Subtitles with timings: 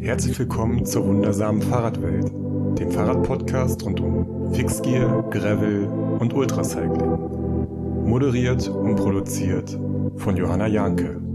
[0.00, 2.30] Herzlich willkommen zur wundersamen Fahrradwelt,
[2.78, 5.86] dem Fahrradpodcast rund um Fixgear, Gravel
[6.20, 8.06] und Ultracycling.
[8.06, 9.76] Moderiert und produziert
[10.16, 11.27] von Johanna Janke.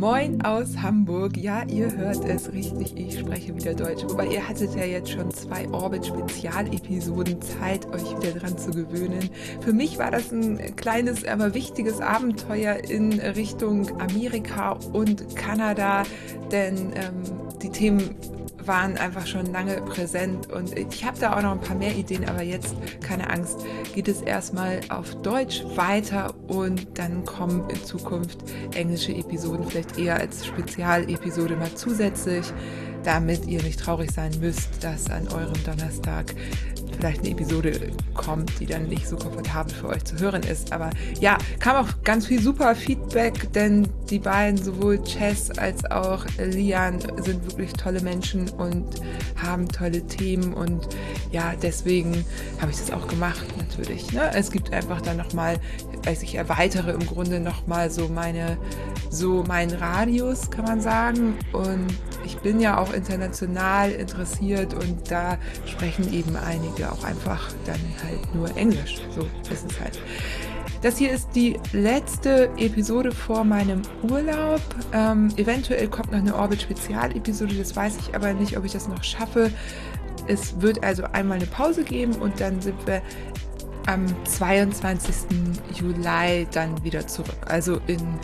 [0.00, 1.36] Moin aus Hamburg.
[1.36, 4.02] Ja, ihr hört es richtig, ich spreche wieder Deutsch.
[4.08, 9.28] Wobei ihr hattet ja jetzt schon zwei Orbit-Spezialepisoden Zeit, euch wieder dran zu gewöhnen.
[9.60, 16.04] Für mich war das ein kleines, aber wichtiges Abenteuer in Richtung Amerika und Kanada,
[16.50, 18.14] denn ähm, die Themen
[18.66, 20.50] waren einfach schon lange präsent.
[20.50, 24.08] Und ich habe da auch noch ein paar mehr Ideen, aber jetzt keine Angst, geht
[24.08, 28.38] es erstmal auf Deutsch weiter und dann kommen in Zukunft
[28.74, 32.52] englische Episoden vielleicht eher als Spezialepisode mal zusätzlich,
[33.04, 36.34] damit ihr nicht traurig sein müsst, dass an eurem Donnerstag
[37.00, 40.72] vielleicht eine Episode kommt, die dann nicht so komfortabel für euch zu hören ist.
[40.72, 46.26] Aber ja, kam auch ganz viel super Feedback, denn die beiden, sowohl Chess als auch
[46.38, 48.86] Lian, sind wirklich tolle Menschen und
[49.36, 50.52] haben tolle Themen.
[50.52, 50.88] Und
[51.32, 52.24] ja, deswegen
[52.60, 54.12] habe ich das auch gemacht, natürlich.
[54.12, 54.30] Ne?
[54.34, 55.56] Es gibt einfach dann nochmal,
[56.06, 58.58] also ich erweitere im Grunde nochmal so meine,
[59.10, 61.36] so meinen Radius, kann man sagen.
[61.52, 61.86] Und
[62.24, 68.34] ich bin ja auch international interessiert und da sprechen eben einige auch einfach dann halt
[68.34, 69.00] nur Englisch.
[69.14, 70.00] So ist es halt.
[70.82, 74.62] Das hier ist die letzte Episode vor meinem Urlaub.
[74.94, 79.04] Ähm, eventuell kommt noch eine Orbit-Spezial-Episode, das weiß ich aber nicht, ob ich das noch
[79.04, 79.50] schaffe.
[80.26, 83.02] Es wird also einmal eine Pause geben und dann sind wir
[83.90, 85.14] am 22.
[85.74, 87.40] Juli dann wieder zurück.
[87.46, 88.20] Also in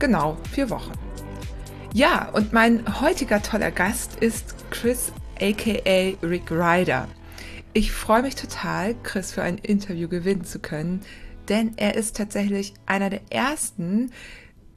[0.00, 0.90] genau vier Wochen.
[1.92, 7.06] Ja, und mein heutiger toller Gast ist Chris aka Rick Ryder.
[7.74, 11.02] Ich freue mich total, Chris für ein Interview gewinnen zu können,
[11.48, 14.10] denn er ist tatsächlich einer der ersten,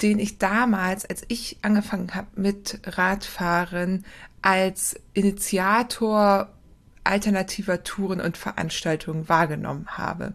[0.03, 4.05] den ich damals, als ich angefangen habe mit Radfahren,
[4.43, 6.49] als Initiator
[7.07, 10.33] alternativer Touren und Veranstaltungen wahrgenommen habe.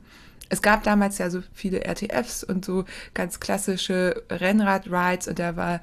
[0.48, 5.80] Es gab damals ja so viele RTFs und so ganz klassische Rennrad-Rides und da war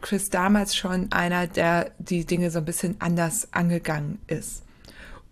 [0.00, 4.62] Chris damals schon einer, der die Dinge so ein bisschen anders angegangen ist.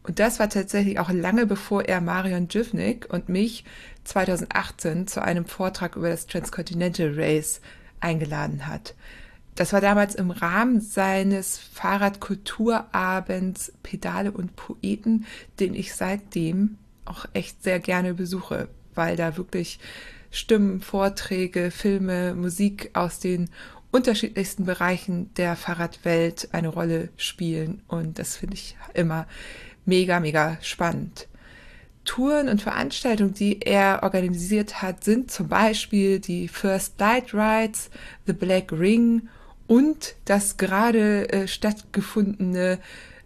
[0.02, 3.64] Und das war tatsächlich auch lange bevor er Marion Jivnik und mich
[4.04, 7.62] 2018 zu einem Vortrag über das Transcontinental Race
[8.00, 8.94] eingeladen hat.
[9.54, 15.26] Das war damals im Rahmen seines Fahrradkulturabends Pedale und Poeten,
[15.60, 19.78] den ich seitdem auch echt sehr gerne besuche, weil da wirklich
[20.30, 23.50] Stimmen, Vorträge, Filme, Musik aus den
[23.92, 27.82] unterschiedlichsten Bereichen der Fahrradwelt eine Rolle spielen.
[27.86, 29.28] Und das finde ich immer
[29.84, 31.28] mega, mega spannend.
[32.04, 37.88] Touren und Veranstaltungen, die er organisiert hat, sind zum Beispiel die First Light Rides,
[38.26, 39.28] The Black Ring
[39.66, 42.78] und das gerade äh, stattgefundene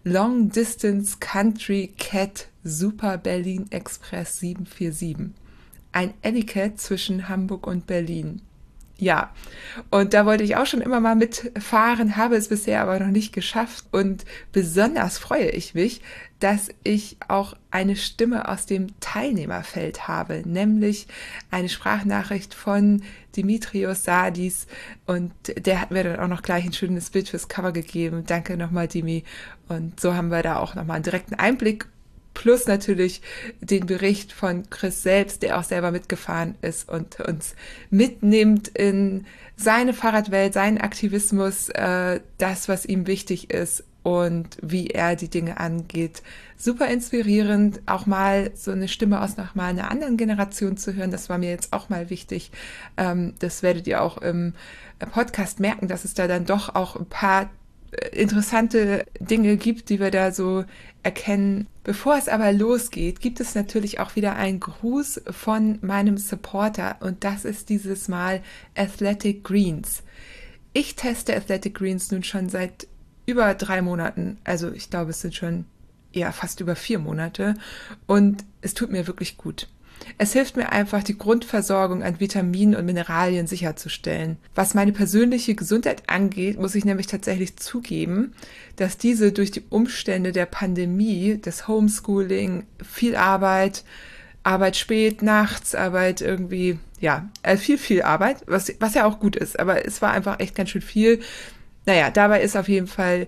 [0.04, 5.34] Long Distance Country Cat Super Berlin Express 747.
[5.92, 8.42] Ein Etiquette zwischen Hamburg und Berlin.
[9.00, 9.30] Ja,
[9.90, 13.32] und da wollte ich auch schon immer mal mitfahren, habe es bisher aber noch nicht
[13.32, 13.84] geschafft.
[13.92, 16.00] Und besonders freue ich mich,
[16.40, 21.06] dass ich auch eine Stimme aus dem Teilnehmerfeld habe, nämlich
[21.52, 23.04] eine Sprachnachricht von
[23.36, 24.66] Dimitrios Sadis.
[25.06, 28.24] Und der hat mir dann auch noch gleich ein schönes Bild fürs Cover gegeben.
[28.26, 29.22] Danke nochmal, Dimi.
[29.68, 31.86] Und so haben wir da auch nochmal einen direkten Einblick
[32.38, 33.20] plus natürlich
[33.60, 37.56] den Bericht von Chris selbst, der auch selber mitgefahren ist und uns
[37.90, 39.26] mitnimmt in
[39.56, 45.58] seine Fahrradwelt, seinen Aktivismus, äh, das, was ihm wichtig ist und wie er die Dinge
[45.58, 46.22] angeht.
[46.56, 51.10] Super inspirierend, auch mal so eine Stimme aus noch mal einer anderen Generation zu hören.
[51.10, 52.52] Das war mir jetzt auch mal wichtig.
[52.96, 54.54] Ähm, das werdet ihr auch im
[55.12, 57.50] Podcast merken, dass es da dann doch auch ein paar
[58.12, 60.64] interessante Dinge gibt, die wir da so
[61.02, 61.66] erkennen.
[61.84, 67.24] Bevor es aber losgeht, gibt es natürlich auch wieder einen Gruß von meinem Supporter und
[67.24, 68.42] das ist dieses Mal
[68.76, 70.02] Athletic Greens.
[70.72, 72.86] Ich teste Athletic Greens nun schon seit
[73.26, 75.64] über drei Monaten, also ich glaube es sind schon
[76.12, 77.54] eher fast über vier Monate
[78.06, 79.68] und es tut mir wirklich gut.
[80.16, 84.36] Es hilft mir einfach, die Grundversorgung an Vitaminen und Mineralien sicherzustellen.
[84.54, 88.34] Was meine persönliche Gesundheit angeht, muss ich nämlich tatsächlich zugeben,
[88.76, 93.84] dass diese durch die Umstände der Pandemie, des Homeschooling, viel Arbeit,
[94.42, 99.36] Arbeit spät, nachts, Arbeit irgendwie, ja, äh, viel, viel Arbeit, was, was ja auch gut
[99.36, 101.20] ist, aber es war einfach echt ganz schön viel.
[101.86, 103.26] Naja, dabei ist auf jeden Fall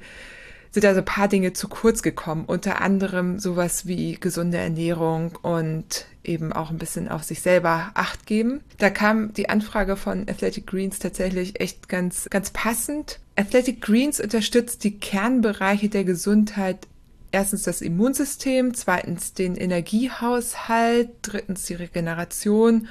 [0.72, 6.06] sind also ein paar Dinge zu kurz gekommen, unter anderem sowas wie gesunde Ernährung und
[6.22, 8.60] eben auch ein bisschen auf sich selber Acht geben.
[8.78, 13.18] Da kam die Anfrage von Athletic Greens tatsächlich echt ganz, ganz passend.
[13.36, 16.86] Athletic Greens unterstützt die Kernbereiche der Gesundheit
[17.32, 22.88] erstens das Immunsystem, zweitens den Energiehaushalt, drittens die Regeneration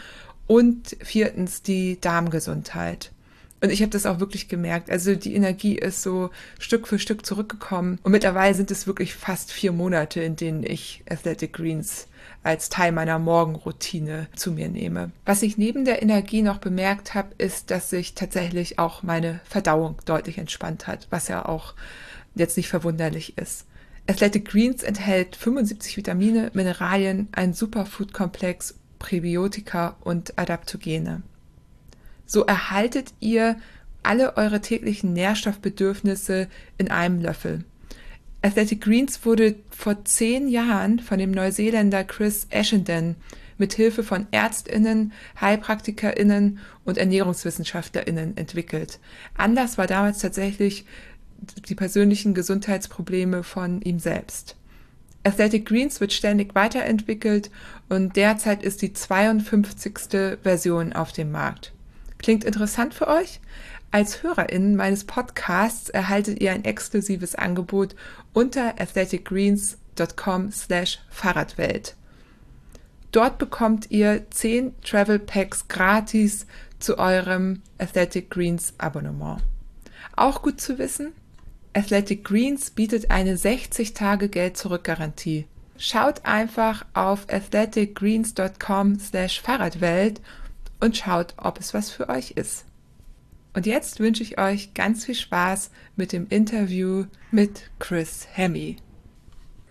[0.48, 3.12] und viertens die Darmgesundheit.
[3.62, 4.90] Und ich habe das auch wirklich gemerkt.
[4.90, 6.30] Also die Energie ist so
[6.60, 8.00] Stück für Stück zurückgekommen.
[8.04, 12.08] Und mittlerweile sind es wirklich fast vier Monate, in denen ich Athletic Greens
[12.42, 15.12] als Teil meiner Morgenroutine zu mir nehme.
[15.26, 19.98] Was ich neben der Energie noch bemerkt habe, ist, dass sich tatsächlich auch meine Verdauung
[20.06, 21.74] deutlich entspannt hat, was ja auch
[22.36, 23.66] jetzt nicht verwunderlich ist.
[24.08, 31.22] Athletic Greens enthält 75 Vitamine, Mineralien, einen Superfood-Komplex, Präbiotika und Adaptogene.
[32.30, 33.56] So erhaltet ihr
[34.04, 36.48] alle eure täglichen Nährstoffbedürfnisse
[36.78, 37.64] in einem Löffel.
[38.44, 43.16] Athletic Greens wurde vor zehn Jahren von dem Neuseeländer Chris Ashenden
[43.58, 45.12] mit Hilfe von Ärztinnen,
[45.42, 49.00] Heilpraktikerinnen und Ernährungswissenschaftlerinnen entwickelt.
[49.36, 50.86] Anders war damals tatsächlich
[51.68, 54.56] die persönlichen Gesundheitsprobleme von ihm selbst.
[55.24, 57.50] Athletic Greens wird ständig weiterentwickelt
[57.90, 60.38] und derzeit ist die 52.
[60.44, 61.74] Version auf dem Markt.
[62.20, 63.40] Klingt interessant für euch?
[63.92, 67.96] Als HörerInnen meines Podcasts erhaltet ihr ein exklusives Angebot
[68.34, 71.96] unter athleticgreens.com slash Fahrradwelt.
[73.12, 76.46] Dort bekommt ihr 10 Travel Packs gratis
[76.78, 79.42] zu eurem Athletic Greens Abonnement.
[80.16, 81.14] Auch gut zu wissen,
[81.74, 85.48] Athletic Greens bietet eine 60 Tage Geld zurück Garantie.
[85.78, 90.22] Schaut einfach auf athleticgreens.com slash Fahrradwelt
[90.80, 92.66] und schaut, ob es was für euch ist.
[93.56, 98.78] Und jetzt wünsche ich euch ganz viel Spaß mit dem Interview mit Chris Hemmy.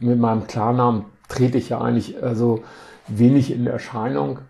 [0.01, 2.63] Mit meinem Klarnamen trete ich ja eigentlich also
[3.07, 4.41] wenig in Erscheinung.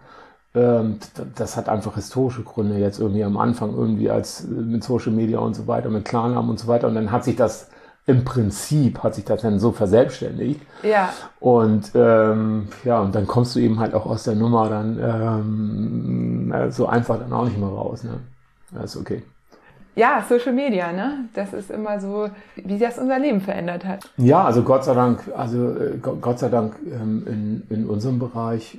[0.54, 0.98] Ähm,
[1.34, 5.38] das hat einfach historische Gründe jetzt irgendwie am Anfang irgendwie als äh, mit Social Media
[5.38, 6.88] und so weiter, mit Klarnamen und so weiter.
[6.88, 7.70] Und dann hat sich das
[8.08, 10.62] im Prinzip hat sich das dann so verselbstständigt.
[10.82, 11.12] Ja.
[11.40, 16.52] Und ähm, ja, und dann kommst du eben halt auch aus der Nummer dann ähm,
[16.52, 18.04] äh, so einfach dann auch nicht mehr raus.
[18.04, 18.18] Ne?
[18.72, 19.22] Das ist okay.
[19.94, 21.28] Ja, Social Media, ne?
[21.34, 24.08] Das ist immer so, wie das unser Leben verändert hat.
[24.16, 28.78] Ja, also Gott sei Dank, also äh, Gott sei Dank ähm, in, in unserem Bereich,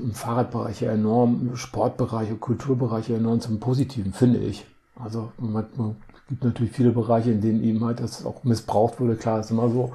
[0.00, 4.66] im Fahrradbereich ja enorm, Sportbereich, Kulturbereich enorm zum Positiven, finde ich.
[4.98, 5.96] Also man, man
[6.30, 9.68] gibt natürlich viele Bereiche, in denen eben halt das auch missbraucht wurde, klar, ist immer
[9.68, 9.92] so.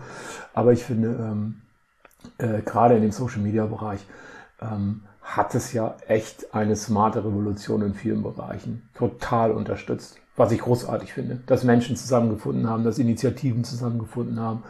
[0.54, 1.62] Aber ich finde, ähm,
[2.38, 4.02] äh, gerade in dem Social Media Bereich
[4.62, 10.18] ähm, hat es ja echt eine smarte Revolution in vielen Bereichen total unterstützt.
[10.36, 14.64] Was ich großartig finde, dass Menschen zusammengefunden haben, dass Initiativen zusammengefunden haben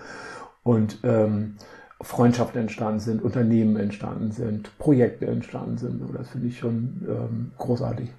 [0.62, 1.56] und ähm,
[2.00, 6.04] Freundschaften entstanden sind, Unternehmen entstanden sind, Projekte entstanden sind.
[6.16, 8.10] Das finde ich schon ähm, großartig.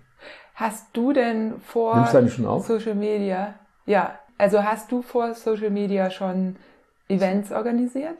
[0.56, 2.67] Hast du denn vor Nimmst du eigentlich schon auf?
[2.67, 3.55] Social Media?
[3.85, 6.56] Ja, also hast du vor Social Media schon
[7.08, 8.17] Events organisiert?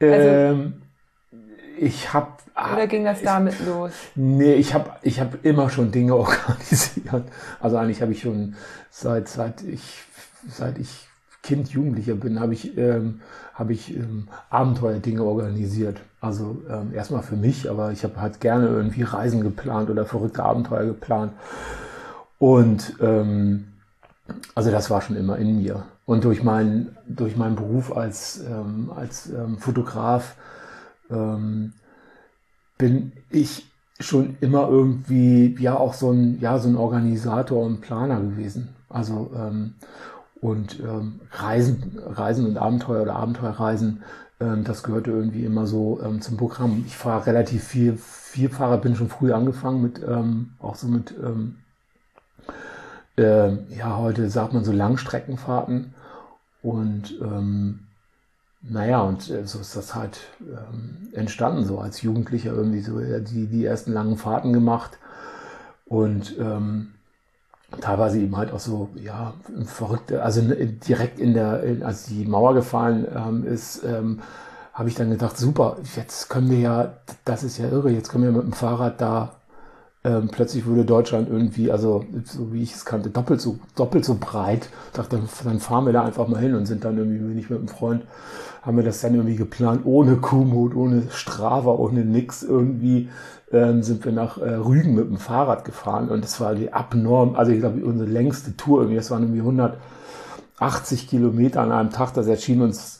[0.00, 0.82] Also, ähm,
[1.78, 2.32] ich habe
[2.74, 3.92] oder ging das damit ich, los?
[4.16, 7.24] Nee, ich habe ich hab immer schon Dinge organisiert.
[7.60, 8.56] Also eigentlich habe ich schon
[8.90, 10.02] seit seit ich
[10.48, 11.08] seit ich
[11.42, 13.20] Kind Jugendlicher bin, habe ich ähm,
[13.54, 16.00] habe ich ähm, Abenteuerdinge organisiert.
[16.20, 20.44] Also ähm, erstmal für mich, aber ich habe halt gerne irgendwie Reisen geplant oder verrückte
[20.44, 21.32] Abenteuer geplant.
[22.38, 23.68] Und ähm,
[24.54, 25.84] also das war schon immer in mir.
[26.04, 30.36] Und durch meinen durch meinen Beruf als ähm, als ähm, Fotograf
[31.10, 31.72] ähm,
[32.78, 33.66] bin ich
[34.00, 38.70] schon immer irgendwie ja auch so ein ja so ein Organisator und Planer gewesen.
[38.88, 39.74] Also ähm,
[40.40, 44.02] und ähm, Reisen, Reisen und Abenteuer oder Abenteuerreisen,
[44.40, 46.84] ähm, das gehörte irgendwie immer so ähm, zum Programm.
[46.86, 51.14] Ich fahre relativ viel, viel Fahrrad, bin schon früh angefangen mit, ähm, auch so mit,
[51.22, 51.58] ähm,
[53.16, 55.94] äh, ja, heute sagt man so Langstreckenfahrten.
[56.62, 57.80] Und ähm,
[58.62, 63.46] naja, und äh, so ist das halt ähm, entstanden, so als Jugendlicher irgendwie so die,
[63.46, 64.98] die ersten langen Fahrten gemacht.
[65.86, 66.92] Und ähm,
[67.80, 69.34] teilweise eben halt auch so, ja,
[69.64, 74.20] verrückte, also direkt in der, als die Mauer gefallen ähm, ist, ähm,
[74.72, 76.92] habe ich dann gedacht, super, jetzt können wir ja,
[77.24, 79.32] das ist ja irre, jetzt können wir mit dem Fahrrad da,
[80.02, 84.16] ähm, plötzlich wurde Deutschland irgendwie, also so wie ich es kannte, doppelt so, doppelt so
[84.18, 84.70] breit.
[84.86, 87.50] Ich dachte, dann, fahren wir da einfach mal hin und sind dann irgendwie, bin mit
[87.50, 88.04] einem Freund,
[88.62, 93.10] haben wir das dann irgendwie geplant, ohne Kumut, ohne Strava, ohne nix irgendwie
[93.52, 97.34] ähm, sind wir nach äh, Rügen mit dem Fahrrad gefahren und das war die abnorm,
[97.34, 99.76] also ich glaube unsere längste Tour irgendwie, das waren irgendwie 100,
[100.58, 102.98] 80 Kilometer an einem Tag, das erschien uns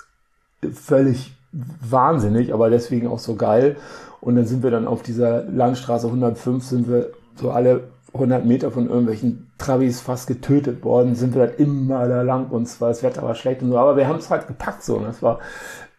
[0.72, 3.76] völlig wahnsinnig, aber deswegen auch so geil.
[4.20, 8.70] Und dann sind wir dann auf dieser Landstraße 105, sind wir so alle 100 Meter
[8.70, 13.02] von irgendwelchen Travis fast getötet worden, sind wir dann immer da lang und zwar das
[13.02, 15.38] Wetter war schlecht und so, aber wir haben es halt gepackt so und das war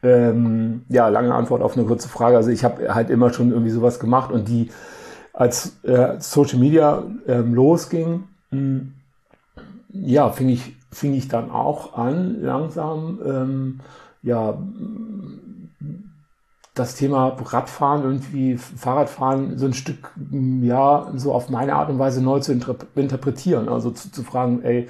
[0.03, 2.35] ähm, ja lange Antwort auf eine kurze Frage.
[2.35, 4.69] Also ich habe halt immer schon irgendwie sowas gemacht und die
[5.33, 8.93] als äh, Social Media ähm, losging, mh, hm,
[9.93, 13.79] ja, fing ich fing ich dann auch an langsam ähm,
[14.23, 14.57] ja
[16.81, 20.11] das Thema Radfahren, irgendwie Fahrradfahren so ein Stück,
[20.61, 23.69] ja, so auf meine Art und Weise neu zu interpretieren.
[23.69, 24.88] Also zu, zu fragen, ey,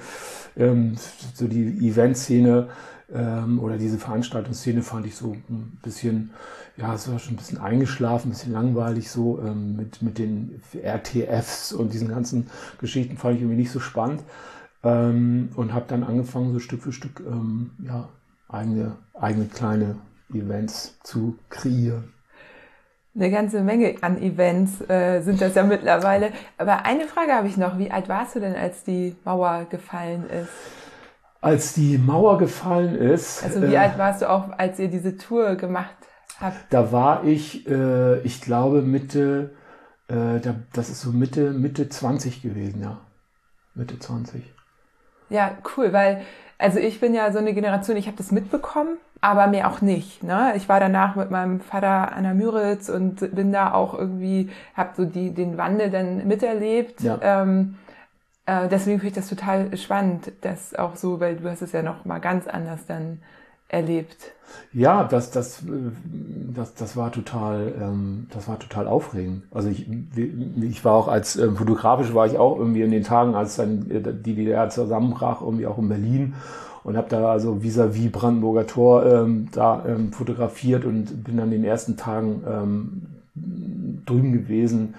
[0.56, 0.96] ähm,
[1.34, 2.68] so die Eventszene
[3.12, 6.30] ähm, oder diese Veranstaltungsszene fand ich so ein bisschen,
[6.76, 10.60] ja, es war schon ein bisschen eingeschlafen, ein bisschen langweilig so ähm, mit, mit den
[10.72, 12.46] RTFs und diesen ganzen
[12.80, 14.22] Geschichten fand ich irgendwie nicht so spannend.
[14.82, 18.08] Ähm, und habe dann angefangen, so Stück für Stück, ähm, ja,
[18.48, 19.96] eigene, eigene kleine
[20.34, 22.12] Events zu kreieren.
[23.14, 26.32] Eine ganze Menge an Events äh, sind das ja mittlerweile.
[26.56, 27.78] Aber eine Frage habe ich noch.
[27.78, 30.48] Wie alt warst du denn, als die Mauer gefallen ist?
[31.42, 33.44] Als die Mauer gefallen ist.
[33.44, 35.94] Also wie äh, alt warst du auch, als ihr diese Tour gemacht
[36.40, 36.56] habt?
[36.70, 39.54] Da war ich, äh, ich glaube Mitte,
[40.08, 43.00] äh, da, das ist so Mitte, Mitte 20 gewesen, ja.
[43.74, 44.42] Mitte 20.
[45.28, 46.22] Ja, cool, weil
[46.62, 50.24] also ich bin ja so eine Generation, ich habe das mitbekommen, aber mir auch nicht.
[50.24, 50.52] Ne?
[50.56, 54.90] Ich war danach mit meinem Vater an der Müritz und bin da auch irgendwie, habe
[54.96, 57.00] so die, den Wandel dann miterlebt.
[57.00, 57.18] Ja.
[57.22, 57.76] Ähm,
[58.46, 61.82] äh, deswegen finde ich das total spannend, dass auch so, weil du hast es ja
[61.82, 63.20] noch mal ganz anders dann
[63.68, 64.32] erlebt.
[64.72, 65.62] Ja, das, das,
[66.52, 69.44] das, das war total, ähm, das war total aufregend.
[69.52, 69.88] Also ich,
[70.60, 73.88] ich war auch als ähm, fotografisch war ich auch irgendwie in den Tagen, als dann
[73.88, 76.34] äh, die DDR zusammenbrach, irgendwie auch in Berlin
[76.84, 81.50] und habe da also vis-à-vis -vis Brandenburger Tor ähm, da ähm, fotografiert und bin dann
[81.50, 83.02] den ersten Tagen ähm,
[84.04, 84.94] drüben gewesen.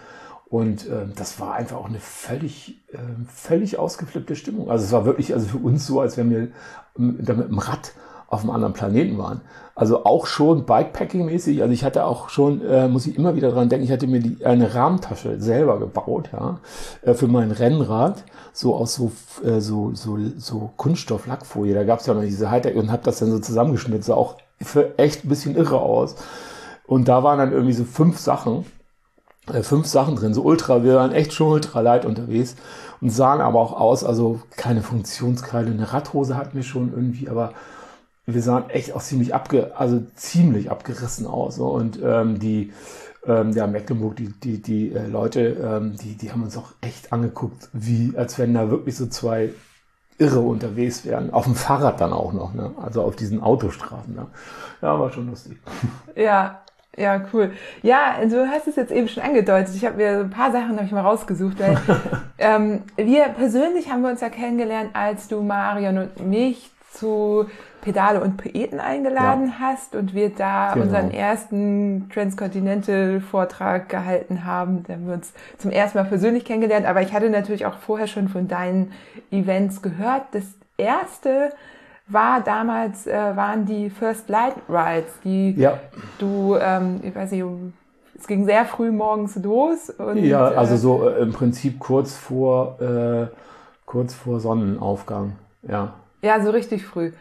[0.49, 2.97] Und äh, das war einfach auch eine völlig, äh,
[3.27, 4.69] völlig ausgeflippte Stimmung.
[4.69, 6.47] Also es war wirklich also für uns so, als wären wir
[6.97, 7.93] ähm, da mit dem Rad
[8.33, 9.41] auf einem anderen Planeten waren.
[9.75, 11.61] Also auch schon Bikepacking-mäßig.
[11.61, 14.19] Also ich hatte auch schon, äh, muss ich immer wieder dran denken, ich hatte mir
[14.19, 16.59] die, eine Rahmentasche selber gebaut, ja,
[17.01, 19.11] äh, für mein Rennrad, so aus so,
[19.43, 21.73] äh, so, so, so Kunststoff-Lackfolie.
[21.73, 24.35] Da gab es ja noch diese Hightech und habe das dann so zusammengeschnitten, sah auch
[24.61, 26.15] für echt ein bisschen irre aus.
[26.85, 28.65] Und da waren dann irgendwie so fünf Sachen,
[29.51, 32.55] äh, fünf Sachen drin, so ultra, wir waren echt schon ultra light unterwegs
[33.01, 37.53] und sahen aber auch aus, also keine Funktionskreide, eine Radhose hatten wir schon irgendwie, aber
[38.25, 41.56] wir sahen echt auch ziemlich abge, also ziemlich abgerissen aus.
[41.56, 41.68] So.
[41.68, 42.72] Und ähm, die,
[43.25, 47.12] ähm, ja, Mecklenburg, die, die, die äh, Leute, ähm, die, die haben uns auch echt
[47.12, 49.53] angeguckt, wie, als wenn da wirklich so zwei
[50.18, 51.34] Irre unterwegs wären.
[51.34, 52.72] Auf dem Fahrrad dann auch noch, ne?
[52.82, 54.13] Also auf diesen Autostraßen.
[54.13, 54.27] Ne?
[54.82, 55.58] Ja, war schon lustig.
[56.15, 56.62] Ja,
[56.96, 57.53] ja, cool.
[57.82, 59.74] Ja, du hast es jetzt eben schon angedeutet.
[59.75, 61.77] Ich habe mir ein paar Sachen ich mal rausgesucht, weil
[62.38, 67.45] ähm, wir persönlich haben wir uns ja kennengelernt, als du Marion und mich zu
[67.81, 69.53] Pedale und Poeten eingeladen ja.
[69.59, 70.85] hast und wir da genau.
[70.85, 74.83] unseren ersten Transcontinental-Vortrag gehalten haben.
[74.88, 78.07] Da haben wir uns zum ersten Mal persönlich kennengelernt, aber ich hatte natürlich auch vorher
[78.07, 78.93] schon von deinen
[79.31, 80.23] Events gehört.
[80.31, 80.45] Das
[80.77, 81.51] erste
[82.07, 85.79] war damals, äh, waren die First Light Rides, die ja.
[86.19, 87.43] du, ähm, ich weiß nicht,
[88.17, 89.89] es ging sehr früh morgens los.
[89.89, 93.27] Und, ja, also so äh, im Prinzip kurz vor, äh,
[93.85, 95.33] kurz vor Sonnenaufgang,
[95.63, 95.95] ja.
[96.24, 97.12] Ja, so richtig früh.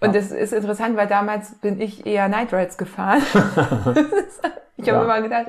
[0.00, 0.20] Und ja.
[0.20, 3.22] das ist interessant, weil damals bin ich eher Night Rides gefahren.
[4.76, 5.04] ich habe ja.
[5.04, 5.46] immer gedacht,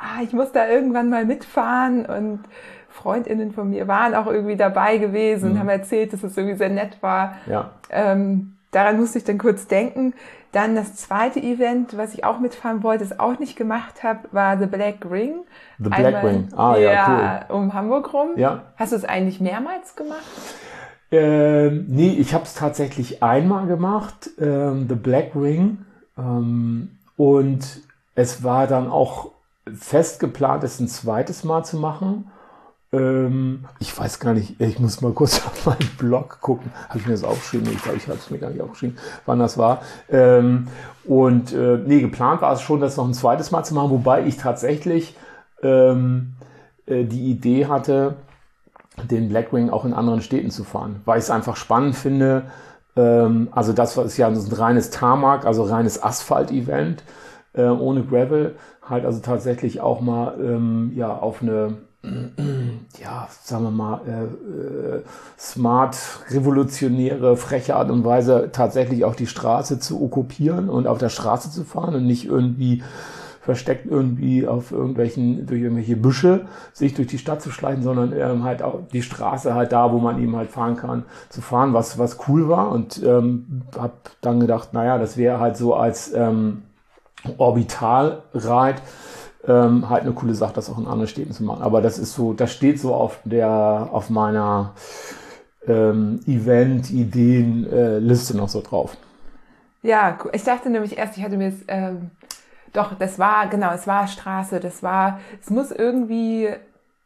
[0.00, 2.40] ah, ich muss da irgendwann mal mitfahren und
[2.88, 5.60] Freundinnen von mir waren auch irgendwie dabei gewesen, mhm.
[5.60, 7.36] haben erzählt, dass es irgendwie sehr nett war.
[7.46, 7.70] Ja.
[7.90, 10.14] Ähm, daran musste ich dann kurz denken.
[10.50, 14.58] Dann das zweite Event, was ich auch mitfahren wollte, das auch nicht gemacht habe, war
[14.58, 15.44] The Black Ring.
[15.78, 17.56] The Black Einmal, Ring, ah ja, ja cool.
[17.56, 18.30] Um Hamburg rum.
[18.36, 18.62] Ja.
[18.76, 20.24] Hast du es eigentlich mehrmals gemacht?
[21.10, 25.78] Ähm, nee, ich habe es tatsächlich einmal gemacht, ähm, The Black Ring.
[26.18, 27.80] Ähm, und
[28.14, 29.30] es war dann auch
[29.74, 32.30] fest geplant, es ein zweites Mal zu machen.
[32.92, 36.72] Ähm, ich weiß gar nicht, ich muss mal kurz auf meinen Blog gucken.
[36.88, 37.70] Habe ich mir das aufgeschrieben?
[37.72, 38.96] Ich glaube, ich habe es mir gar nicht aufgeschrieben,
[39.26, 39.82] wann das war.
[40.10, 40.68] Ähm,
[41.04, 44.26] und äh, nee, geplant war es schon, das noch ein zweites Mal zu machen, wobei
[44.26, 45.16] ich tatsächlich
[45.62, 46.34] ähm,
[46.86, 48.16] äh, die Idee hatte,
[49.06, 52.44] den Blackwing auch in anderen Städten zu fahren, weil ich es einfach spannend finde.
[52.96, 57.02] Ähm, also das ist ja ein reines Tarmac, also reines Asphalt-Event
[57.54, 61.78] äh, ohne Gravel, halt also tatsächlich auch mal ähm, ja auf eine
[63.02, 65.02] ja, sagen wir mal, äh, äh,
[65.38, 65.96] smart,
[66.30, 71.50] revolutionäre, freche Art und Weise tatsächlich auch die Straße zu okkupieren und auf der Straße
[71.50, 72.84] zu fahren und nicht irgendwie
[73.48, 78.44] versteckt irgendwie auf irgendwelchen, durch irgendwelche Büsche sich durch die Stadt zu schleichen, sondern ähm,
[78.44, 81.98] halt auch die Straße halt da, wo man eben halt fahren kann, zu fahren, was,
[81.98, 86.64] was cool war und ähm, habe dann gedacht, naja, das wäre halt so als ähm,
[87.38, 88.82] Orbital-Ride
[89.46, 91.62] ähm, halt eine coole Sache, das auch in anderen Städten zu machen.
[91.62, 94.74] Aber das ist so, das steht so auf der, auf meiner
[95.66, 98.94] ähm, Event-Ideen-Liste äh, noch so drauf.
[99.82, 102.10] Ja, ich dachte nämlich erst, ich hatte mir es ähm,
[102.72, 106.48] doch, das war, genau, es war Straße, das war, es muss irgendwie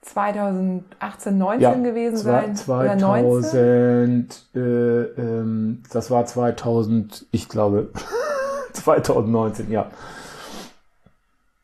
[0.03, 2.57] 2018, 19 ja, gewesen sein.
[2.57, 7.91] 2000, äh, ähm, das war 2000, ich glaube,
[8.73, 9.87] 2019, ja.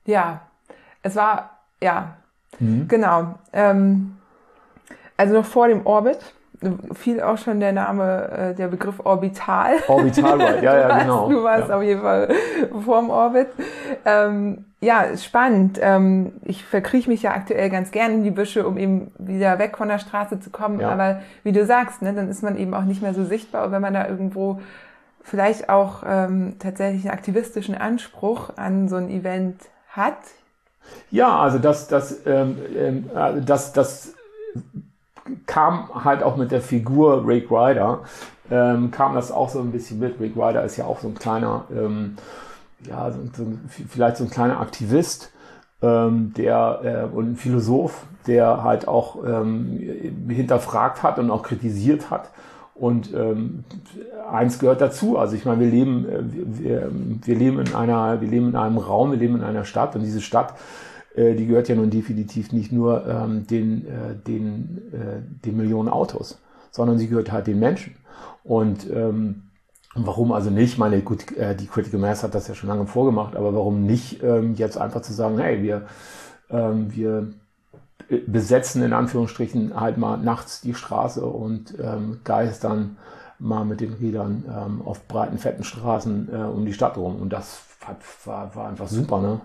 [0.07, 0.41] Ja,
[1.03, 2.17] es war, ja,
[2.61, 2.87] mhm.
[2.89, 3.35] genau.
[3.53, 4.17] Ähm,
[5.17, 6.19] also noch vor dem Orbit
[6.93, 9.75] fiel auch schon der Name, äh, der Begriff Orbital.
[9.87, 11.29] Orbital, ja, ja, genau.
[11.29, 11.77] Du warst ja.
[11.77, 12.35] auf jeden Fall
[12.85, 13.49] vorm Orbit.
[14.05, 15.79] Ähm, ja, spannend.
[15.81, 19.77] Ähm, ich verkrieche mich ja aktuell ganz gern in die Büsche, um eben wieder weg
[19.77, 20.81] von der Straße zu kommen.
[20.81, 20.91] Ja.
[20.91, 23.83] Aber wie du sagst, ne, dann ist man eben auch nicht mehr so sichtbar, wenn
[23.83, 24.61] man da irgendwo
[25.23, 30.19] vielleicht auch ähm, tatsächlich einen aktivistischen Anspruch an so ein Event hat.
[31.11, 34.15] Ja, also das, das, ähm, ähm, äh, das, das
[35.47, 38.01] kam halt auch mit der Figur Rick Ryder,
[38.51, 40.21] ähm, kam das auch so ein bisschen mit.
[40.21, 42.17] Rick Ryder ist ja auch so ein kleiner, ähm,
[42.89, 43.47] ja, so, so,
[43.89, 45.33] vielleicht so ein kleiner Aktivist,
[45.83, 52.11] ähm, der äh, und ein Philosoph, der halt auch ähm, hinterfragt hat und auch kritisiert
[52.11, 52.31] hat.
[52.75, 53.65] Und ähm,
[54.31, 55.19] eins gehört dazu.
[55.19, 56.91] Also ich meine, wir leben, äh, wir,
[57.25, 60.03] wir leben in einer, wir leben in einem Raum, wir leben in einer Stadt und
[60.03, 60.55] diese Stadt
[61.19, 65.89] äh, die gehört ja nun definitiv nicht nur ähm, den, äh, den, äh, den Millionen
[65.89, 66.39] Autos,
[66.71, 67.97] sondern sie gehört halt den Menschen.
[68.45, 69.51] Und ähm,
[69.95, 70.73] warum also nicht?
[70.73, 73.85] Ich meine, gut, äh, die Critical Mass hat das ja schon lange vorgemacht, aber warum
[73.85, 75.87] nicht ähm, jetzt einfach zu sagen, hey, wir,
[76.51, 77.29] ähm, wir
[78.27, 82.97] besetzen in Anführungsstrichen halt mal nachts die Straße und ähm, geistern
[83.41, 87.21] mal mit den Rädern ähm, auf breiten, fetten Straßen äh, um die Stadt rum.
[87.21, 89.41] Und das hat, war, war einfach super, ne?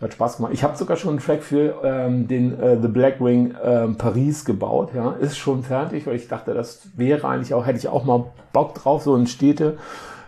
[0.00, 0.52] Hat Spaß gemacht.
[0.54, 4.46] Ich habe sogar schon einen Track für ähm, den äh, The Black Ring ähm, Paris
[4.46, 4.92] gebaut.
[4.94, 8.24] Ja, ist schon fertig, weil ich dachte, das wäre eigentlich auch, hätte ich auch mal
[8.52, 9.76] Bock drauf, so in Städte.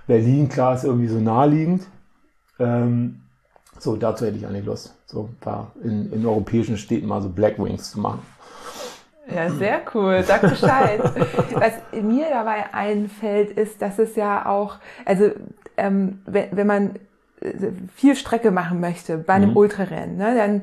[0.06, 1.85] Berlin, klar, ist irgendwie so naheliegend.
[2.58, 3.22] Ähm,
[3.78, 7.30] so, dazu hätte ich eigentlich Lust, so ein paar in, in europäischen Städten mal so
[7.30, 8.20] Black Wings zu machen.
[9.35, 10.22] Ja, sehr cool.
[10.22, 11.00] Sag Bescheid.
[11.54, 15.30] Was mir dabei einfällt, ist, dass es ja auch, also
[15.76, 16.90] ähm, wenn, wenn man
[17.94, 19.57] viel Strecke machen möchte bei einem mhm.
[19.57, 20.62] Ultrarennen, ne, dann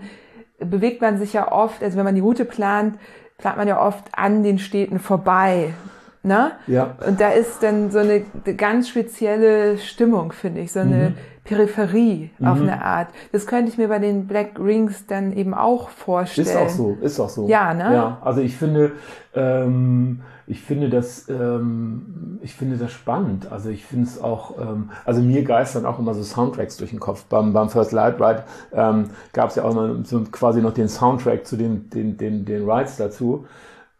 [0.60, 2.98] bewegt man sich ja oft, also wenn man die Route plant,
[3.38, 5.74] plant man ja oft an den Städten vorbei.
[6.22, 6.52] Ne?
[6.68, 6.96] Ja.
[7.08, 8.22] Und da ist dann so eine
[8.58, 11.16] ganz spezielle Stimmung, finde ich, so eine mhm.
[11.46, 12.48] Peripherie mhm.
[12.48, 13.08] auf eine Art.
[13.32, 16.48] Das könnte ich mir bei den Black Rings dann eben auch vorstellen.
[16.48, 17.48] Ist auch so, ist auch so.
[17.48, 17.94] Ja, ne?
[17.94, 18.92] Ja, also ich finde,
[19.34, 23.52] ähm, ich finde das, ähm, ich finde das spannend.
[23.52, 27.00] Also ich finde es auch, ähm, also mir geistern auch immer so Soundtracks durch den
[27.00, 27.26] Kopf.
[27.26, 30.90] Beim, beim First Light Ride ähm, gab es ja auch mal so quasi noch den
[30.90, 33.46] Soundtrack zu den, den, den, den Rides dazu.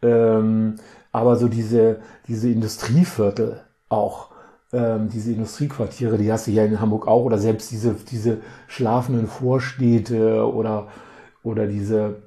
[0.02, 0.78] Ähm,
[1.12, 4.30] aber so diese, diese Industrieviertel auch,
[4.74, 9.28] ähm, diese Industriequartiere, die hast du ja in Hamburg auch, oder selbst diese, diese schlafenden
[9.28, 10.88] Vorstädte oder,
[11.44, 12.24] oder diese,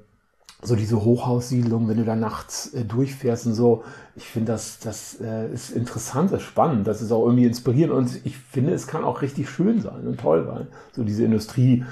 [0.63, 3.83] so diese Hochhaussiedlung, wenn du da nachts äh, durchfährst und so,
[4.15, 7.93] ich finde das, das äh, ist interessant, das ist spannend, das ist auch irgendwie inspirierend
[7.93, 10.67] und ich finde, es kann auch richtig schön sein und toll sein.
[10.93, 11.83] So diese Industrie,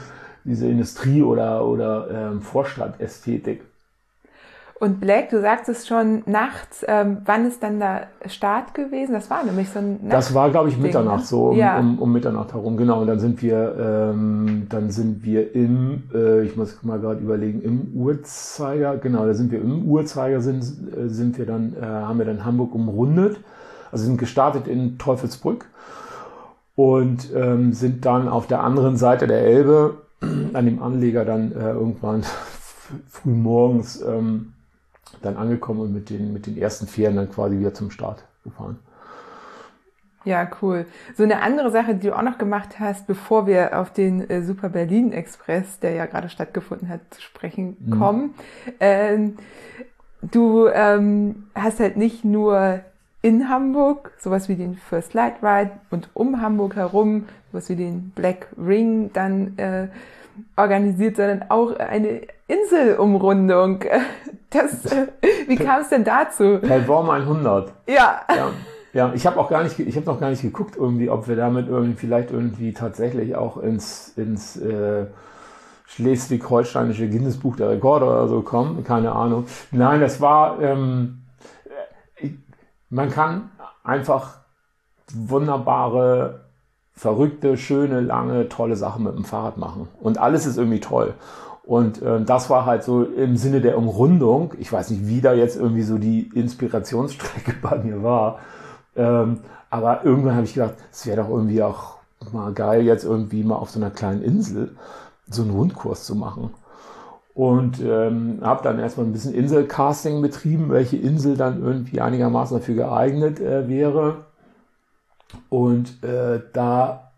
[0.43, 3.63] diese Industrie oder, oder ähm, Vorstadtästhetik.
[4.81, 9.13] Und Black, du sagst es schon nachts, ähm, wann ist dann der Start gewesen?
[9.13, 11.25] Das war nämlich so ein Nacht Das war, glaube ich, Mitternacht, ne?
[11.25, 11.77] so um, ja.
[11.77, 13.01] um, um, Mitternacht herum, genau.
[13.01, 17.61] Und dann sind wir, ähm, dann sind wir im, äh, ich muss mal gerade überlegen,
[17.61, 20.63] im Uhrzeiger, genau, da sind wir im Uhrzeiger, sind,
[20.97, 23.39] äh, sind wir dann, äh, haben wir dann Hamburg umrundet.
[23.91, 25.67] Also sind gestartet in Teufelsbrück
[26.73, 31.69] und ähm, sind dann auf der anderen Seite der Elbe an dem Anleger dann äh,
[31.69, 32.23] irgendwann
[33.07, 34.53] früh morgens ähm,
[35.21, 38.79] dann angekommen und mit den, mit den ersten Fähren dann quasi wieder zum Start gefahren.
[40.23, 40.85] Ja, cool.
[41.15, 44.43] So eine andere Sache, die du auch noch gemacht hast, bevor wir auf den äh,
[44.43, 47.97] Super Berlin Express, der ja gerade stattgefunden hat, zu sprechen mhm.
[47.97, 48.33] kommen.
[48.79, 49.37] Ähm,
[50.21, 52.81] du ähm, hast halt nicht nur
[53.23, 58.11] in Hamburg sowas wie den First Light Ride und um Hamburg herum sowas wie den
[58.11, 59.87] Black Ring dann äh,
[60.55, 63.83] organisiert, sondern auch eine Inselumrundung.
[64.49, 65.07] Das, äh,
[65.47, 66.59] wie kam es denn dazu?
[66.59, 67.71] Pellworm 100.
[67.87, 68.21] Ja.
[68.35, 68.51] ja.
[68.93, 71.37] Ja, ich habe auch gar nicht, ich habe noch gar nicht geguckt, irgendwie, ob wir
[71.37, 75.05] damit irgendwie vielleicht irgendwie tatsächlich auch ins, ins äh,
[75.85, 78.83] schleswig-holsteinische Guinness-Buch der Rekorde oder so kommen.
[78.83, 79.45] Keine Ahnung.
[79.71, 81.23] Nein, das war, ähm,
[82.89, 83.51] man kann
[83.83, 84.41] einfach
[85.13, 86.50] wunderbare,
[87.01, 89.87] verrückte, schöne, lange, tolle Sachen mit dem Fahrrad machen.
[90.01, 91.15] Und alles ist irgendwie toll.
[91.63, 94.53] Und ähm, das war halt so im Sinne der Umrundung.
[94.59, 98.37] Ich weiß nicht, wie da jetzt irgendwie so die Inspirationsstrecke bei mir war.
[98.95, 99.39] Ähm,
[99.71, 101.95] aber irgendwann habe ich gedacht, es wäre doch irgendwie auch
[102.31, 104.75] mal geil, jetzt irgendwie mal auf so einer kleinen Insel
[105.27, 106.51] so einen Rundkurs zu machen.
[107.33, 112.75] Und ähm, habe dann erstmal ein bisschen Inselcasting betrieben, welche Insel dann irgendwie einigermaßen dafür
[112.75, 114.25] geeignet äh, wäre.
[115.49, 117.11] Und äh, da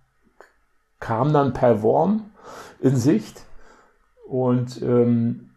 [0.99, 2.31] kam dann Perworm
[2.79, 3.41] in Sicht.
[4.27, 5.49] Und ähm,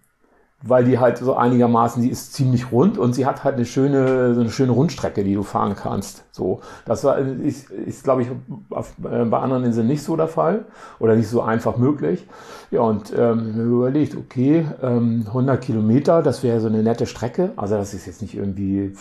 [0.63, 4.35] weil die halt so einigermaßen, die ist ziemlich rund und sie hat halt eine schöne,
[4.35, 6.25] so eine schöne Rundstrecke, die du fahren kannst.
[6.33, 8.29] So, das war, ist, ist glaube ich,
[8.71, 10.65] auf, äh, bei anderen Inseln nicht so der Fall
[10.99, 12.27] oder nicht so einfach möglich.
[12.71, 17.53] Ja, und ähm, mir überlegt, okay, ähm, 100 Kilometer, das wäre so eine nette Strecke.
[17.57, 18.97] Also das ist jetzt nicht irgendwie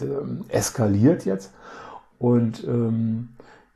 [0.00, 1.52] ähm, eskaliert jetzt.
[2.18, 3.28] Und ähm,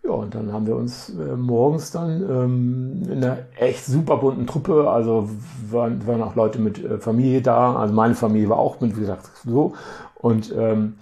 [0.05, 4.48] ja, und dann haben wir uns äh, morgens dann ähm, in einer echt super bunten
[4.48, 5.28] Truppe, also
[5.70, 9.00] waren, waren auch Leute mit äh, Familie da, also meine Familie war auch mit, wie
[9.00, 9.74] gesagt, so.
[10.16, 10.94] Und ähm,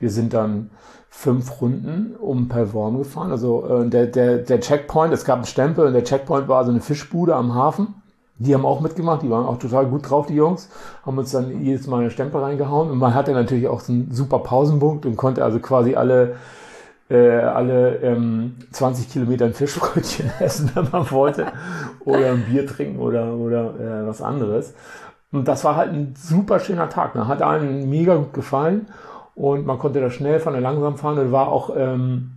[0.00, 0.70] wir sind dann
[1.08, 3.30] fünf Runden um Perform gefahren.
[3.30, 6.70] Also äh, der, der, der Checkpoint, es gab einen Stempel und der Checkpoint war so
[6.70, 7.94] eine Fischbude am Hafen.
[8.38, 10.68] Die haben auch mitgemacht, die waren auch total gut drauf, die Jungs,
[11.04, 14.12] haben uns dann jedes Mal eine Stempel reingehauen und man hatte natürlich auch so einen
[14.12, 16.36] super Pausenpunkt und konnte also quasi alle
[17.10, 21.46] äh, alle ähm, 20 Kilometer ein Fischbrötchen essen, wenn man wollte,
[22.04, 24.74] oder ein Bier trinken oder, oder äh, was anderes.
[25.32, 27.14] Und das war halt ein super schöner Tag.
[27.14, 27.28] Ne?
[27.28, 28.86] Hat allen mega gut gefallen
[29.34, 31.18] und man konnte da schnell fahren, langsam fahren.
[31.18, 32.32] Und war auch ähm,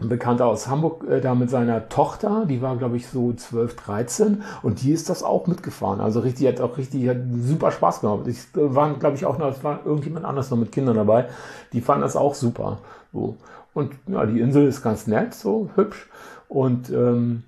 [0.00, 3.76] ein Bekannter aus Hamburg äh, da mit seiner Tochter, die war glaube ich so 12,
[3.76, 6.00] 13 und die ist das auch mitgefahren.
[6.00, 8.26] Also richtig, hat auch richtig, hat super Spaß gemacht.
[8.26, 11.26] Ich äh, waren glaube ich auch noch, es war irgendjemand anders noch mit Kindern dabei,
[11.72, 12.78] die fanden das auch super.
[13.12, 13.36] So.
[13.74, 16.08] Und ja, die Insel ist ganz nett, so hübsch
[16.48, 17.42] und ähm,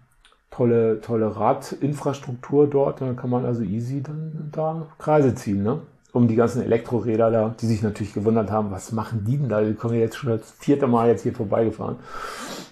[0.50, 3.00] tolle, tolle Radinfrastruktur dort.
[3.00, 5.80] Da kann man also easy dann da Kreise ziehen, ne?
[6.12, 9.60] Um die ganzen Elektroräder da, die sich natürlich gewundert haben, was machen die denn da?
[9.62, 11.96] Die kommen jetzt schon das vierte Mal jetzt hier vorbeigefahren.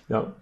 [0.09, 0.33] Ja.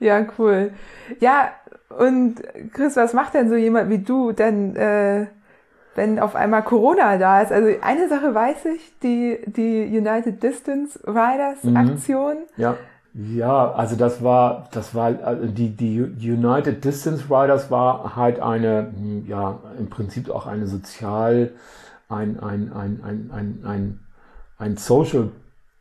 [0.00, 0.72] Ja, cool.
[1.20, 1.50] Ja,
[1.98, 5.26] und Chris, was macht denn so jemand wie du denn äh,
[5.98, 7.52] wenn auf einmal Corona da ist.
[7.52, 11.76] Also eine Sache weiß ich, die, die United Distance Riders mhm.
[11.76, 12.36] Aktion.
[12.56, 12.76] Ja.
[13.14, 18.92] Ja, also das war, das war, also die, die United Distance Riders war halt eine,
[19.26, 21.50] ja, im Prinzip auch eine sozial,
[22.08, 24.00] ein, ein, ein, ein, ein, ein,
[24.58, 25.30] ein Social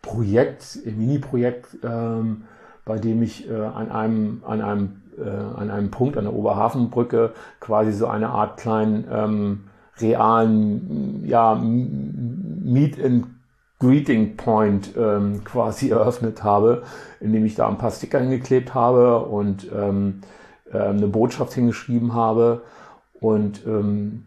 [0.02, 2.46] Projekt, ein Mini-Projekt, ähm,
[2.86, 7.34] bei dem ich äh, an einem, an einem, äh, an einem Punkt an der Oberhafenbrücke
[7.60, 9.64] quasi so eine Art kleinen, ähm,
[10.00, 13.26] realen ja, Meet and
[13.80, 16.84] Greeting Point ähm, quasi eröffnet habe,
[17.20, 20.22] indem ich da ein paar Sticker hingeklebt habe und ähm,
[20.72, 22.64] äh, eine Botschaft hingeschrieben habe.
[23.20, 24.26] Und ähm,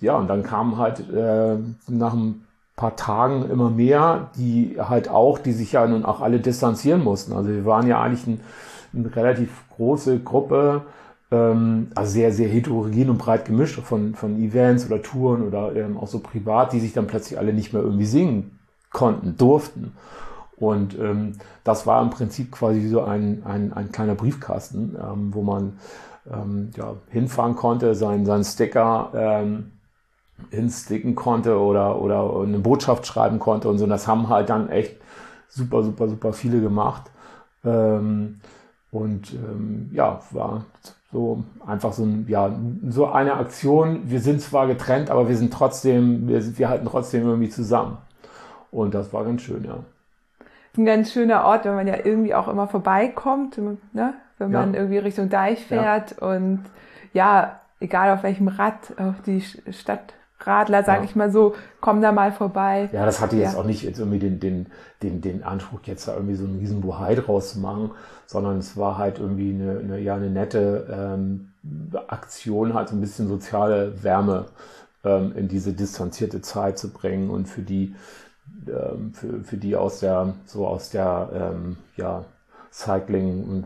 [0.00, 1.56] ja, und dann kamen halt äh,
[1.88, 2.44] nach ein
[2.76, 7.32] paar Tagen immer mehr, die halt auch, die sich ja nun auch alle distanzieren mussten.
[7.32, 8.40] Also wir waren ja eigentlich ein,
[8.94, 10.82] eine relativ große Gruppe,
[11.30, 15.96] ähm, also sehr, sehr heterogen und breit gemischt von, von Events oder Touren oder ähm,
[15.96, 18.58] auch so privat, die sich dann plötzlich alle nicht mehr irgendwie singen
[18.90, 19.92] konnten, durften.
[20.56, 21.32] Und ähm,
[21.64, 25.78] das war im Prinzip quasi so ein, ein, ein kleiner Briefkasten, ähm, wo man
[26.32, 29.72] ähm, ja, hinfahren konnte, seinen, seinen Sticker ähm,
[30.50, 33.84] hinsticken konnte oder, oder eine Botschaft schreiben konnte und so.
[33.84, 34.96] Und das haben halt dann echt
[35.48, 37.10] super, super, super viele gemacht.
[37.64, 38.40] Ähm,
[38.90, 40.64] und ähm, ja, war
[41.16, 42.54] so einfach so, ein, ja,
[42.90, 44.02] so eine Aktion.
[44.04, 47.96] Wir sind zwar getrennt, aber wir sind trotzdem, wir, wir halten trotzdem irgendwie zusammen.
[48.70, 49.78] Und das war ganz schön, ja.
[50.76, 54.12] Ein ganz schöner Ort, wenn man ja irgendwie auch immer vorbeikommt, ne?
[54.36, 54.80] wenn man ja.
[54.80, 56.28] irgendwie Richtung Deich fährt ja.
[56.28, 56.60] und
[57.14, 61.04] ja, egal auf welchem Rad, auf die Stadt Radler, sage ja.
[61.04, 62.88] ich mal so, kommen da mal vorbei.
[62.92, 63.60] Ja, das hatte jetzt ja.
[63.60, 64.66] auch nicht jetzt irgendwie den, den,
[65.02, 67.90] den, den Anspruch, jetzt da irgendwie so einen riesen Buhai draus zu machen,
[68.26, 71.52] sondern es war halt irgendwie eine, eine ja, eine nette ähm,
[72.08, 74.46] Aktion, halt so ein bisschen soziale Wärme
[75.04, 77.94] ähm, in diese distanzierte Zeit zu bringen und für die,
[78.68, 82.24] ähm, für, für die aus der, so aus der, ähm, ja,
[82.76, 83.64] Cycling und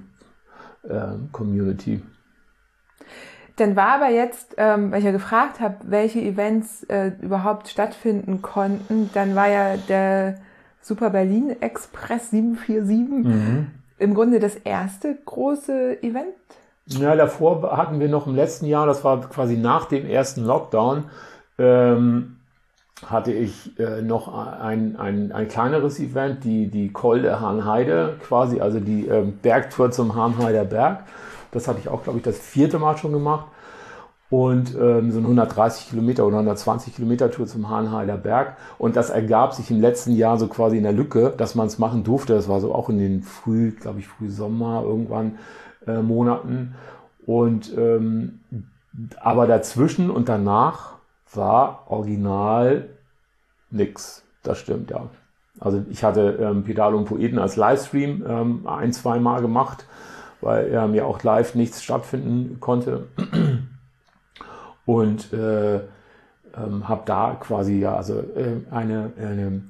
[0.88, 2.02] ähm, Community.
[3.60, 8.40] Dann war aber jetzt, ähm, weil ich ja gefragt habe, welche Events äh, überhaupt stattfinden
[8.40, 10.36] konnten, dann war ja der
[10.80, 13.66] Super Berlin Express 747 mhm.
[13.98, 16.32] im Grunde das erste große Event.
[16.86, 21.04] Ja, davor hatten wir noch im letzten Jahr, das war quasi nach dem ersten Lockdown,
[21.58, 22.36] ähm,
[23.04, 28.80] hatte ich äh, noch ein, ein, ein kleineres Event, die, die Kolde Hahnheide, quasi, also
[28.80, 31.04] die ähm, Bergtour zum Hahnheider Berg.
[31.52, 33.46] Das hatte ich auch, glaube ich, das vierte Mal schon gemacht.
[34.30, 38.56] Und ähm, so ein 130 Kilometer oder 120 Kilometer Tour zum Hahnheider Berg.
[38.78, 41.80] Und das ergab sich im letzten Jahr so quasi in der Lücke, dass man es
[41.80, 42.34] machen durfte.
[42.34, 45.38] Das war so auch in den früh, glaube ich, früh Sommer irgendwann
[45.86, 46.76] äh, Monaten.
[47.26, 48.40] Und ähm,
[49.20, 50.94] aber dazwischen und danach
[51.32, 52.88] war original
[53.70, 54.24] nix.
[54.42, 55.08] Das stimmt, ja.
[55.58, 59.86] Also ich hatte ähm, Pedal und Poeten als Livestream ähm, ein, zwei Mal gemacht,
[60.40, 63.06] weil ähm, ja auch live nichts stattfinden konnte.
[64.86, 65.80] Und äh,
[66.56, 69.62] ähm, habe da quasi ja also äh, eine, eine,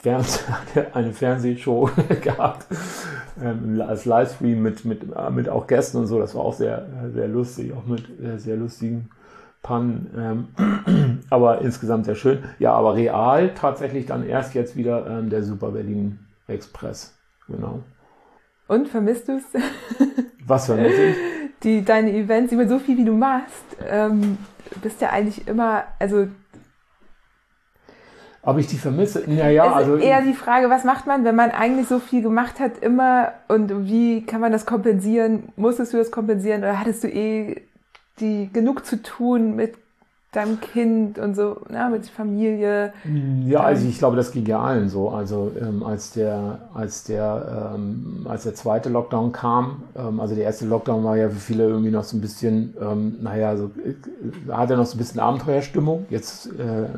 [0.00, 0.42] Fernseh
[0.92, 1.90] eine Fernsehshow
[2.20, 2.66] gehabt
[3.42, 6.18] ähm, als Livestream mit, mit, mit auch Gästen und so.
[6.18, 9.10] Das war auch sehr, sehr lustig, auch mit äh, sehr lustigen
[9.62, 10.48] Pannen.
[10.96, 12.44] Ähm, aber insgesamt sehr schön.
[12.58, 17.16] Ja, aber real tatsächlich dann erst jetzt wieder ähm, der Super Berlin Express.
[17.48, 17.82] Genau.
[18.66, 19.44] Und vermisst du es?
[20.46, 21.16] Was vermisst ich?
[21.62, 24.38] Die, deine Events, immer so viel wie du machst, ähm,
[24.82, 26.26] bist ja eigentlich immer, also
[28.46, 29.24] ob ich die vermisse?
[29.26, 29.96] Naja, also.
[29.96, 33.86] Eher die Frage, was macht man, wenn man eigentlich so viel gemacht hat, immer und
[33.88, 35.48] wie kann man das kompensieren?
[35.56, 37.62] Musstest du das kompensieren oder hattest du eh
[38.20, 39.76] die genug zu tun mit
[40.36, 42.92] deinem Kind und so, na, mit Familie.
[43.46, 45.10] Ja, also ich glaube, das ging ja allen so.
[45.10, 50.44] Also ähm, als der, als der, ähm, als der zweite Lockdown kam, ähm, also der
[50.44, 54.52] erste Lockdown war ja für viele irgendwie noch so ein bisschen, ähm, naja, so äh,
[54.52, 56.06] hatte noch so ein bisschen Abenteuerstimmung.
[56.10, 56.88] Jetzt, äh,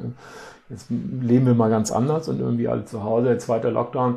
[0.68, 3.28] jetzt leben wir mal ganz anders und irgendwie alle zu Hause.
[3.28, 4.16] Der zweite Lockdown,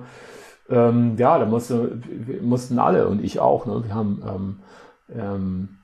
[0.70, 2.00] ähm, ja, da musste,
[2.42, 3.66] mussten alle und ich auch.
[3.66, 3.84] Ne?
[3.86, 4.56] Wir haben ähm,
[5.18, 5.79] ähm,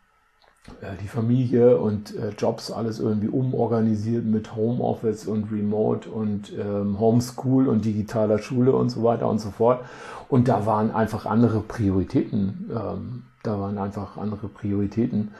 [1.01, 7.67] die Familie und äh, Jobs alles irgendwie umorganisiert mit Homeoffice und Remote und ähm, Homeschool
[7.67, 9.85] und digitaler Schule und so weiter und so fort.
[10.27, 15.31] Und da waren einfach andere Prioritäten, ähm, da waren einfach andere Prioritäten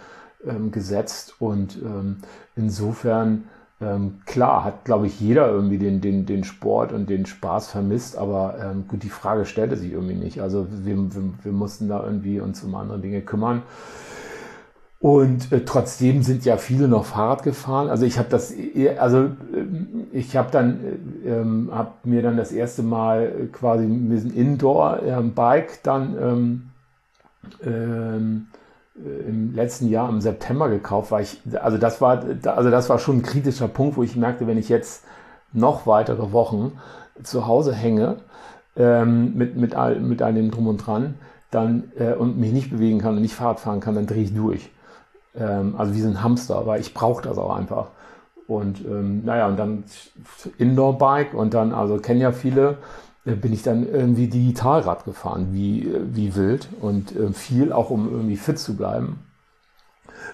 [0.46, 2.18] ähm, gesetzt und ähm,
[2.56, 3.46] insofern
[3.82, 8.18] ähm, klar hat, glaube ich, jeder irgendwie den, den, den Sport und den Spaß vermisst,
[8.18, 10.40] aber ähm, gut, die Frage stellte sich irgendwie nicht.
[10.42, 13.64] Also wir, wir, wir mussten da irgendwie uns um andere Dinge kümmern.
[15.06, 17.90] Und äh, trotzdem sind ja viele noch Fahrrad gefahren.
[17.90, 18.52] Also ich habe das,
[18.98, 19.30] also äh,
[20.14, 20.80] ich habe dann,
[21.24, 26.70] äh, ähm, habe mir dann das erste Mal quasi mit einem Indoor-Bike ähm, dann ähm,
[27.64, 28.48] ähm,
[28.96, 32.98] äh, im letzten Jahr im September gekauft, weil ich, also das war, also das war
[32.98, 35.04] schon ein kritischer Punkt, wo ich merkte, wenn ich jetzt
[35.54, 36.80] noch weitere Wochen
[37.22, 38.18] zu Hause hänge
[38.76, 41.14] ähm, mit mit all, mit all dem drum und dran,
[41.52, 44.34] dann äh, und mich nicht bewegen kann und nicht Fahrrad fahren kann, dann drehe ich
[44.34, 44.72] durch
[45.38, 47.88] ähm, also wie so ein Hamster, aber ich brauche das auch einfach.
[48.48, 49.84] Und ähm, naja, und dann
[50.58, 52.78] Indoor-Bike und dann, also kennen ja viele,
[53.26, 58.10] äh, bin ich dann irgendwie Digitalrad gefahren, wie, wie wild und äh, viel auch, um
[58.10, 59.20] irgendwie fit zu bleiben.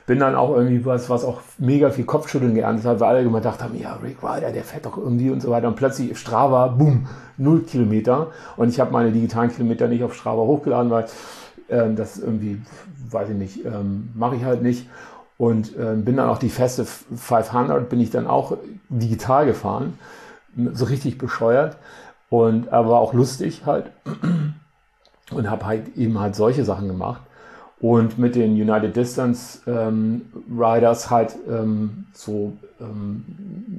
[0.06, 3.40] Bin dann auch irgendwie was, was auch mega viel Kopfschütteln geerntet hat, weil alle immer
[3.40, 5.68] gedacht haben, ja, Rick Ryder, der fährt doch irgendwie und so weiter.
[5.68, 8.28] Und plötzlich Strava, boom, null Kilometer.
[8.58, 11.06] Und ich habe meine digitalen Kilometer nicht auf Strava hochgeladen, weil
[11.72, 12.62] ähm, das irgendwie,
[13.10, 14.88] weiß ich nicht, ähm, mache ich halt nicht.
[15.38, 18.58] Und äh, bin dann auch die feste 500, bin ich dann auch
[18.90, 19.98] digital gefahren.
[20.74, 21.78] So richtig bescheuert.
[22.30, 23.92] Und aber auch lustig halt.
[25.32, 27.22] Und habe halt eben halt solche Sachen gemacht.
[27.80, 30.24] Und mit den United Distance ähm,
[30.56, 33.26] Riders halt ähm, so, ähm,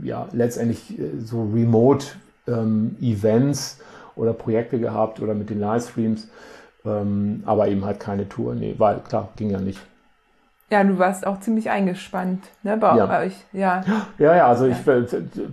[0.02, 2.06] ja, letztendlich äh, so Remote
[2.48, 3.78] ähm, Events
[4.16, 6.28] oder Projekte gehabt oder mit den Livestreams
[6.84, 8.54] ähm, aber eben halt keine Tour.
[8.54, 9.80] Nee, weil klar, ging ja nicht.
[10.70, 13.20] Ja, du warst auch ziemlich eingespannt, ne, bei ja.
[13.20, 13.84] euch, ja.
[14.18, 14.76] Ja, ja, also ja.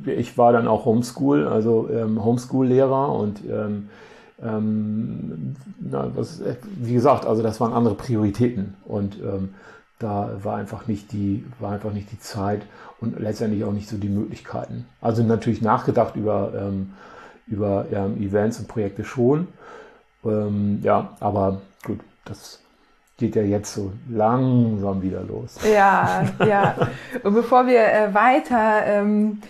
[0.06, 3.90] Ich, ich war dann auch Homeschool, also ähm, Homeschool-Lehrer und ähm,
[4.42, 6.42] ähm, na, was,
[6.78, 9.56] wie gesagt, also das waren andere Prioritäten und ähm,
[10.00, 12.62] da war einfach nicht die, war einfach nicht die Zeit
[13.02, 14.86] und letztendlich auch nicht so die Möglichkeiten.
[15.02, 16.94] Also natürlich nachgedacht über, ähm,
[17.48, 19.50] über ähm, Events und Projekte schon,
[20.26, 22.60] ähm, ja, aber gut, das
[23.18, 25.58] geht ja jetzt so langsam wieder los.
[25.64, 26.76] Ja, ja.
[27.24, 29.42] Und bevor wir äh, weiter, ähm,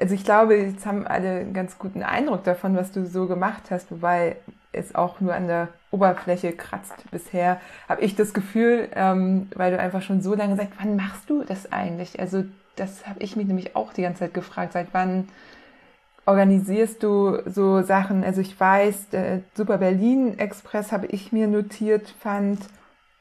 [0.00, 3.64] also ich glaube, jetzt haben alle einen ganz guten Eindruck davon, was du so gemacht
[3.70, 4.36] hast, wobei
[4.72, 9.78] es auch nur an der Oberfläche kratzt bisher, habe ich das Gefühl, ähm, weil du
[9.78, 12.18] einfach schon so lange sagst, wann machst du das eigentlich?
[12.18, 12.44] Also
[12.76, 15.28] das habe ich mich nämlich auch die ganze Zeit gefragt, seit wann
[16.26, 18.24] organisierst du so Sachen?
[18.24, 22.60] Also ich weiß, der Super Berlin Express habe ich mir notiert, fand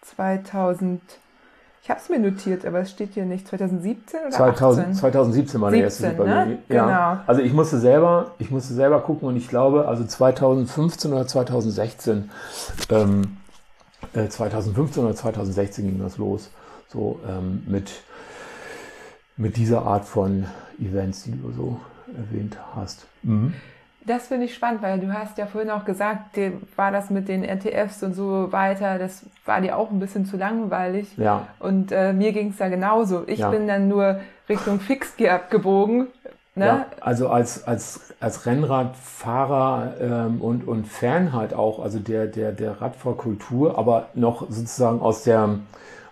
[0.02, 1.02] 2000
[1.84, 3.46] ich habe es mir notiert, aber es steht hier nicht.
[3.46, 4.96] 2017 oder 2000, 18?
[4.96, 6.60] 2017 war der erste Super ne?
[6.70, 6.86] Ja.
[6.86, 7.24] Genau.
[7.28, 12.32] Also ich musste selber, ich musste selber gucken und ich glaube, also 2015 oder 2016,
[12.90, 13.38] ähm,
[14.14, 16.52] äh, 2015 oder 2016 ging das los.
[16.88, 17.92] So ähm, mit,
[19.36, 20.46] mit dieser Art von
[20.80, 21.82] Events, die du so
[22.16, 23.08] erwähnt hast.
[23.24, 23.54] Mhm.
[24.06, 27.30] Das finde ich spannend, weil du hast ja vorhin auch gesagt, dir war das mit
[27.30, 31.18] den RTFs und so weiter, das war dir auch ein bisschen zu langweilig.
[31.18, 31.48] Ja.
[31.60, 33.24] Und äh, mir ging es da genauso.
[33.28, 33.50] Ich ja.
[33.50, 36.08] bin dann nur Richtung Fixgear abgebogen.
[36.56, 36.66] Ne?
[36.66, 42.52] Ja, also als, als, als Rennradfahrer ähm, und, und Fan halt auch, also der, der,
[42.52, 45.60] der Radfahrkultur, aber noch sozusagen aus der,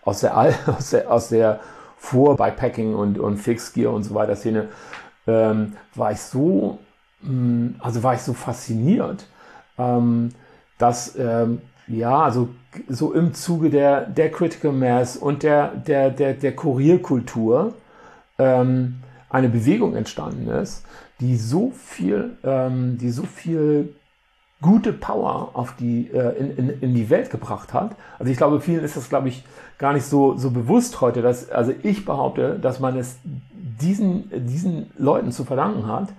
[0.03, 0.37] aus der,
[0.77, 1.59] aus der, aus der
[1.97, 4.69] Vor-Bikepacking und, und Fixgear und so weiter Szene,
[5.31, 6.79] ähm, war ich so
[7.23, 9.27] hm, also war ich so fasziniert,
[9.77, 10.29] ähm,
[10.77, 12.49] dass ähm, ja, also
[12.87, 17.73] so im Zuge der, der Critical Mass und der, der, der, der Kurierkultur
[18.39, 20.85] ähm, eine Bewegung entstanden ist,
[21.19, 23.95] die so viel, ähm, die so viel
[24.61, 27.95] gute Power auf die, äh, in, in, in die Welt gebracht hat.
[28.19, 29.43] Also ich glaube, vielen ist das, glaube ich,
[29.77, 33.17] gar nicht so, so bewusst heute, dass, also ich behaupte, dass man es
[33.79, 36.09] diesen, diesen Leuten zu verdanken hat,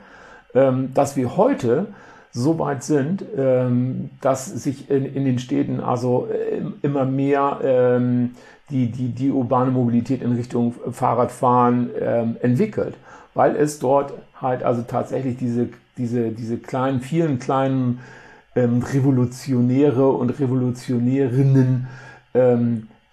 [0.54, 1.86] ähm, dass wir heute
[2.30, 8.30] so weit sind, ähm, dass sich in, in den Städten also äh, immer mehr ähm,
[8.70, 11.90] die, die, die urbane Mobilität in Richtung Fahrradfahren
[12.40, 12.94] entwickelt,
[13.34, 17.98] weil es dort halt also tatsächlich diese, diese, diese kleinen, vielen kleinen
[18.56, 21.86] Revolutionäre und Revolutionärinnen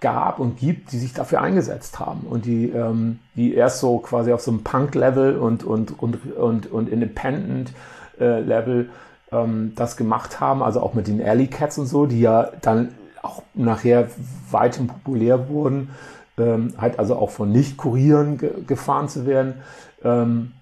[0.01, 4.31] gab und gibt, die sich dafür eingesetzt haben und die, ähm, die erst so quasi
[4.31, 10.63] auf so einem Punk-Level und, und, und, und, und Independent-Level äh, ähm, das gemacht haben,
[10.63, 14.07] also auch mit den Alley Cats und so, die ja dann auch nachher
[14.49, 15.89] weithin populär wurden,
[16.37, 19.55] ähm, halt also auch von Nicht-Kurieren ge gefahren zu werden.
[20.03, 20.53] Ähm,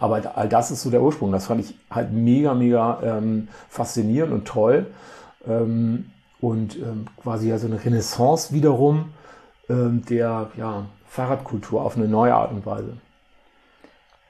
[0.00, 1.32] aber all das ist so der Ursprung.
[1.32, 4.86] Das fand ich halt mega, mega ähm, faszinierend und toll.
[5.46, 6.10] Ähm,
[6.42, 9.14] und ähm, quasi ja so eine Renaissance wiederum
[9.70, 12.98] ähm, der ja, Fahrradkultur auf eine neue Art und Weise.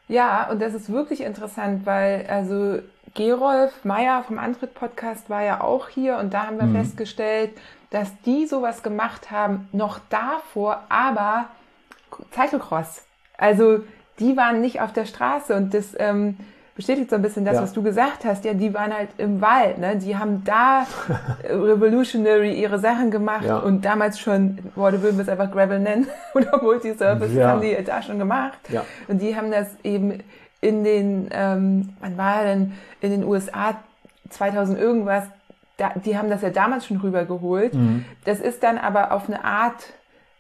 [0.09, 2.81] Ja, und das ist wirklich interessant, weil also
[3.15, 6.77] Gerolf Meyer vom Antritt Podcast war ja auch hier und da haben wir mhm.
[6.77, 7.53] festgestellt,
[7.91, 11.47] dass die sowas gemacht haben, noch davor, aber
[12.35, 13.05] Cyclocross.
[13.39, 13.81] Also
[14.19, 16.37] die waren nicht auf der Straße und das ähm,
[16.75, 17.63] bestätigt so ein bisschen das, ja.
[17.63, 18.45] was du gesagt hast.
[18.45, 19.97] Ja, die waren halt im Wald, ne?
[19.97, 20.87] Die haben da
[21.45, 23.59] revolutionary ihre Sachen gemacht ja.
[23.59, 27.49] und damals schon, boah, du würden wir es einfach Gravel nennen oder Multisurface, ja.
[27.49, 28.59] haben die da schon gemacht.
[28.69, 28.85] Ja.
[29.09, 30.23] Und die haben das eben
[30.61, 33.75] in den, ähm, wann war denn, in den USA
[34.31, 35.25] 2000 irgendwas,
[35.77, 37.75] da, die haben das ja damals schon rübergeholt.
[37.75, 38.05] Mhm.
[38.25, 39.93] Das ist dann aber auf eine Art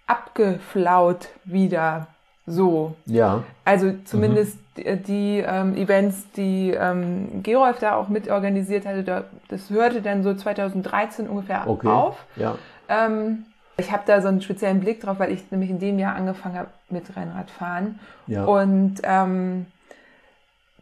[0.06, 2.06] abgeflaut wieder
[2.46, 2.94] so.
[3.06, 3.42] Ja.
[3.64, 4.61] Also zumindest mhm.
[4.76, 10.22] Die, die ähm, Events, die ähm, Gerolf da auch mitorganisiert hatte, da, das hörte dann
[10.22, 11.88] so 2013 ungefähr okay.
[11.88, 12.24] auf.
[12.36, 12.56] Ja.
[12.88, 13.44] Ähm,
[13.76, 16.56] ich habe da so einen speziellen Blick drauf, weil ich nämlich in dem Jahr angefangen
[16.56, 17.98] habe mit Rennradfahren.
[18.26, 18.44] Ja.
[18.44, 19.66] Und ähm,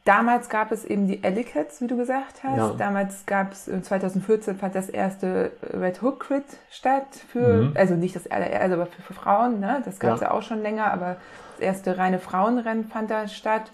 [0.05, 2.57] Damals gab es eben die Ellicats, wie du gesagt hast.
[2.57, 2.75] Ja.
[2.77, 7.73] Damals gab es 2014 fand das erste Red Hook Crit statt für, mhm.
[7.77, 9.61] also nicht das allererste, aber für, für Frauen.
[9.61, 9.83] Ne?
[9.85, 10.29] Das gab es ja.
[10.29, 10.33] ja.
[10.33, 11.17] auch schon länger, aber
[11.61, 13.71] das erste reine Frauenrennen fand da statt.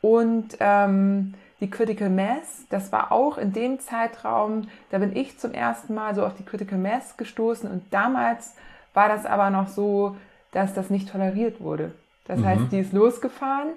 [0.00, 5.52] Und ähm, die Critical Mass, das war auch in dem Zeitraum, da bin ich zum
[5.52, 8.54] ersten Mal so auf die Critical Mass gestoßen und damals
[8.94, 10.16] war das aber noch so,
[10.52, 11.92] dass das nicht toleriert wurde.
[12.26, 12.44] Das mhm.
[12.46, 13.70] heißt, die ist losgefahren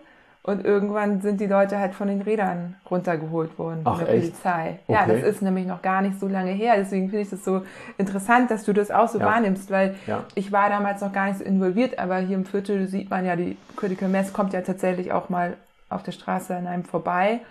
[0.44, 4.32] und irgendwann sind die Leute halt von den Rädern runtergeholt worden von der echt?
[4.32, 4.80] Polizei.
[4.88, 4.94] Okay.
[4.94, 6.74] Ja, das ist nämlich noch gar nicht so lange her.
[6.78, 7.64] Deswegen finde ich das so
[8.00, 9.26] interessant, dass du das auch so ja.
[9.26, 10.24] wahrnimmst, weil ja.
[10.34, 13.36] ich war damals noch gar nicht so involviert, aber hier im Viertel sieht man ja,
[13.36, 15.58] die Critical Mass kommt ja tatsächlich auch mal
[15.90, 17.42] auf der Straße an einem vorbei.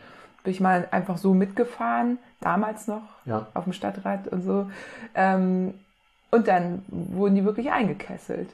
[0.42, 3.46] Bin ich mal einfach so mitgefahren, damals noch, ja.
[3.55, 4.68] auf dem Stadtrad und so.
[5.14, 5.74] Ähm,
[6.33, 8.48] und dann wurden die wirklich eingekesselt.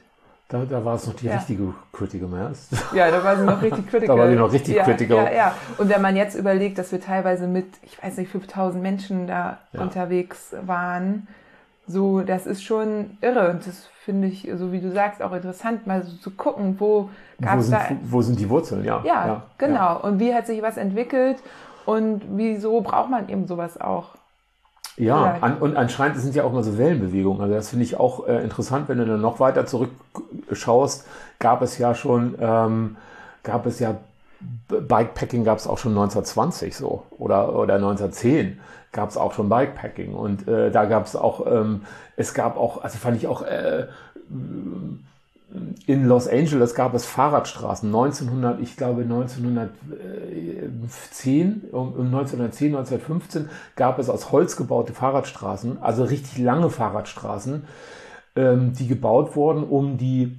[0.49, 1.35] Da, da war es noch die ja.
[1.35, 2.69] richtige Critical Mass.
[2.93, 4.07] Ja, da war sie noch richtig critical.
[4.15, 5.25] da war sie noch richtig ja, critical.
[5.25, 5.55] Ja, ja.
[5.77, 9.57] Und wenn man jetzt überlegt, dass wir teilweise mit, ich weiß nicht, 5000 Menschen da
[9.73, 9.81] ja.
[9.81, 11.27] unterwegs waren,
[11.85, 13.49] so, das ist schon irre.
[13.49, 17.09] Und das finde ich, so wie du sagst, auch interessant, mal so zu gucken, wo
[17.41, 17.81] gab es da.
[18.03, 19.01] Wo sind die Wurzeln, ja.
[19.05, 19.99] Ja, genau.
[20.01, 21.37] Und wie hat sich was entwickelt
[21.85, 24.16] und wieso braucht man eben sowas auch?
[24.97, 27.41] Ja, an, und anscheinend sind ja auch mal so Wellenbewegungen.
[27.41, 31.05] Also das finde ich auch äh, interessant, wenn du dann noch weiter zurückschaust,
[31.37, 32.97] gab es ja schon, ähm,
[33.43, 33.95] gab es ja
[34.69, 37.03] Bikepacking gab es auch schon 1920 so.
[37.17, 38.59] Oder, oder 1910
[38.91, 40.13] gab es auch schon Bikepacking.
[40.13, 41.83] Und äh, da gab es auch, ähm,
[42.15, 43.87] es gab auch, also fand ich auch äh,
[45.85, 54.09] in Los Angeles gab es Fahrradstraßen 1900, ich glaube 1910, um 1910, 1915 gab es
[54.09, 57.63] aus Holz gebaute Fahrradstraßen, also richtig lange Fahrradstraßen,
[58.35, 60.37] ähm, die gebaut wurden, um die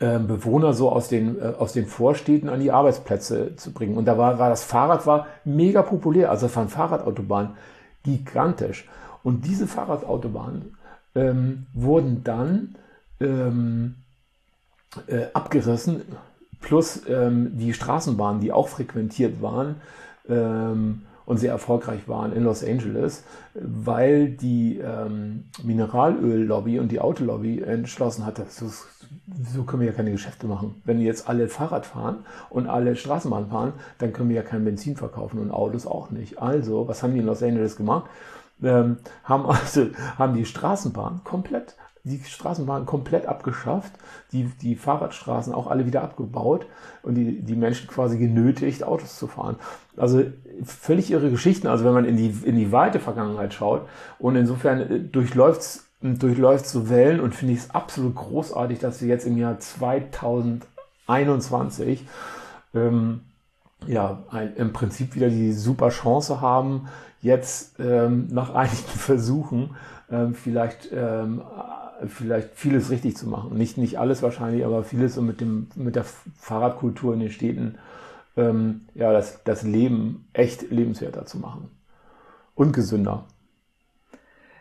[0.00, 3.96] ähm, Bewohner so aus den, äh, aus den Vorstädten an die Arbeitsplätze zu bringen.
[3.96, 7.52] Und da war, war das Fahrrad war mega populär, also von Fahrradautobahnen
[8.02, 8.86] gigantisch.
[9.22, 10.76] Und diese Fahrradautobahnen
[11.14, 12.74] ähm, wurden dann
[13.20, 13.94] ähm,
[15.06, 16.02] äh, abgerissen,
[16.60, 19.76] plus ähm, die Straßenbahnen, die auch frequentiert waren
[20.28, 23.22] ähm, und sehr erfolgreich waren in Los Angeles,
[23.54, 30.12] weil die ähm, Mineralöllobby und die Autolobby entschlossen hatte, so, so können wir ja keine
[30.12, 30.80] Geschäfte machen.
[30.84, 34.96] Wenn jetzt alle Fahrrad fahren und alle Straßenbahn fahren, dann können wir ja kein Benzin
[34.96, 36.40] verkaufen und Autos auch nicht.
[36.40, 38.06] Also, was haben die in Los Angeles gemacht?
[38.62, 39.86] Ähm, haben also
[40.16, 43.92] haben die Straßenbahn komplett die Straßenbahn komplett abgeschafft,
[44.32, 46.66] die, die Fahrradstraßen auch alle wieder abgebaut
[47.02, 49.56] und die, die Menschen quasi genötigt, Autos zu fahren.
[49.96, 50.22] Also
[50.64, 53.88] völlig irre Geschichten, also wenn man in die, in die weite Vergangenheit schaut.
[54.18, 59.08] Und insofern äh, durchläuft durchläuft so Wellen und finde ich es absolut großartig, dass wir
[59.08, 62.06] jetzt im Jahr 2021
[62.72, 63.22] ähm,
[63.86, 66.88] ja, ein, im Prinzip wieder die super Chance haben,
[67.20, 69.76] jetzt ähm, nach einigen Versuchen
[70.10, 71.42] ähm, vielleicht ähm,
[72.06, 73.56] vielleicht vieles richtig zu machen.
[73.56, 77.78] Nicht, nicht alles wahrscheinlich, aber vieles um mit, dem, mit der Fahrradkultur in den Städten
[78.38, 81.70] ähm, ja, das, das Leben echt lebenswerter zu machen.
[82.54, 83.26] Und gesünder.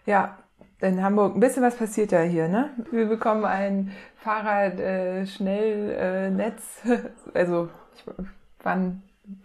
[0.06, 0.38] Ja,
[0.80, 2.70] in Hamburg ein bisschen was passiert ja hier, ne?
[2.92, 7.00] Wir bekommen ein Fahrrad-Schnellnetz, äh,
[7.34, 8.04] also ich,
[8.62, 9.02] wann,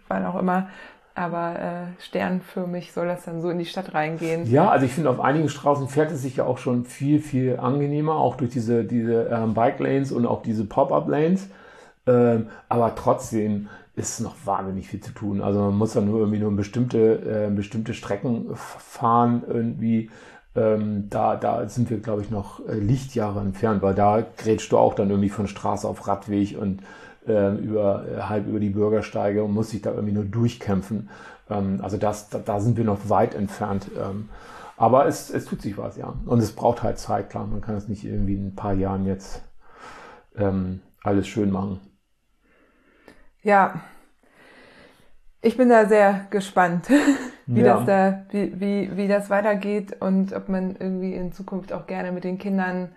[0.07, 0.69] wann auch immer
[1.15, 4.49] aber äh, sternförmig soll das dann so in die Stadt reingehen.
[4.49, 7.57] Ja, also ich finde, auf einigen Straßen fährt es sich ja auch schon viel, viel
[7.59, 11.47] angenehmer, auch durch diese, diese ähm, Bike Lanes und auch diese Pop-Up Lanes.
[12.07, 15.41] Ähm, aber trotzdem ist noch wahnsinnig viel zu tun.
[15.41, 20.09] Also man muss dann nur irgendwie nur bestimmte, äh, bestimmte Strecken fahren irgendwie.
[20.55, 24.77] Ähm, da, da sind wir, glaube ich, noch äh, Lichtjahre entfernt, weil da grätschst du
[24.77, 26.81] auch dann irgendwie von Straße auf Radweg und
[27.27, 31.09] äh, über, halb über die Bürgersteige und muss sich da irgendwie nur durchkämpfen.
[31.49, 33.89] Ähm, also das, da, da, sind wir noch weit entfernt.
[33.97, 34.29] Ähm,
[34.77, 36.13] aber es, es tut sich was, ja.
[36.25, 37.45] Und es braucht halt Zeit, klar.
[37.45, 39.43] Man kann es nicht irgendwie in ein paar Jahren jetzt
[40.35, 41.79] ähm, alles schön machen.
[43.41, 43.81] Ja,
[45.41, 46.87] ich bin da sehr gespannt,
[47.45, 47.77] wie ja.
[47.77, 52.13] das da, wie, wie, wie das weitergeht und ob man irgendwie in Zukunft auch gerne
[52.13, 52.95] mit den Kindern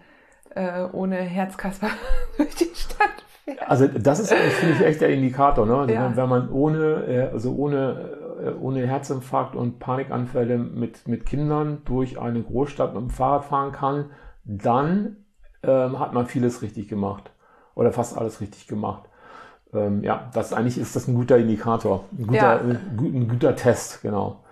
[0.55, 1.91] äh, ohne Herzkasper
[2.37, 3.26] durch die Stadt
[3.67, 5.67] also das ist, finde ich, echt der Indikator.
[5.67, 5.77] Ne?
[5.77, 6.17] Also ja.
[6.17, 12.19] Wenn man ohne, äh, also ohne, äh, ohne Herzinfarkt und Panikanfälle mit, mit Kindern durch
[12.19, 14.11] eine Großstadt mit dem Fahrrad fahren kann,
[14.45, 15.17] dann
[15.63, 17.31] ähm, hat man vieles richtig gemacht.
[17.75, 19.09] Oder fast alles richtig gemacht.
[19.73, 22.05] Ähm, ja, das eigentlich ist das ein guter Indikator.
[22.17, 22.59] Ein guter, ja.
[22.59, 24.45] ein, ein guter Test, genau.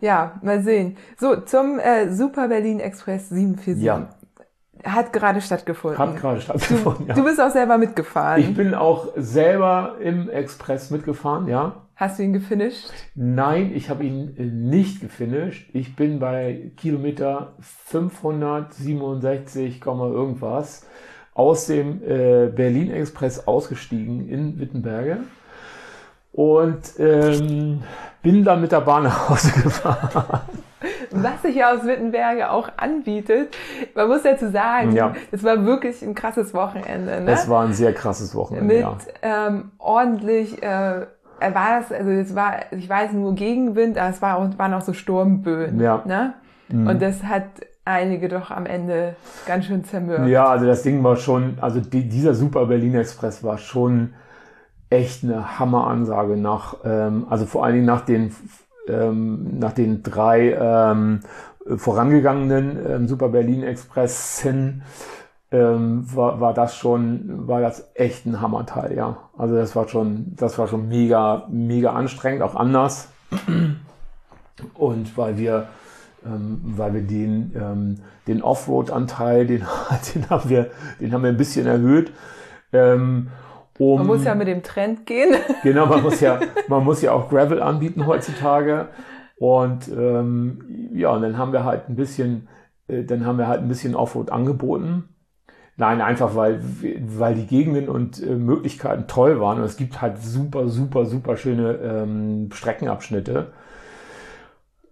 [0.00, 0.96] Ja, mal sehen.
[1.16, 3.82] So, zum äh, Super Berlin Express 747.
[3.82, 4.08] Ja.
[4.84, 5.98] Hat gerade stattgefunden.
[5.98, 7.14] Hat gerade stattgefunden, du, ja.
[7.14, 8.40] Du bist auch selber mitgefahren.
[8.40, 11.76] Ich bin auch selber im Express mitgefahren, ja.
[11.96, 12.90] Hast du ihn gefinisht?
[13.14, 15.70] Nein, ich habe ihn äh, nicht gefinisht.
[15.72, 20.86] Ich bin bei Kilometer 567, irgendwas
[21.34, 25.18] aus dem äh, Berlin Express ausgestiegen in Wittenberge
[26.32, 27.84] und ähm,
[28.22, 30.40] bin dann mit der Bahn nach Hause gefahren
[31.10, 33.56] was sich ja aus Wittenberge auch anbietet.
[33.94, 35.14] Man muss dazu sagen, ja.
[35.32, 37.20] es war wirklich ein krasses Wochenende.
[37.20, 37.30] Ne?
[37.30, 38.74] Es war ein sehr krasses Wochenende.
[38.74, 38.96] Mit ja.
[39.22, 41.06] ähm, ordentlich äh,
[41.40, 44.82] war das, also es war, ich weiß nur Gegenwind, aber es war auch, waren auch
[44.82, 45.80] so Sturmböen.
[45.80, 46.02] Ja.
[46.06, 46.34] Ne?
[46.68, 46.86] Mhm.
[46.86, 47.44] Und das hat
[47.84, 50.26] einige doch am Ende ganz schön zermürbt.
[50.26, 54.14] Ja, also das Ding war schon, also die, dieser Super Berlin Express war schon
[54.90, 58.34] echt eine Hammeransage nach, ähm, also vor allen Dingen nach den
[58.88, 61.20] ähm, nach den drei ähm,
[61.76, 64.82] vorangegangenen ähm, Super Berlin Express hin
[65.50, 69.16] ähm, war, war das schon, war das echt ein Hammerteil, ja.
[69.38, 73.08] Also das war schon, das war schon mega, mega anstrengend, auch anders.
[74.74, 75.68] Und weil wir,
[76.26, 79.64] ähm, weil wir den, ähm, den Offroad-Anteil, den,
[80.14, 80.70] den haben wir,
[81.00, 82.12] den haben wir ein bisschen erhöht.
[82.72, 83.28] Ähm,
[83.78, 85.34] um, man muss ja mit dem Trend gehen.
[85.62, 88.88] Genau, man muss ja, man muss ja auch Gravel anbieten heutzutage.
[89.36, 92.48] Und ähm, ja, und dann haben wir halt ein bisschen,
[92.86, 95.08] äh, dann haben wir halt ein bisschen Offroad angeboten.
[95.76, 96.60] Nein, einfach weil,
[97.18, 99.58] weil die Gegenden und äh, Möglichkeiten toll waren.
[99.58, 103.52] Und es gibt halt super, super, super schöne ähm, Streckenabschnitte.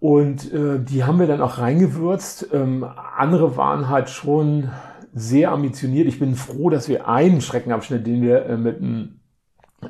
[0.01, 2.49] Und äh, die haben wir dann auch reingewürzt.
[2.51, 2.85] Ähm,
[3.17, 4.69] andere waren halt schon
[5.13, 6.07] sehr ambitioniert.
[6.07, 9.19] Ich bin froh, dass wir einen Streckenabschnitt, den wir äh, mit einem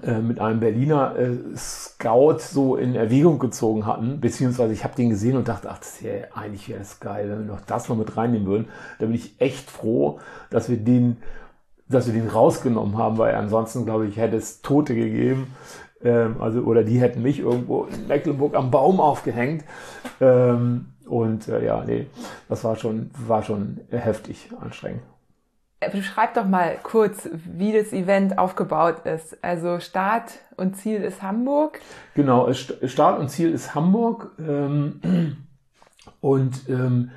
[0.02, 5.10] äh, mit einem Berliner äh, Scout so in Erwägung gezogen hatten, beziehungsweise ich habe den
[5.10, 7.98] gesehen und dachte, ach, das wär, eigentlich wäre es geil, wenn wir noch das noch
[7.98, 8.68] mit reinnehmen würden.
[9.00, 10.20] Da bin ich echt froh,
[10.50, 11.18] dass wir den,
[11.88, 15.54] dass wir den rausgenommen haben, weil ansonsten, glaube ich, hätte es Tote gegeben.
[16.04, 19.64] Ähm, also, oder die hätten mich irgendwo in Mecklenburg am Baum aufgehängt.
[20.22, 22.08] Ähm, und äh, ja, nee,
[22.50, 25.04] das war schon, war schon heftig anstrengend.
[25.92, 29.38] Beschreib doch mal kurz, wie das Event aufgebaut ist.
[29.44, 31.80] Also Start und Ziel ist Hamburg.
[32.16, 34.32] Genau, Start und Ziel ist Hamburg.
[34.40, 35.38] Ähm,
[36.22, 37.12] und ähm,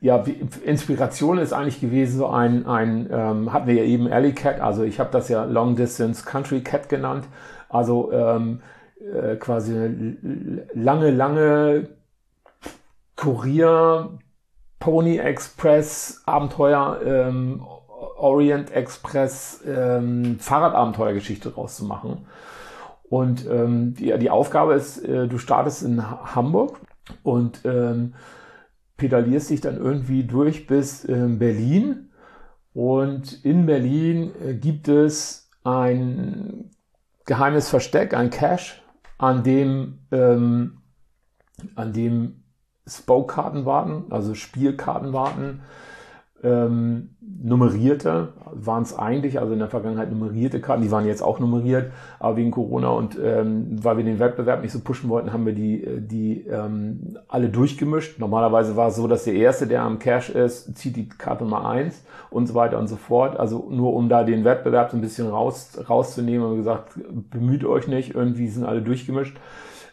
[0.00, 0.24] ja,
[0.64, 4.82] Inspiration ist eigentlich gewesen, so ein, ein ähm, hatten wir ja eben Alley Cat, also
[4.82, 7.26] ich habe das ja Long Distance Country Cat genannt.
[7.70, 11.88] Also äh, quasi eine lange, lange
[13.16, 14.18] Kurier
[14.78, 17.62] Pony Express Abenteuer, ähm,
[18.16, 22.26] Orient Express ähm, Fahrradabenteuergeschichte rauszumachen.
[23.08, 26.02] Und ähm, die, die Aufgabe ist, äh, du startest in
[26.34, 26.78] Hamburg
[27.22, 28.14] und ähm,
[28.96, 32.10] pedalierst dich dann irgendwie durch bis ähm, Berlin.
[32.74, 36.70] Und in Berlin äh, gibt es ein
[37.24, 38.80] geheimes Versteck, ein Cache,
[39.16, 40.78] an dem, ähm,
[41.74, 42.44] an dem
[42.88, 45.60] Spoke-Karten warten, also Spielkarten warten,
[46.42, 47.10] ähm,
[47.42, 51.90] nummerierte waren es eigentlich, also in der Vergangenheit nummerierte Karten, die waren jetzt auch nummeriert,
[52.20, 55.52] aber wegen Corona und ähm, weil wir den Wettbewerb nicht so pushen wollten, haben wir
[55.52, 58.20] die, äh, die ähm, alle durchgemischt.
[58.20, 61.68] Normalerweise war es so, dass der Erste, der am Cash ist, zieht die Karte Nummer
[61.68, 63.38] eins und so weiter und so fort.
[63.38, 66.92] Also nur um da den Wettbewerb so ein bisschen raus, rauszunehmen, haben wir gesagt,
[67.30, 69.36] bemüht euch nicht, irgendwie sind alle durchgemischt.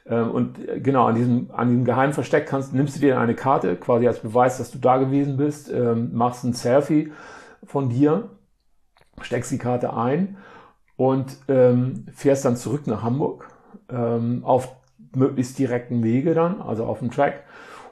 [0.05, 3.35] Ähm, und äh, genau, an diesem, an diesem geheimen Versteck kannst, nimmst du dir eine
[3.35, 7.11] Karte, quasi als Beweis, dass du da gewesen bist, ähm, machst ein Selfie
[7.63, 8.29] von dir,
[9.21, 10.37] steckst die Karte ein
[10.95, 13.47] und ähm, fährst dann zurück nach Hamburg
[13.89, 14.75] ähm, auf
[15.15, 17.43] möglichst direkten Wege dann, also auf dem Track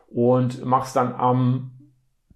[0.08, 1.72] und machst dann am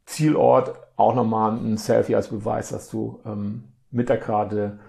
[0.05, 4.79] Zielort auch nochmal ein Selfie als Beweis, dass du ähm, mit der Karte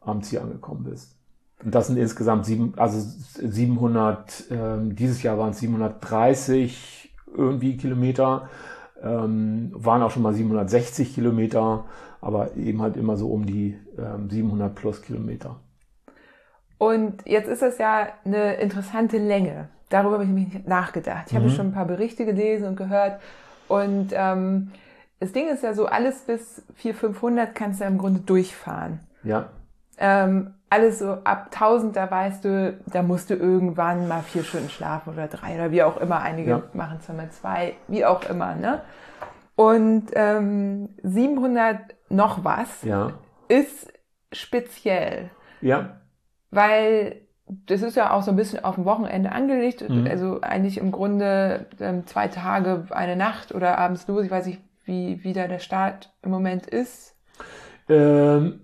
[0.00, 1.16] am Ziel angekommen bist.
[1.62, 8.48] Und das sind insgesamt sieben, also 700, ähm, dieses Jahr waren es 730 irgendwie Kilometer,
[9.02, 11.84] ähm, waren auch schon mal 760 Kilometer,
[12.20, 15.56] aber eben halt immer so um die ähm, 700 plus Kilometer.
[16.78, 19.68] Und jetzt ist das ja eine interessante Länge.
[19.88, 21.26] Darüber habe ich nämlich nachgedacht.
[21.28, 21.38] Ich mhm.
[21.38, 23.20] habe schon ein paar Berichte gelesen und gehört.
[23.68, 24.72] Und ähm,
[25.20, 29.00] das Ding ist ja so, alles bis 400, 500 kannst du ja im Grunde durchfahren.
[29.22, 29.50] Ja.
[29.98, 34.68] Ähm, alles so ab 1000, da weißt du, da musst du irgendwann mal vier Stunden
[34.68, 36.20] schlafen oder drei oder wie auch immer.
[36.20, 36.62] Einige ja.
[36.72, 38.56] machen es mal zwei, wie auch immer.
[38.56, 38.80] Ne?
[39.54, 43.12] Und ähm, 700 noch was ja.
[43.48, 43.92] ist
[44.32, 45.30] speziell.
[45.60, 46.00] Ja.
[46.50, 49.88] Weil das ist ja auch so ein bisschen auf dem Wochenende angelegt.
[49.88, 50.08] Mhm.
[50.10, 54.24] Also eigentlich im Grunde ähm, zwei Tage, eine Nacht oder abends los.
[54.24, 57.16] Ich weiß nicht, wie, wie da der Start im Moment ist.
[57.88, 58.63] Ähm,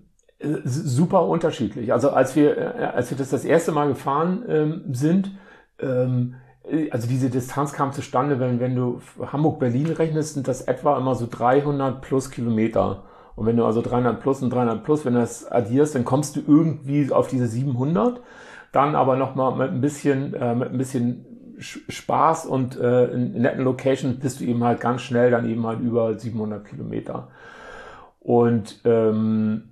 [0.63, 1.93] super unterschiedlich.
[1.93, 5.31] Also als wir, äh, als wir das das erste Mal gefahren ähm, sind,
[5.79, 6.35] ähm,
[6.91, 11.27] also diese Distanz kam zustande, wenn, wenn du Hamburg-Berlin rechnest, sind das etwa immer so
[11.29, 13.03] 300 plus Kilometer.
[13.35, 16.35] Und wenn du also 300 plus und 300 plus, wenn du das addierst, dann kommst
[16.35, 18.21] du irgendwie auf diese 700.
[18.71, 21.25] Dann aber nochmal mit ein bisschen, äh, mit ein bisschen
[21.59, 25.79] Spaß und äh, in netten Locations bist du eben halt ganz schnell dann eben halt
[25.79, 27.29] über 700 Kilometer.
[28.19, 29.70] Und ähm,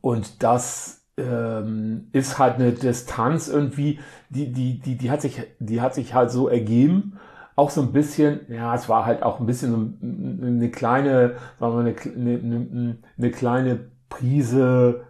[0.00, 5.80] und das ähm, ist halt eine Distanz irgendwie, die, die, die, die, hat sich, die
[5.80, 7.18] hat sich halt so ergeben.
[7.54, 11.94] Auch so ein bisschen, ja, es war halt auch ein bisschen eine kleine, sagen wir,
[12.14, 15.04] eine, eine, eine kleine Prise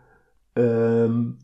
[0.57, 1.39] ähm,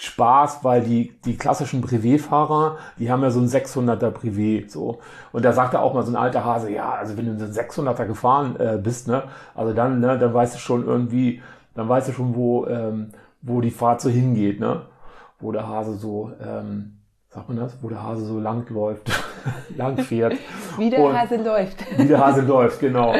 [0.00, 5.00] Spaß, weil die, die klassischen Privé-Fahrer, die haben ja so ein 600er Privé, so.
[5.32, 7.68] Und da sagte auch mal so ein alter Hase, ja, also wenn du so ein
[7.68, 9.24] 600er gefahren äh, bist, ne,
[9.54, 11.42] also dann, ne, dann weißt du schon irgendwie,
[11.78, 14.82] dann weißt du schon, wo, ähm, wo die Fahrt so hingeht, ne?
[15.38, 16.98] Wo der Hase so, ähm,
[17.28, 17.80] sagt man das?
[17.82, 19.08] Wo der Hase so lang läuft,
[19.76, 20.34] lang fährt.
[20.76, 21.84] wie der und, Hase läuft.
[21.96, 23.14] wie der Hase läuft, genau.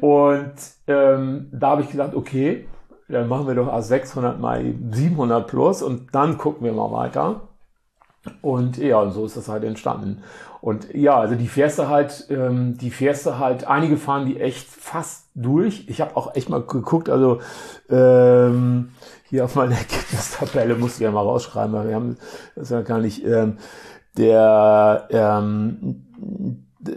[0.00, 0.54] Und
[0.88, 2.66] ähm, da habe ich gedacht, okay,
[3.06, 7.42] dann machen wir doch aus 600 mal 700 plus und dann gucken wir mal weiter.
[8.40, 10.24] Und ja, und so ist das halt entstanden.
[10.62, 14.40] Und ja, also die fährst du halt, ähm, die fährst du halt, einige fahren die
[14.40, 15.88] echt fast durch.
[15.88, 17.40] Ich habe auch echt mal geguckt, also
[17.90, 18.90] ähm,
[19.28, 22.16] hier auf meiner Ergebnistabelle musst du ja mal rausschreiben, weil wir haben
[22.54, 23.26] das ja gar nicht.
[23.26, 23.58] Ähm,
[24.16, 26.04] der ähm,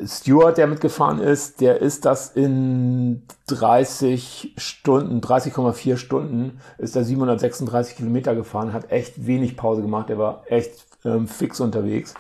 [0.05, 7.95] Stewart, der mitgefahren ist, der ist das in 30 Stunden, 30,4 Stunden, ist er 736
[7.95, 12.13] Kilometer gefahren, hat echt wenig Pause gemacht, der war echt ähm, fix unterwegs.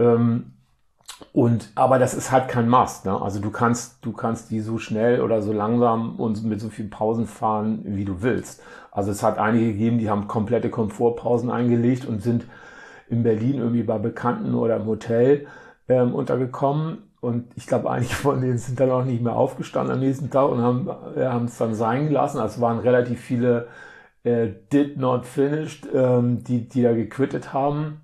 [0.00, 0.52] Ähm,
[1.32, 3.20] und, aber das ist halt kein Must, ne?
[3.20, 6.90] Also du kannst, du kannst die so schnell oder so langsam und mit so vielen
[6.90, 8.62] Pausen fahren, wie du willst.
[8.90, 12.46] Also es hat einige gegeben, die haben komplette Komfortpausen eingelegt und sind
[13.08, 15.46] in Berlin irgendwie bei Bekannten oder im Hotel
[15.88, 16.98] ähm, untergekommen.
[17.20, 20.48] Und ich glaube, einige von denen sind dann auch nicht mehr aufgestanden am nächsten Tag
[20.50, 22.40] und haben äh, es dann sein gelassen.
[22.40, 23.68] Also waren relativ viele
[24.24, 28.00] äh, did not finished, ähm, die, die da gequittet haben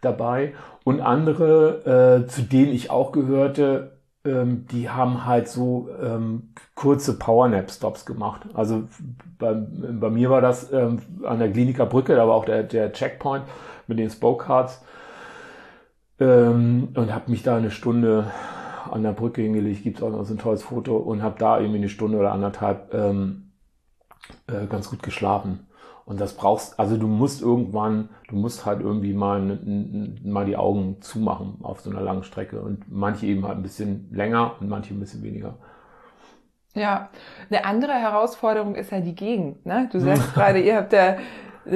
[0.00, 0.54] dabei.
[0.86, 7.18] Und andere, äh, zu denen ich auch gehörte, ähm, die haben halt so ähm, kurze
[7.18, 8.42] Powernap-Stops gemacht.
[8.54, 8.84] Also
[9.36, 12.92] bei, bei mir war das ähm, an der Kliniker Brücke, da war auch der, der
[12.92, 13.42] Checkpoint
[13.88, 14.84] mit den Spoke-Cards
[16.20, 18.30] ähm, und habe mich da eine Stunde
[18.88, 21.58] an der Brücke hingelegt, gibt es auch noch so ein tolles Foto und habe da
[21.58, 23.50] irgendwie eine Stunde oder anderthalb ähm,
[24.46, 25.66] äh, ganz gut geschlafen.
[26.06, 29.58] Und das brauchst, also du musst irgendwann, du musst halt irgendwie mal,
[30.22, 32.60] mal die Augen zumachen auf so einer langen Strecke.
[32.60, 35.58] Und manche eben halt ein bisschen länger und manche ein bisschen weniger.
[36.74, 37.08] Ja,
[37.50, 39.66] eine andere Herausforderung ist ja die Gegend.
[39.66, 39.88] Ne?
[39.90, 41.16] Du sagst gerade, ihr habt ja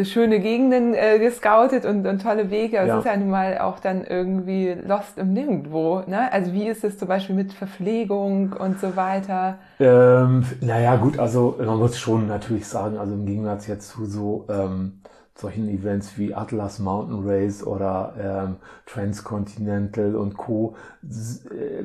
[0.05, 2.80] schöne Gegenden äh, gescoutet und, und tolle Wege.
[2.80, 2.99] Aber ja.
[2.99, 6.03] es ist ja nun mal auch dann irgendwie lost im Nirgendwo.
[6.07, 6.32] Ne?
[6.32, 9.59] Also wie ist es zum Beispiel mit Verpflegung und so weiter?
[9.78, 14.47] Ähm, naja, gut, also man muss schon natürlich sagen, also im Gegensatz jetzt zu so
[14.49, 15.01] ähm,
[15.34, 20.76] solchen Events wie Atlas Mountain Race oder ähm, Transcontinental und Co.
[21.03, 21.82] Äh,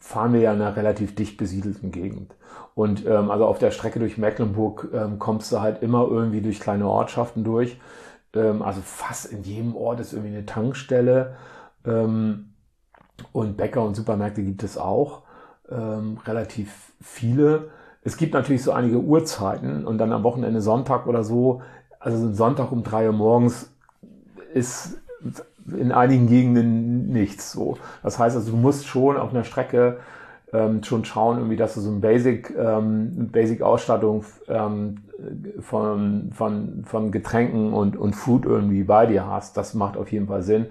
[0.00, 2.34] fahren wir ja in einer relativ dicht besiedelten Gegend.
[2.74, 6.58] Und ähm, also auf der Strecke durch Mecklenburg ähm, kommst du halt immer irgendwie durch
[6.58, 7.78] kleine Ortschaften durch.
[8.34, 11.36] Ähm, also fast in jedem Ort ist irgendwie eine Tankstelle.
[11.84, 12.54] Ähm,
[13.32, 15.22] und Bäcker und Supermärkte gibt es auch.
[15.70, 17.68] Ähm, relativ viele.
[18.02, 21.60] Es gibt natürlich so einige Uhrzeiten und dann am Wochenende Sonntag oder so.
[21.98, 23.70] Also so ein Sonntag um drei Uhr morgens
[24.54, 24.98] ist
[25.66, 27.76] in einigen Gegenden nichts so.
[28.02, 29.98] Das heißt also, du musst schon auf einer Strecke
[30.52, 34.96] ähm, schon schauen, irgendwie, dass du so ein Basic, ähm, Basic-Ausstattung ähm,
[35.60, 39.56] von, von, von Getränken und, und Food irgendwie bei dir hast.
[39.56, 40.66] Das macht auf jeden Fall Sinn.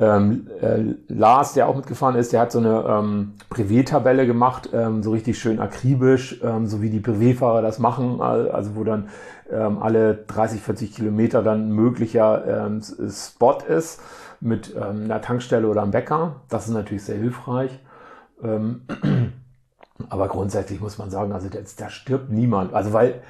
[0.00, 5.02] Ähm, äh, Lars, der auch mitgefahren ist, der hat so eine ähm, Privé-Tabelle gemacht, ähm,
[5.02, 9.08] so richtig schön akribisch, ähm, so wie die Privé-Fahrer das machen, also wo dann
[9.50, 14.00] ähm, alle 30, 40 Kilometer dann möglicher ähm, Spot ist
[14.40, 16.36] mit ähm, einer Tankstelle oder einem Bäcker.
[16.48, 17.78] Das ist natürlich sehr hilfreich.
[18.42, 18.82] Ähm,
[20.08, 22.74] aber grundsätzlich muss man sagen, also da stirbt niemand.
[22.74, 23.22] Also weil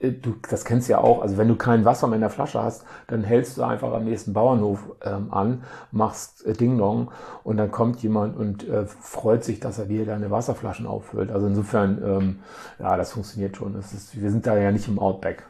[0.00, 2.62] du, das kennst du ja auch, also wenn du kein Wasser mehr in der Flasche
[2.62, 7.10] hast, dann hältst du einfach am nächsten Bauernhof ähm, an, machst äh, Ding Dong
[7.44, 11.30] und dann kommt jemand und äh, freut sich, dass er dir deine Wasserflaschen auffüllt.
[11.30, 12.38] Also insofern, ähm,
[12.78, 13.74] ja, das funktioniert schon.
[13.74, 15.44] Das ist, wir sind da ja nicht im Outback.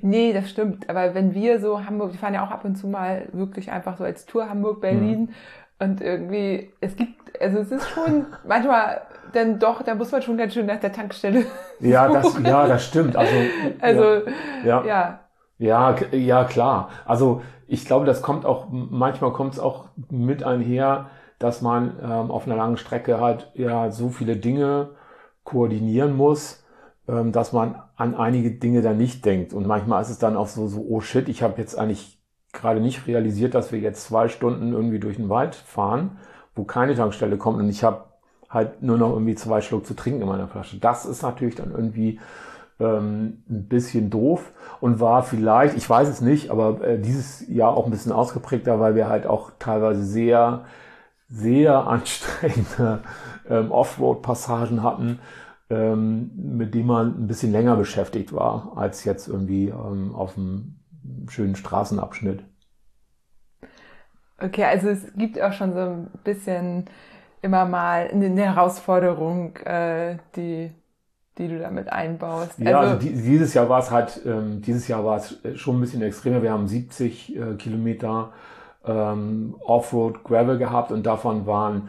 [0.00, 0.88] Nee, das stimmt.
[0.88, 3.98] Aber wenn wir so Hamburg, wir fahren ja auch ab und zu mal wirklich einfach
[3.98, 5.28] so als Tour Hamburg-Berlin mhm.
[5.78, 9.02] Und irgendwie, es gibt, also es ist schon manchmal
[9.32, 11.44] dann doch, da muss man schon ganz schön nach der Tankstelle.
[11.80, 13.16] Ja, das, ja, das stimmt.
[13.16, 13.34] Also,
[13.80, 14.30] also
[14.64, 15.20] ja, ja.
[15.58, 16.88] Ja, ja, klar.
[17.04, 22.30] Also ich glaube, das kommt auch, manchmal kommt es auch mit einher, dass man ähm,
[22.30, 24.90] auf einer langen Strecke halt ja so viele Dinge
[25.44, 26.64] koordinieren muss,
[27.08, 29.52] ähm, dass man an einige Dinge dann nicht denkt.
[29.52, 32.15] Und manchmal ist es dann auch so, so oh shit, ich habe jetzt eigentlich
[32.56, 36.18] gerade nicht realisiert, dass wir jetzt zwei Stunden irgendwie durch den Wald fahren,
[36.54, 38.04] wo keine Tankstelle kommt und ich habe
[38.48, 40.78] halt nur noch irgendwie zwei Schluck zu trinken in meiner Flasche.
[40.78, 42.20] Das ist natürlich dann irgendwie
[42.78, 47.76] ähm, ein bisschen doof und war vielleicht, ich weiß es nicht, aber äh, dieses Jahr
[47.76, 50.64] auch ein bisschen ausgeprägter, weil wir halt auch teilweise sehr,
[51.28, 53.00] sehr anstrengende
[53.48, 55.20] ähm, Offroad-Passagen hatten,
[55.70, 60.76] ähm, mit denen man ein bisschen länger beschäftigt war, als jetzt irgendwie auf einem
[61.28, 62.44] schönen Straßenabschnitt.
[64.38, 66.84] Okay, also es gibt auch schon so ein bisschen
[67.42, 70.72] immer mal eine Herausforderung, äh, die,
[71.38, 72.58] die du damit einbaust.
[72.58, 75.80] Ja, also, also dieses Jahr war es halt, ähm, dieses Jahr war es schon ein
[75.80, 76.42] bisschen extremer.
[76.42, 78.32] Wir haben 70 äh, Kilometer
[78.84, 81.88] ähm, Offroad Gravel gehabt und davon waren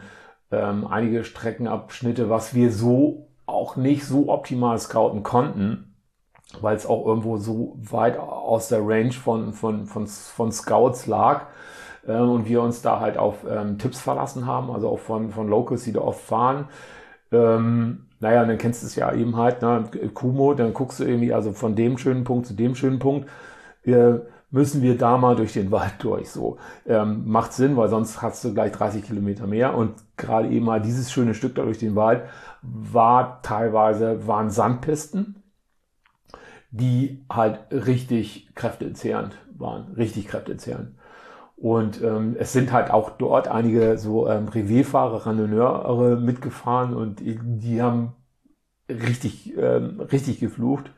[0.50, 5.87] ähm, einige Streckenabschnitte, was wir so auch nicht so optimal scouten konnten.
[6.60, 11.46] Weil es auch irgendwo so weit aus der Range von, von, von, von Scouts lag
[12.06, 15.48] äh, und wir uns da halt auf ähm, Tipps verlassen haben, also auch von, von
[15.48, 16.68] Locals, die da oft fahren.
[17.30, 19.84] Ähm, naja, dann kennst du es ja eben halt, ne?
[20.14, 23.28] Kumo, dann guckst du irgendwie also von dem schönen Punkt zu dem schönen Punkt.
[23.84, 24.14] Äh,
[24.50, 26.30] müssen wir da mal durch den Wald durch.
[26.30, 29.74] So ähm, macht Sinn, weil sonst hast du gleich 30 Kilometer mehr.
[29.74, 32.22] Und gerade eben mal dieses schöne Stück da durch den Wald
[32.62, 35.37] war teilweise waren Sandpisten,
[36.70, 40.92] die halt richtig kräftezehrend waren, richtig kräftezehrend.
[41.56, 47.82] Und ähm, es sind halt auch dort einige so ähm, Revierfahrer, Randonneure mitgefahren und die,
[47.82, 48.12] haben
[48.88, 50.92] richtig, ähm, richtig geflucht.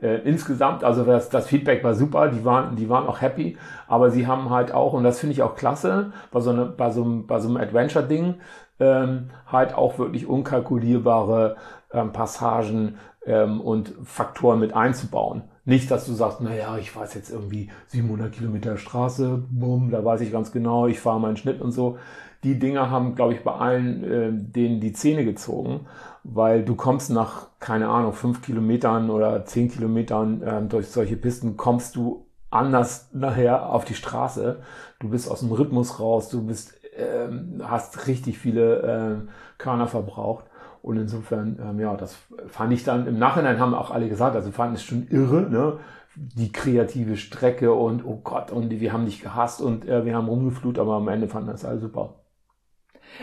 [0.00, 3.56] Äh, insgesamt, also das, das Feedback war super, die waren, die waren auch happy,
[3.88, 6.90] aber sie haben halt auch, und das finde ich auch klasse, bei so, eine, bei
[6.90, 8.34] so einem, bei so einem Adventure-Ding,
[8.78, 11.56] ähm, halt auch wirklich unkalkulierbare
[11.92, 12.96] ähm, Passagen
[13.26, 15.42] ähm, und Faktoren mit einzubauen.
[15.64, 20.20] Nicht, dass du sagst, naja, ich weiß jetzt irgendwie 700 Kilometer Straße, bumm, da weiß
[20.20, 21.98] ich ganz genau, ich fahre meinen Schnitt und so.
[22.44, 25.86] Die Dinger haben, glaube ich, bei allen äh, denen die Zähne gezogen
[26.34, 31.56] weil du kommst nach, keine Ahnung, fünf Kilometern oder zehn Kilometern ähm, durch solche Pisten,
[31.56, 34.60] kommst du anders nachher auf die Straße.
[34.98, 40.46] Du bist aus dem Rhythmus raus, du bist, ähm, hast richtig viele äh, Körner verbraucht.
[40.86, 42.16] Und insofern, ähm, ja, das
[42.46, 45.80] fand ich dann, im Nachhinein haben auch alle gesagt, also fanden es schon irre, ne?
[46.14, 50.28] Die kreative Strecke und oh Gott, und wir haben dich gehasst und äh, wir haben
[50.28, 52.14] rumgeflut, aber am Ende fanden das alle super.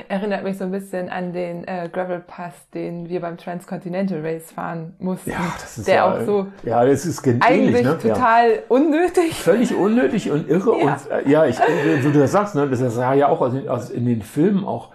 [0.09, 4.51] Erinnert mich so ein bisschen an den äh, Gravel Pass, den wir beim Transcontinental Race
[4.51, 5.29] fahren mussten.
[5.29, 7.97] Ja, das ist der ja, auch so ja, das ist ähnlich, eigentlich ne?
[7.97, 8.59] total ja.
[8.67, 9.35] unnötig.
[9.35, 10.79] Völlig unnötig und irre.
[10.79, 10.93] Ja.
[10.93, 13.89] Und äh, ja, ich, so du das sagst, ne, das sah ja auch aus, aus
[13.89, 14.91] in den Filmen auch.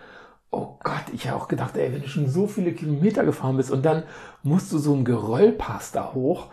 [0.51, 3.71] Oh Gott, ich habe auch gedacht, ey, wenn du schon so viele Kilometer gefahren bist
[3.71, 4.05] und dann
[4.43, 6.47] musst du so einen Geröllpass da hoch,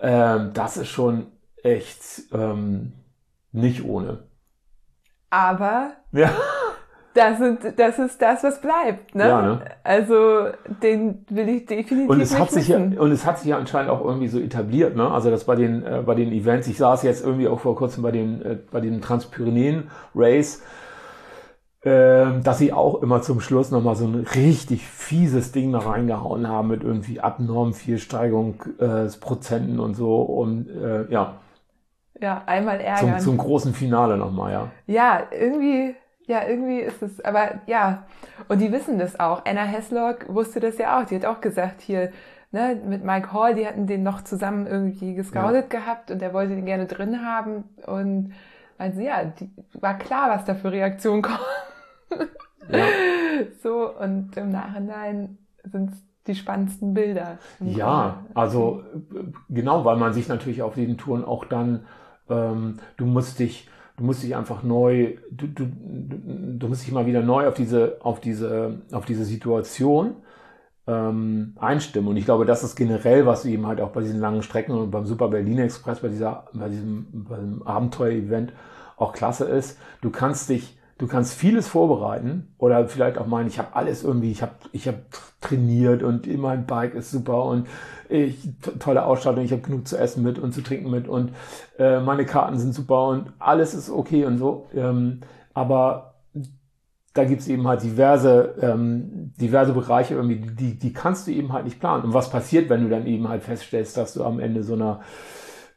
[0.00, 1.26] ähm, das ist schon
[1.62, 2.92] echt ähm,
[3.52, 4.24] nicht ohne.
[5.30, 6.30] Aber Ja.
[7.14, 9.14] das, sind, das ist das, was bleibt.
[9.14, 9.28] Ne?
[9.28, 9.60] Ja, ne?
[9.84, 10.48] Also
[10.82, 13.90] den will ich definitiv Und es hat sich ja, und es hat sich ja anscheinend
[13.90, 15.10] auch irgendwie so etabliert, ne?
[15.10, 18.02] Also das bei den äh, bei den Events, ich saß jetzt irgendwie auch vor kurzem
[18.02, 20.62] bei den äh, bei dem Transpyrenäen Race,
[21.84, 26.48] ähm, dass sie auch immer zum Schluss nochmal so ein richtig fieses Ding da reingehauen
[26.48, 31.40] haben mit irgendwie abnorm viel Steigung äh, Prozenten und so und äh, ja
[32.20, 33.18] Ja, einmal zum, ärgern.
[33.18, 34.72] zum großen Finale nochmal, ja.
[34.86, 35.94] Ja, irgendwie,
[36.26, 38.06] ja, irgendwie ist es, aber ja,
[38.48, 39.44] und die wissen das auch.
[39.44, 41.06] Anna Hesslock wusste das ja auch.
[41.06, 42.12] Die hat auch gesagt, hier,
[42.50, 46.54] ne, mit Mike Hall, die hatten den noch zusammen irgendwie gescoutet gehabt und der wollte
[46.54, 47.64] den gerne drin haben.
[47.86, 48.34] Und
[48.78, 51.38] also ja, die, war klar, was da für Reaktionen kommen.
[52.70, 52.84] Ja.
[53.62, 55.96] So, und im Nachhinein sind es
[56.26, 57.38] die spannendsten Bilder.
[57.60, 58.82] Ja, also
[59.48, 61.84] genau, weil man sich natürlich auf den Touren auch dann,
[62.28, 67.06] ähm, du musst dich, du musst dich einfach neu, du, du, du musst dich mal
[67.06, 70.16] wieder neu auf diese, auf diese, auf diese Situation
[70.86, 72.08] ähm, einstimmen.
[72.08, 74.90] Und ich glaube, das ist generell, was eben halt auch bei diesen langen Strecken und
[74.90, 78.52] beim Super Berlin Express, bei dieser, bei diesem, beim Abenteuer-Event
[78.96, 79.78] auch klasse ist.
[80.00, 84.30] Du kannst dich Du kannst vieles vorbereiten oder vielleicht auch meinen, ich habe alles irgendwie,
[84.30, 84.98] ich habe ich hab
[85.40, 87.66] trainiert und mein Bike ist super und
[88.08, 91.32] ich to- tolle Ausstattung, ich habe genug zu essen mit und zu trinken mit und
[91.76, 94.68] äh, meine Karten sind super und alles ist okay und so.
[94.76, 95.22] Ähm,
[95.54, 96.14] aber
[97.14, 101.64] da gibt's eben halt diverse, ähm, diverse Bereiche irgendwie, die, die kannst du eben halt
[101.64, 102.04] nicht planen.
[102.04, 105.00] Und was passiert, wenn du dann eben halt feststellst, dass du am Ende so einer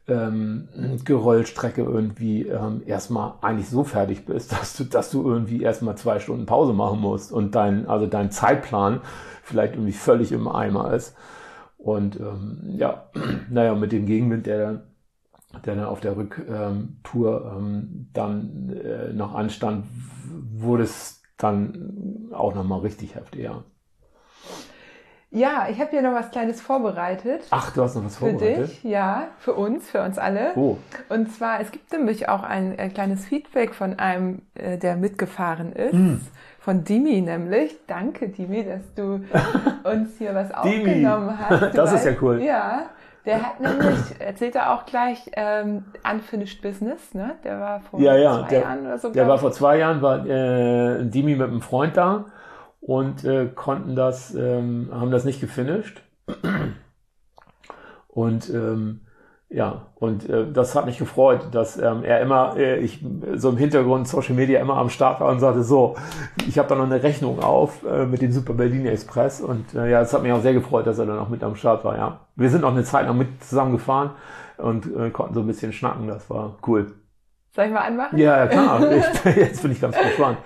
[0.08, 0.68] ähm,
[1.04, 6.18] Gerollstrecke irgendwie ähm, erstmal eigentlich so fertig bist, dass du, dass du irgendwie erstmal zwei
[6.18, 9.00] Stunden Pause machen musst und dein, also dein Zeitplan
[9.42, 11.16] vielleicht irgendwie völlig im Eimer ist.
[11.78, 13.10] Und ähm, ja,
[13.50, 14.82] naja, mit dem Gegenwind, der
[15.64, 19.86] der dann auf der Rücktour ähm, dann äh, noch anstand,
[20.52, 23.62] wurde es dann auch nochmal richtig heftig, ja.
[25.30, 27.42] Ja, ich habe hier noch was Kleines vorbereitet.
[27.50, 28.68] Ach, du hast noch was Für vorbereitet?
[28.68, 30.52] dich, ja, für uns, für uns alle.
[30.54, 34.96] Oh, Und zwar, es gibt nämlich auch ein, ein kleines Feedback von einem, äh, der
[34.96, 35.92] mitgefahren ist.
[35.92, 36.20] Hm.
[36.60, 37.76] Von Dimi nämlich.
[37.86, 39.20] Danke, Dimi, dass du
[39.84, 41.60] uns hier was aufgenommen hast.
[41.72, 42.42] Du Das ist ja weißt- cool.
[42.42, 42.82] Ja,
[43.26, 47.32] der hat nämlich, erzählt er auch gleich, ähm, Unfinished Business, ne?
[47.42, 49.08] Der war vor Ja, ja, zwei der- Jahren oder so.
[49.10, 52.24] Der war vor zwei Jahren, war äh, Dimi mit einem Freund da
[52.86, 56.02] und äh, konnten das, ähm, haben das nicht gefinisht.
[58.08, 59.00] Und ähm,
[59.50, 63.04] Ja, und äh, das hat mich gefreut, dass ähm, er immer, äh, ich
[63.36, 65.96] so im Hintergrund Social Media immer am Start war und sagte, so,
[66.48, 69.90] ich habe da noch eine Rechnung auf äh, mit dem Super Berlin Express und äh,
[69.90, 71.96] ja, es hat mich auch sehr gefreut, dass er dann auch mit am Start war,
[71.98, 72.20] ja.
[72.36, 74.12] Wir sind noch eine Zeit lang mit zusammen gefahren
[74.58, 76.94] und äh, konnten so ein bisschen schnacken, das war cool.
[77.54, 78.18] Soll ich mal anmachen?
[78.18, 80.38] Ja, klar, ich, jetzt bin ich ganz gespannt.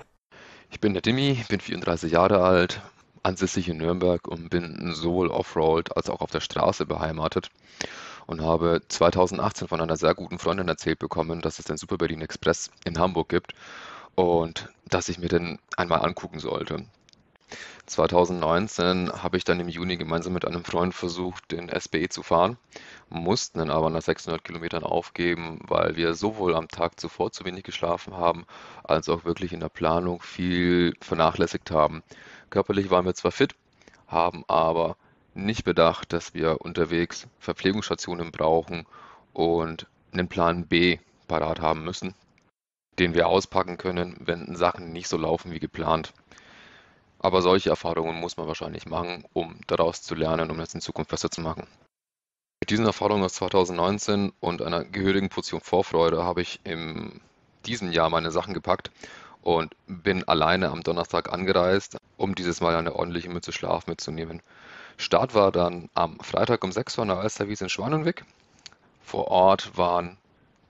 [0.71, 2.81] Ich bin der Dimi, bin 34 Jahre alt,
[3.23, 7.51] ansässig in Nürnberg und bin sowohl Offroad als auch auf der Straße beheimatet
[8.25, 12.21] und habe 2018 von einer sehr guten Freundin erzählt bekommen, dass es den Super Berlin
[12.21, 13.53] Express in Hamburg gibt
[14.15, 16.85] und dass ich mir den einmal angucken sollte.
[17.85, 22.57] 2019 habe ich dann im Juni gemeinsam mit einem Freund versucht, den SBE zu fahren,
[23.09, 27.63] mussten dann aber nach 600 Kilometern aufgeben, weil wir sowohl am Tag zuvor zu wenig
[27.63, 28.45] geschlafen haben,
[28.83, 32.03] als auch wirklich in der Planung viel vernachlässigt haben.
[32.49, 33.55] Körperlich waren wir zwar fit,
[34.07, 34.95] haben aber
[35.33, 38.85] nicht bedacht, dass wir unterwegs Verpflegungsstationen brauchen
[39.33, 42.13] und einen Plan B parat haben müssen,
[42.99, 46.13] den wir auspacken können, wenn Sachen nicht so laufen wie geplant.
[47.23, 51.11] Aber solche Erfahrungen muss man wahrscheinlich machen, um daraus zu lernen, um es in Zukunft
[51.11, 51.67] besser zu machen.
[52.61, 57.21] Mit diesen Erfahrungen aus 2019 und einer gehörigen Portion Vorfreude habe ich in
[57.67, 58.91] diesem Jahr meine Sachen gepackt
[59.43, 64.41] und bin alleine am Donnerstag angereist, um dieses Mal eine ordentliche Mütze Schlaf mitzunehmen.
[64.97, 68.25] Start war dann am Freitag um 6 Uhr an der Alsterwiese in Schwanenweg.
[69.03, 70.17] Vor Ort waren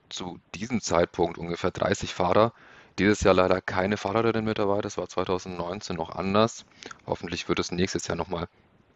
[0.10, 2.54] zu diesem Zeitpunkt ungefähr 30 Fahrer.
[3.02, 6.66] Dieses Jahr leider keine Fahrerinnen mit dabei, das war 2019 noch anders.
[7.08, 8.48] Hoffentlich wird es nächstes Jahr nochmal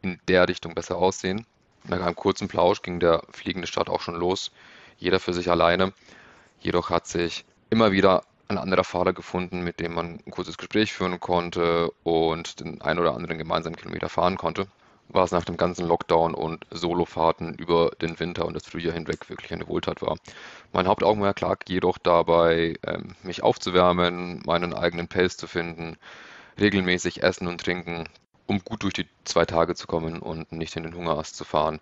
[0.03, 1.47] in der Richtung besser aussehen.
[1.85, 4.51] Nach einem kurzen Plausch ging der fliegende Start auch schon los,
[4.99, 5.91] jeder für sich alleine.
[6.59, 10.93] Jedoch hat sich immer wieder ein anderer Fahrer gefunden, mit dem man ein kurzes Gespräch
[10.93, 14.67] führen konnte und den ein oder anderen gemeinsamen Kilometer fahren konnte
[15.09, 19.29] war es nach dem ganzen Lockdown und Solofahrten über den Winter und das Frühjahr hinweg
[19.29, 20.17] wirklich eine Wohltat war.
[20.73, 25.97] Mein Hauptaugenmerk lag jedoch dabei, ähm, mich aufzuwärmen, meinen eigenen Pace zu finden,
[26.59, 28.09] regelmäßig essen und trinken,
[28.47, 31.79] um gut durch die zwei Tage zu kommen und nicht in den Hungerast zu fahren.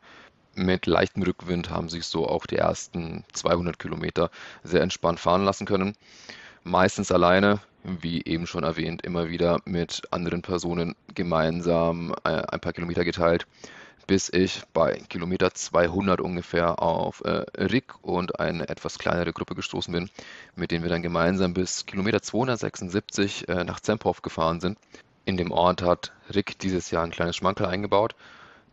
[0.56, 4.30] Mit leichtem Rückwind haben sich so auch die ersten 200 Kilometer
[4.64, 5.96] sehr entspannt fahren lassen können.
[6.66, 12.72] Meistens alleine, wie eben schon erwähnt, immer wieder mit anderen Personen gemeinsam äh, ein paar
[12.72, 13.46] Kilometer geteilt,
[14.08, 19.94] bis ich bei Kilometer 200 ungefähr auf äh, Rick und eine etwas kleinere Gruppe gestoßen
[19.94, 20.10] bin,
[20.56, 24.78] mit denen wir dann gemeinsam bis Kilometer 276 äh, nach Zemphoff gefahren sind.
[25.26, 28.16] In dem Ort hat Rick dieses Jahr ein kleines Schmankerl eingebaut.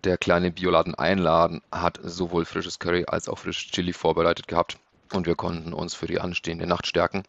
[0.05, 4.78] Der kleine Bioladen Einladen hat sowohl frisches Curry als auch frisches Chili vorbereitet gehabt
[5.12, 7.24] und wir konnten uns für die anstehende Nacht stärken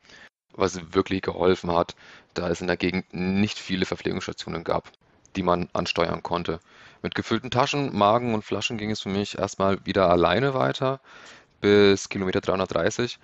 [0.53, 1.95] was wirklich geholfen hat,
[2.33, 4.91] da es in der Gegend nicht viele Verpflegungsstationen gab,
[5.35, 6.59] die man ansteuern konnte.
[7.01, 10.99] Mit gefüllten Taschen, Magen und Flaschen ging es für mich erstmal wieder alleine weiter
[11.61, 13.19] bis Kilometer 330.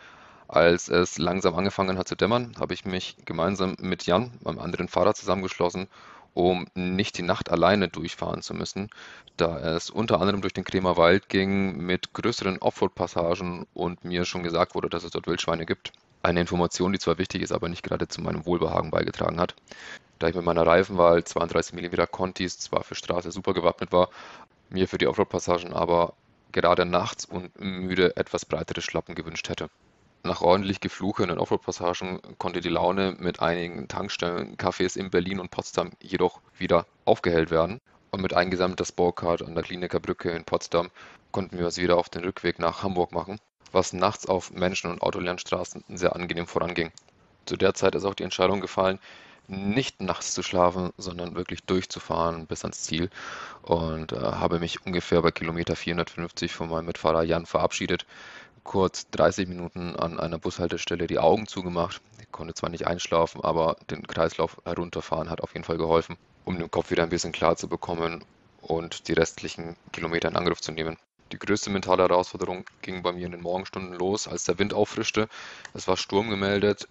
[0.47, 4.88] Als es langsam angefangen hat zu dämmern, habe ich mich gemeinsam mit Jan, meinem anderen
[4.88, 5.88] Fahrer, zusammengeschlossen,
[6.34, 8.89] um nicht die Nacht alleine durchfahren zu müssen,
[9.36, 14.43] da es unter anderem durch den Kremer Wald ging mit größeren Offroad-Passagen und mir schon
[14.43, 15.91] gesagt wurde, dass es dort Wildschweine gibt.
[16.24, 19.55] Eine Information, die zwar wichtig ist, aber nicht gerade zu meinem Wohlbehagen beigetragen hat.
[20.20, 24.09] Da ich mit meiner Reifenwahl 32 mm Contis zwar für Straße super gewappnet war,
[24.70, 26.13] mir für die Offroad-Passagen aber
[26.51, 29.70] gerade nachts und müde etwas breitere Schlappen gewünscht hätte.
[30.24, 35.39] Nach ordentlich Gefluche in den Offroad-Passagen konnte die Laune mit einigen Tankstellen, Cafés in Berlin
[35.39, 37.80] und Potsdam jedoch wieder aufgehellt werden.
[38.09, 40.89] Und mit eingesammelter Sporecard an der Kliniker Brücke in Potsdam
[41.32, 43.39] konnten wir uns wieder auf den Rückweg nach Hamburg machen
[43.74, 46.91] was nachts auf Menschen- und autoleeren Straßen sehr angenehm voranging.
[47.45, 48.99] Zu der Zeit ist auch die Entscheidung gefallen,
[49.47, 53.09] nicht nachts zu schlafen, sondern wirklich durchzufahren bis ans Ziel
[53.61, 58.05] und äh, habe mich ungefähr bei Kilometer 450 von meinem Mitfahrer Jan verabschiedet,
[58.63, 62.01] kurz 30 Minuten an einer Bushaltestelle die Augen zugemacht.
[62.20, 66.59] Ich konnte zwar nicht einschlafen, aber den Kreislauf herunterfahren hat auf jeden Fall geholfen, um
[66.59, 68.26] den Kopf wieder ein bisschen klar zu bekommen
[68.61, 70.97] und die restlichen Kilometer in Angriff zu nehmen.
[71.32, 75.28] Die größte mentale Herausforderung ging bei mir in den Morgenstunden los, als der Wind auffrischte.
[75.73, 76.88] Es war Sturm gemeldet,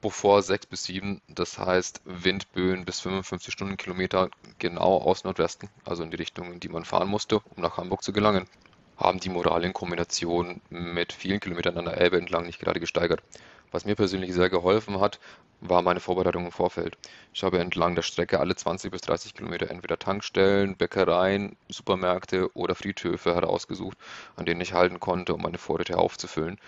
[0.00, 6.10] bevor 6 bis 7, das heißt Windböen bis 55 Stundenkilometer genau aus Nordwesten, also in
[6.10, 8.46] die Richtung, in die man fahren musste, um nach Hamburg zu gelangen,
[8.96, 13.22] haben die Moral in Kombination mit vielen Kilometern an der Elbe entlang nicht gerade gesteigert.
[13.76, 15.20] Was mir persönlich sehr geholfen hat,
[15.60, 16.96] war meine Vorbereitung im Vorfeld.
[17.34, 22.74] Ich habe entlang der Strecke alle 20 bis 30 Kilometer entweder Tankstellen, Bäckereien, Supermärkte oder
[22.74, 23.98] Friedhöfe herausgesucht,
[24.34, 26.58] an denen ich halten konnte, um meine Vorräte aufzufüllen.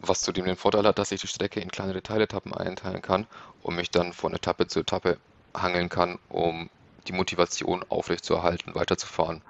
[0.00, 3.26] Was zudem den Vorteil hat, dass ich die Strecke in kleinere Teiletappen einteilen kann
[3.62, 5.16] und mich dann von Etappe zu Etappe
[5.54, 6.68] hangeln kann, um
[7.08, 9.40] die Motivation aufrechtzuerhalten, weiterzufahren.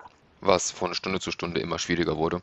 [0.41, 2.41] Was von Stunde zu Stunde immer schwieriger wurde.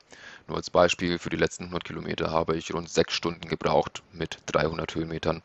[0.48, 4.38] Nur als Beispiel, für die letzten 100 Kilometer habe ich rund sechs Stunden gebraucht mit
[4.48, 5.42] 300 Höhenmetern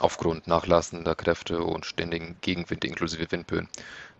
[0.00, 3.68] aufgrund nachlassender Kräfte und ständigen Gegenwind inklusive Windböen.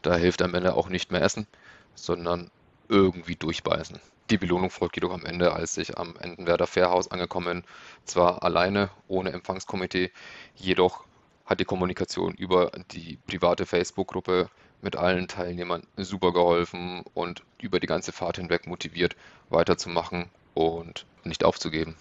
[0.02, 1.46] Da hilft am Ende auch nicht mehr Essen,
[1.94, 2.50] sondern
[2.88, 4.00] irgendwie durchbeißen.
[4.30, 7.64] Die Belohnung folgt jedoch am Ende, als ich am Endenwerder Fährhaus angekommen,
[8.04, 10.10] zwar alleine, ohne Empfangskomitee,
[10.54, 11.04] jedoch
[11.44, 14.48] hat die Kommunikation über die private Facebook-Gruppe
[14.82, 19.16] mit allen Teilnehmern super geholfen und über die ganze Fahrt hinweg motiviert,
[19.48, 21.96] weiterzumachen und nicht aufzugeben.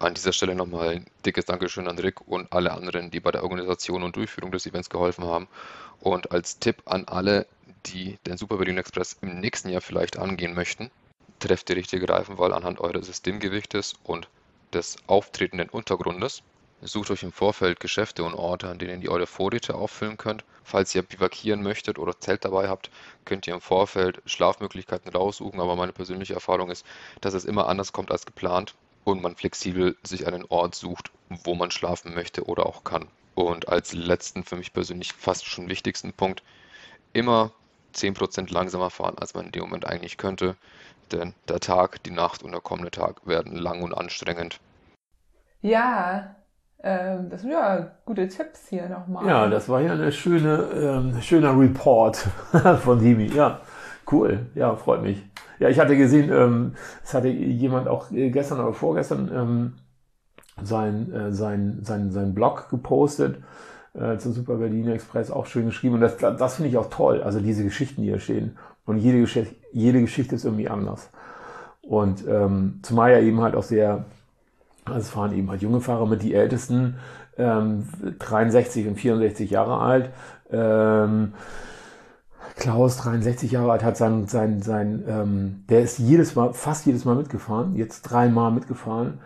[0.00, 3.44] An dieser Stelle nochmal ein dickes Dankeschön an Rick und alle anderen, die bei der
[3.44, 5.48] Organisation und Durchführung des Events geholfen haben.
[6.00, 7.46] Und als Tipp an alle,
[7.86, 10.90] die den Super Berlin Express im nächsten Jahr vielleicht angehen möchten,
[11.38, 14.28] trefft die richtige Reifenwahl anhand eures Systemgewichtes und
[14.72, 16.42] des auftretenden Untergrundes.
[16.86, 20.44] Sucht euch im Vorfeld Geschäfte und Orte, an denen ihr eure Vorräte auffüllen könnt.
[20.64, 22.90] Falls ihr bivakieren möchtet oder Zelt dabei habt,
[23.24, 26.84] könnt ihr im Vorfeld Schlafmöglichkeiten raussuchen, aber meine persönliche Erfahrung ist,
[27.22, 28.74] dass es immer anders kommt als geplant
[29.04, 33.08] und man flexibel sich einen Ort sucht, wo man schlafen möchte oder auch kann.
[33.34, 36.42] Und als letzten, für mich persönlich fast schon wichtigsten Punkt,
[37.14, 37.50] immer
[37.94, 40.54] 10% langsamer fahren, als man in dem Moment eigentlich könnte.
[41.12, 44.60] Denn der Tag, die Nacht und der kommende Tag werden lang und anstrengend.
[45.62, 46.36] Ja,
[46.84, 49.26] das sind ja gute Tipps hier nochmal.
[49.26, 52.16] Ja, das war ja eine schöne, ähm, schöner Report
[52.82, 53.26] von Dimi.
[53.26, 53.60] Ja,
[54.12, 54.46] cool.
[54.54, 55.24] Ja, freut mich.
[55.58, 59.72] Ja, ich hatte gesehen, ähm, es hatte jemand auch gestern oder vorgestern ähm,
[60.62, 63.38] sein, äh, sein, sein, sein Blog gepostet
[63.94, 65.94] äh, zum Super Berlin Express, auch schön geschrieben.
[65.94, 68.56] Und das, das finde ich auch toll, also diese Geschichten, die hier stehen.
[68.84, 71.10] Und jede, Geschichte, jede Geschichte ist irgendwie anders.
[71.80, 74.04] Und ähm, zumal ja eben halt auch sehr,
[74.84, 76.96] also es fahren eben halt junge Fahrer mit, die ältesten,
[77.38, 80.10] ähm, 63 und 64 Jahre alt.
[80.50, 81.34] Ähm,
[82.56, 87.04] Klaus, 63 Jahre alt, hat sein, sein, sein ähm, der ist jedes Mal, fast jedes
[87.04, 89.20] Mal mitgefahren, jetzt dreimal mitgefahren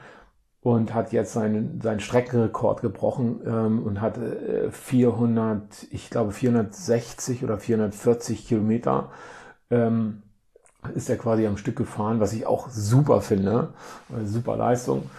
[0.62, 7.44] und hat jetzt seinen, seinen Streckenrekord gebrochen ähm, und hat äh, 400, ich glaube 460
[7.44, 9.10] oder 440 Kilometer
[9.70, 10.22] ähm,
[10.94, 13.74] ist er quasi am Stück gefahren, was ich auch super finde,
[14.24, 15.10] super Leistung.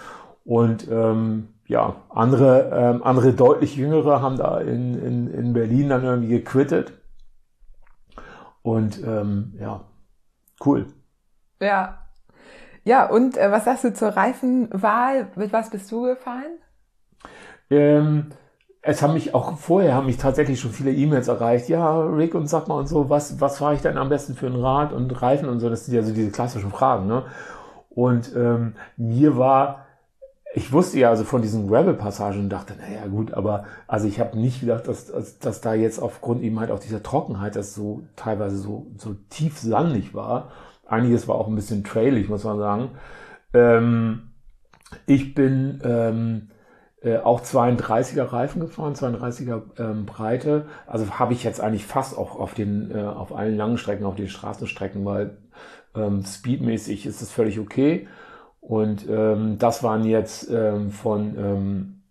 [0.50, 6.04] Und ähm, ja, andere, ähm, andere deutlich Jüngere haben da in, in, in Berlin dann
[6.04, 6.93] irgendwie gequittet
[8.64, 9.82] und ähm, ja,
[10.66, 10.88] cool.
[11.62, 12.00] Ja.
[12.84, 15.28] Ja, und äh, was sagst du zur Reifenwahl?
[15.36, 16.58] Mit was bist du gefahren?
[17.70, 18.32] Ähm,
[18.82, 21.70] es haben mich auch vorher haben mich tatsächlich schon viele E-Mails erreicht.
[21.70, 24.47] Ja, Rick und sag mal und so, was, was fahre ich denn am besten für
[24.47, 25.70] ein Rad und Reifen und so?
[25.70, 27.26] Das sind ja so diese klassischen Fragen, ne?
[27.91, 29.86] Und ähm, mir war
[30.54, 34.38] ich wusste ja also von diesen Gravel-Passagen und dachte, naja gut, aber also ich habe
[34.38, 38.02] nicht gedacht, dass, dass, dass da jetzt aufgrund eben halt auch dieser Trockenheit das so
[38.16, 40.52] teilweise so, so tief sandig war.
[40.88, 42.89] Einiges war auch ein bisschen trailig, muss man sagen.
[43.54, 44.32] Ähm,
[45.06, 46.50] ich bin ähm,
[47.04, 50.66] äh, auch 32er Reifen gefahren, 32er ähm, Breite.
[50.88, 54.16] Also habe ich jetzt eigentlich fast auch auf den, äh, auf allen langen Strecken, auf
[54.16, 55.38] den Straßenstrecken, weil
[55.95, 58.08] ähm, speedmäßig ist es völlig okay.
[58.70, 62.01] Und ähm, das waren jetzt ähm, von ähm,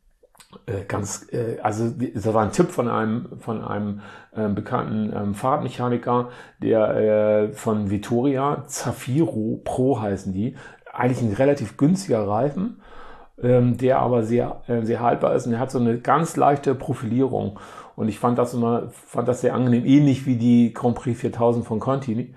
[0.66, 4.00] äh, ganz, äh, also das war ein Tipp von einem von einem
[4.34, 6.30] äh, bekannten ähm, Fahrradmechaniker,
[6.60, 10.56] der äh, von Vittoria Zafiro Pro heißen die,
[10.92, 12.80] eigentlich ein relativ günstiger Reifen,
[13.40, 15.46] ähm, der aber sehr äh, sehr haltbar ist.
[15.46, 17.60] Und er hat so eine ganz leichte Profilierung.
[17.94, 21.64] Und ich fand das immer fand das sehr angenehm, ähnlich wie die Grand Prix 4000
[21.64, 22.34] von Contini,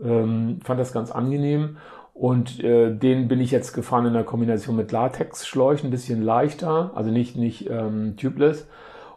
[0.00, 1.76] ähm, fand das ganz angenehm
[2.14, 6.92] und äh, den bin ich jetzt gefahren in der Kombination mit Latex-Schläuchen, ein bisschen leichter,
[6.94, 8.68] also nicht, nicht ähm, tubeless.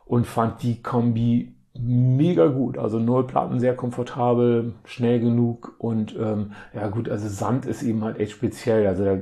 [0.06, 2.78] Und fand die Kombi mega gut.
[2.78, 8.20] Also Nullplatten sehr komfortabel, schnell genug und ähm, ja gut, also Sand ist eben halt
[8.20, 8.88] echt speziell.
[8.88, 9.18] Also da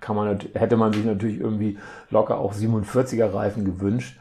[0.00, 1.78] kann man hätte man sich natürlich irgendwie
[2.10, 4.18] locker auch 47er Reifen gewünscht.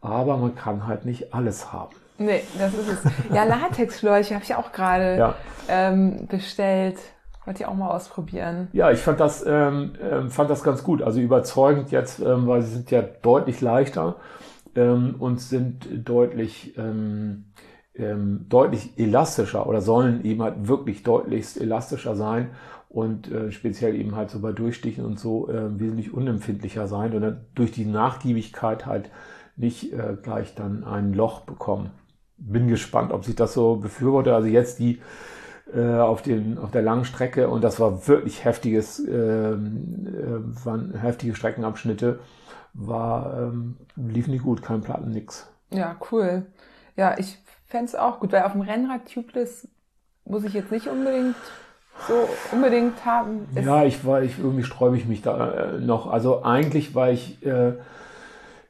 [0.00, 1.94] Aber man kann halt nicht alles haben.
[2.18, 3.12] Nee, das ist es.
[3.32, 5.34] Ja, Latexschläuche habe ich auch gerade ja.
[5.68, 6.98] ähm, bestellt.
[7.44, 8.68] Wollte ich auch mal ausprobieren.
[8.72, 11.02] Ja, ich fand das, ähm, äh, fand das ganz gut.
[11.02, 14.16] Also überzeugend jetzt, ähm, weil sie sind ja deutlich leichter
[14.76, 17.46] ähm, und sind deutlich, ähm,
[17.94, 22.50] ähm, deutlich elastischer oder sollen eben halt wirklich deutlichst elastischer sein
[22.88, 27.22] und äh, speziell eben halt so bei Durchstichen und so äh, wesentlich unempfindlicher sein und
[27.22, 29.10] dann durch die Nachgiebigkeit halt
[29.56, 31.90] nicht äh, gleich dann ein Loch bekommen.
[32.36, 34.32] Bin gespannt, ob sich das so befürwortet.
[34.32, 35.00] Also jetzt die
[35.74, 40.94] äh, auf, den, auf der langen Strecke und das war wirklich heftiges, ähm, äh, waren
[40.94, 42.20] heftige Streckenabschnitte,
[42.74, 45.48] war, ähm, lief nicht gut, kein Platten, nix.
[45.70, 46.46] Ja, cool.
[46.96, 49.68] Ja, ich fände es auch gut, weil auf dem Rennrad Tubeless
[50.24, 51.36] muss ich jetzt nicht unbedingt
[52.06, 53.46] so unbedingt haben?
[53.54, 56.06] ja, ich war, ich irgendwie sträube ich mich da äh, noch.
[56.06, 57.74] Also eigentlich, weil ich äh,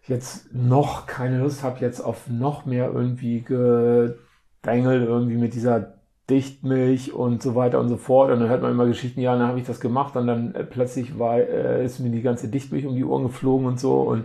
[0.07, 5.95] jetzt noch keine Lust habe, jetzt auf noch mehr irgendwie gedengel irgendwie mit dieser
[6.33, 8.30] Dichtmilch und so weiter und so fort.
[8.30, 10.64] Und dann hört man immer Geschichten, ja, dann habe ich das gemacht und dann äh,
[10.64, 14.01] plötzlich war, äh, ist mir die ganze Dichtmilch um die Ohren geflogen und so.
[14.01, 14.24] Und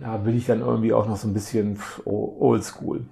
[0.00, 3.04] da bin ich dann irgendwie auch noch so ein bisschen oldschool.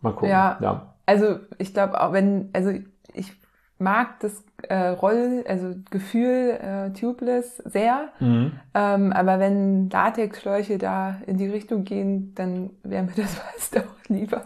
[0.00, 0.28] Mal gucken.
[0.30, 0.58] Ja.
[0.60, 0.94] ja.
[1.06, 2.70] Also ich glaube auch wenn, also
[3.12, 3.32] ich
[3.78, 8.52] mag das äh, Roll, also Gefühl äh, Tubeless sehr, Mhm.
[8.74, 14.08] ähm, aber wenn Latexschläuche da in die Richtung gehen, dann wäre mir das fast auch
[14.08, 14.42] lieber.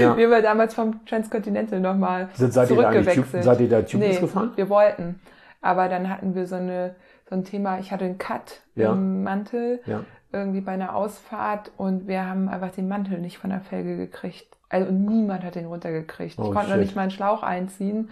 [0.00, 0.16] Ja.
[0.16, 3.44] Wir waren damals vom Transcontinental nochmal Seid, seid, ihr da eigentlich Tube, zurückgewechselt.
[3.44, 4.52] seid ihr da Tubeless Nee, gefahren?
[4.56, 5.20] wir wollten.
[5.62, 6.94] Aber dann hatten wir so, eine,
[7.28, 8.92] so ein Thema, ich hatte einen Cut Ja.
[8.92, 10.00] im Mantel, Ja.
[10.32, 14.46] irgendwie bei einer Ausfahrt und wir haben einfach den Mantel nicht von der Felge gekriegt.
[14.68, 16.38] Also niemand hat den runtergekriegt.
[16.38, 16.80] Oh, ich konnte noch shit.
[16.84, 18.10] nicht mal einen Schlauch einziehen.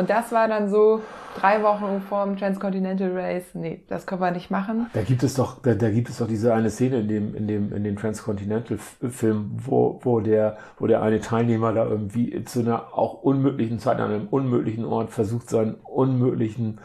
[0.00, 1.02] Und das war dann so
[1.38, 3.44] drei Wochen vor dem Transcontinental Race.
[3.52, 4.86] Nee, das können wir nicht machen.
[4.94, 7.46] Da gibt es doch, da, da gibt es doch diese eine Szene in dem, in
[7.46, 12.96] dem, in dem Transcontinental-Film, wo, wo der, wo der eine Teilnehmer da irgendwie zu einer
[12.96, 16.80] auch unmöglichen Zeit an einem unmöglichen Ort versucht, seinen unmöglichen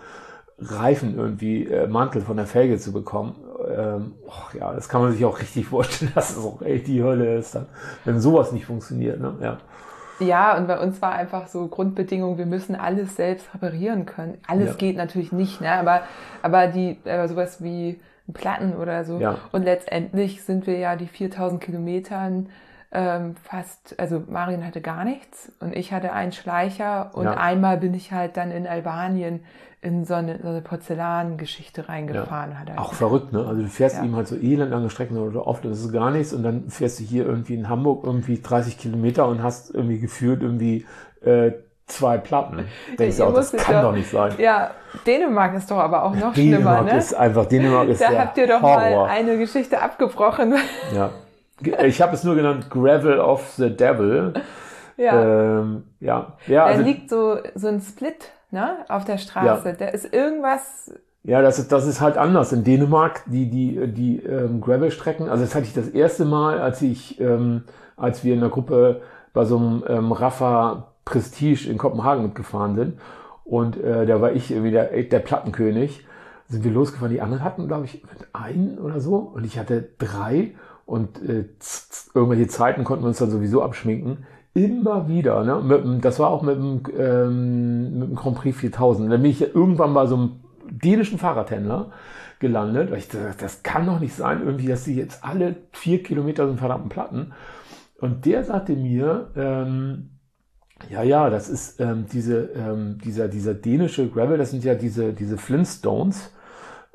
[0.59, 3.37] Reifen irgendwie äh, Mantel von der Felge zu bekommen.
[3.73, 7.01] Ähm, och, ja, das kann man sich auch richtig vorstellen, dass es auch echt die
[7.01, 7.67] Hölle ist dann,
[8.03, 9.21] wenn sowas nicht funktioniert.
[9.21, 9.35] Ne?
[9.41, 9.57] Ja.
[10.19, 14.37] Ja, und bei uns war einfach so Grundbedingung, wir müssen alles selbst reparieren können.
[14.47, 14.75] Alles Ja.
[14.77, 15.71] geht natürlich nicht, ne?
[15.71, 16.01] aber,
[16.41, 17.99] aber die, äh, sowas wie
[18.33, 19.19] Platten oder so.
[19.19, 19.37] Ja.
[19.51, 22.49] Und letztendlich sind wir ja die 4000 Kilometern
[22.91, 27.33] ähm, fast, also Marion hatte gar nichts und ich hatte einen Schleicher und Ja.
[27.33, 29.43] einmal bin ich halt dann in Albanien
[29.81, 32.59] in so eine, so eine Porzellangeschichte reingefahren.
[32.59, 33.45] Hat halt Auch verrückt, ne?
[33.47, 34.03] Also du fährst Ja.
[34.03, 37.03] eben halt so elendlange Strecken oder oft, das ist gar nichts und dann fährst du
[37.03, 40.85] hier irgendwie in Hamburg irgendwie 30 Kilometer und hast irgendwie gefühlt irgendwie
[41.21, 41.51] äh,
[41.87, 42.65] zwei Platten.
[42.97, 44.33] Denkst du auch, das kann doch- doch nicht sein.
[44.39, 44.71] Ja,
[45.05, 46.97] Dänemark ist doch aber auch noch Dänemark schlimmer, ne?
[46.97, 49.05] ist einfach, Dänemark ist Da habt ihr doch Horror.
[49.05, 50.55] mal eine Geschichte abgebrochen.
[50.95, 51.11] ja.
[51.85, 54.33] Ich habe es nur genannt Gravel of the Devil.
[54.97, 55.59] ja.
[55.61, 56.33] Ähm, ja.
[56.47, 59.75] ja, Da also, liegt so, so ein Split ne, auf der Straße.
[59.77, 60.91] Da ist irgendwas.
[61.23, 62.51] ja das, ist, das ist halt anders.
[62.53, 66.81] In Dänemark, die, die, die ähm, Gravel-Strecken, also das hatte ich das erste Mal, als
[66.81, 67.63] ich, ähm,
[67.97, 69.01] als wir in der Gruppe
[69.33, 72.99] bei so einem ähm, Rafa Prestige in Kopenhagen mitgefahren sind.
[73.43, 76.07] Und äh, da war ich irgendwie der, der Plattenkönig.
[76.47, 77.13] Sind wir losgefahren.
[77.13, 78.03] Die anderen hatten, glaube ich,
[78.33, 79.17] einen oder so.
[79.17, 80.55] Und ich hatte drei.
[80.85, 81.45] Und äh,
[82.13, 84.25] irgendwelche Zeiten konnten wir uns dann sowieso abschminken.
[84.55, 85.43] Immer wieder.
[85.43, 85.61] Ne?
[85.61, 89.05] Mit, das war auch mit dem, ähm, mit dem Grand Prix 4000.
[89.05, 90.31] Und dann bin ich irgendwann bei so einem
[90.71, 91.91] dänischen Fahrradhändler
[92.39, 92.89] gelandet.
[92.89, 96.45] Und ich dachte, das kann doch nicht sein, irgendwie, dass sie jetzt alle vier Kilometer
[96.45, 97.33] so einen verdammten Platten.
[97.99, 100.11] Und der sagte mir, ähm,
[100.89, 105.11] ja, ja, das ist ähm, diese, ähm, dieser, dieser dänische Gravel, das sind ja diese,
[105.11, 106.31] diese Flintstones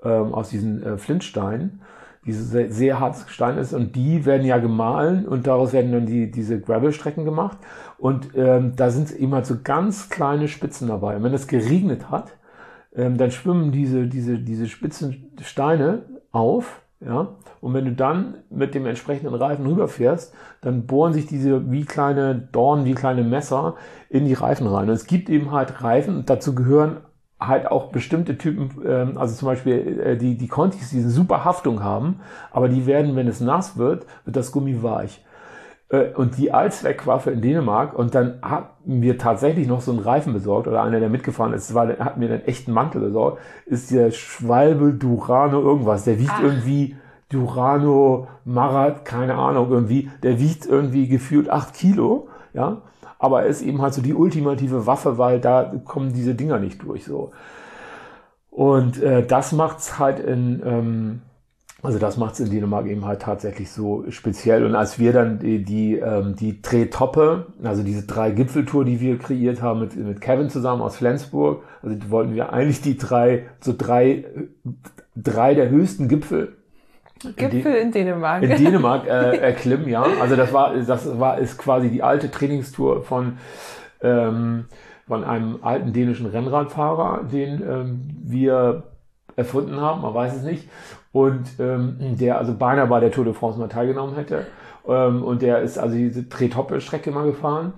[0.03, 1.83] ähm, aus diesen äh, Flintsteinen,
[2.27, 6.07] dieses sehr, sehr hartes Gestein ist und die werden ja gemahlen und daraus werden dann
[6.07, 7.59] die, diese Gravel-Strecken gemacht
[7.99, 11.17] und ähm, da sind eben halt so ganz kleine Spitzen dabei.
[11.17, 12.37] Und wenn es geregnet hat,
[12.95, 16.03] ähm, dann schwimmen diese, diese, diese spitzen Steine
[16.33, 21.71] auf, ja, und wenn du dann mit dem entsprechenden Reifen rüberfährst, dann bohren sich diese
[21.71, 23.77] wie kleine Dornen, wie kleine Messer
[24.11, 24.89] in die Reifen rein.
[24.89, 26.99] Und es gibt eben halt Reifen, und dazu gehören
[27.41, 31.45] halt auch bestimmte Typen, ähm, also zum Beispiel äh, die, die Contis, die eine super
[31.45, 32.21] Haftung haben,
[32.53, 35.25] aber die werden, wenn es nass wird, wird das Gummi weich.
[35.89, 40.33] Äh, Und die Allzweckwaffe in Dänemark und dann hatten wir tatsächlich noch so einen Reifen
[40.33, 44.11] besorgt oder einer, der mitgefahren ist, war, hat mir einen echten Mantel besorgt, ist der
[44.11, 46.05] Schwalbe Durano irgendwas.
[46.05, 46.43] Der wiegt Ach.
[46.43, 46.97] irgendwie
[47.31, 52.83] Durano Marat, keine Ahnung, irgendwie, der wiegt irgendwie gefühlt acht Kilo, ja.
[53.21, 56.83] Aber er ist eben halt so die ultimative Waffe, weil da kommen diese Dinger nicht
[56.83, 57.31] durch, so.
[58.51, 61.21] Und äh, das macht's halt in, ähm,
[61.83, 64.65] also das macht's in Dänemark eben halt tatsächlich so speziell.
[64.65, 69.19] Und als wir dann die, die, ähm, die Tretoppe, also diese drei Gipfeltour, die wir
[69.19, 73.75] kreiert haben mit, mit Kevin zusammen aus Flensburg, also wollten wir eigentlich die drei, so
[73.77, 74.25] drei,
[75.15, 76.57] drei der höchsten Gipfel
[77.37, 78.43] Gipfel in Dänemark.
[78.43, 80.05] in Dänemark äh, erklimmen, ja.
[80.21, 83.39] Also das war, das war, ist quasi die alte Trainingstour von,
[84.03, 84.67] ähm,
[85.07, 88.85] von einem alten dänischen Rennradfahrer, den ähm, wir
[89.37, 90.69] erfunden haben, man weiß es nicht.
[91.13, 94.47] Und ähm, der also beinahe bei der Tour de France mal teilgenommen hätte.
[94.87, 97.73] Ähm, und der ist also diese Tretoppe-Strecke mal gefahren.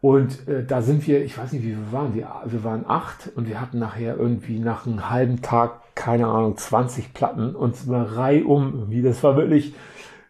[0.00, 3.30] Und äh, da sind wir, ich weiß nicht, wie wir waren, wir, wir waren acht
[3.34, 8.16] und wir hatten nachher irgendwie nach einem halben Tag, keine Ahnung, 20 Platten und zwar
[8.16, 9.02] reihum irgendwie.
[9.02, 9.74] Das war wirklich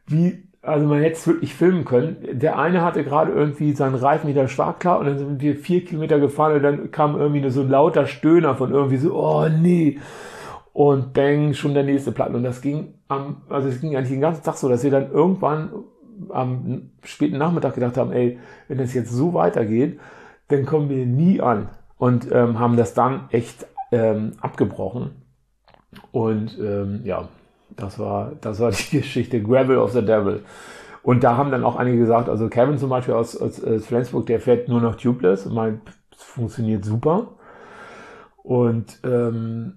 [0.06, 2.18] wie also man hätte es wirklich filmen können.
[2.32, 5.84] Der eine hatte gerade irgendwie seinen Reifen wieder stark klar und dann sind wir vier
[5.84, 9.98] Kilometer gefahren und dann kam irgendwie so ein lauter Stöhner von irgendwie so, oh nee.
[10.72, 12.34] Und bang, schon der nächste Platten.
[12.34, 15.10] Und das ging am, also es ging eigentlich den ganzen Tag so, dass wir dann
[15.10, 15.70] irgendwann
[16.28, 18.38] am späten Nachmittag gedacht haben, ey,
[18.68, 19.98] wenn das jetzt so weitergeht,
[20.48, 21.70] dann kommen wir nie an.
[21.96, 25.19] Und ähm, haben das dann echt ähm, abgebrochen.
[26.12, 27.28] Und ähm, ja,
[27.76, 30.42] das war, das war die Geschichte Gravel of the Devil.
[31.02, 34.26] Und da haben dann auch einige gesagt, also Kevin zum Beispiel aus, aus, aus Flensburg,
[34.26, 35.80] der fährt nur noch tubeless und meint,
[36.14, 37.28] funktioniert super.
[38.42, 39.74] Und ähm,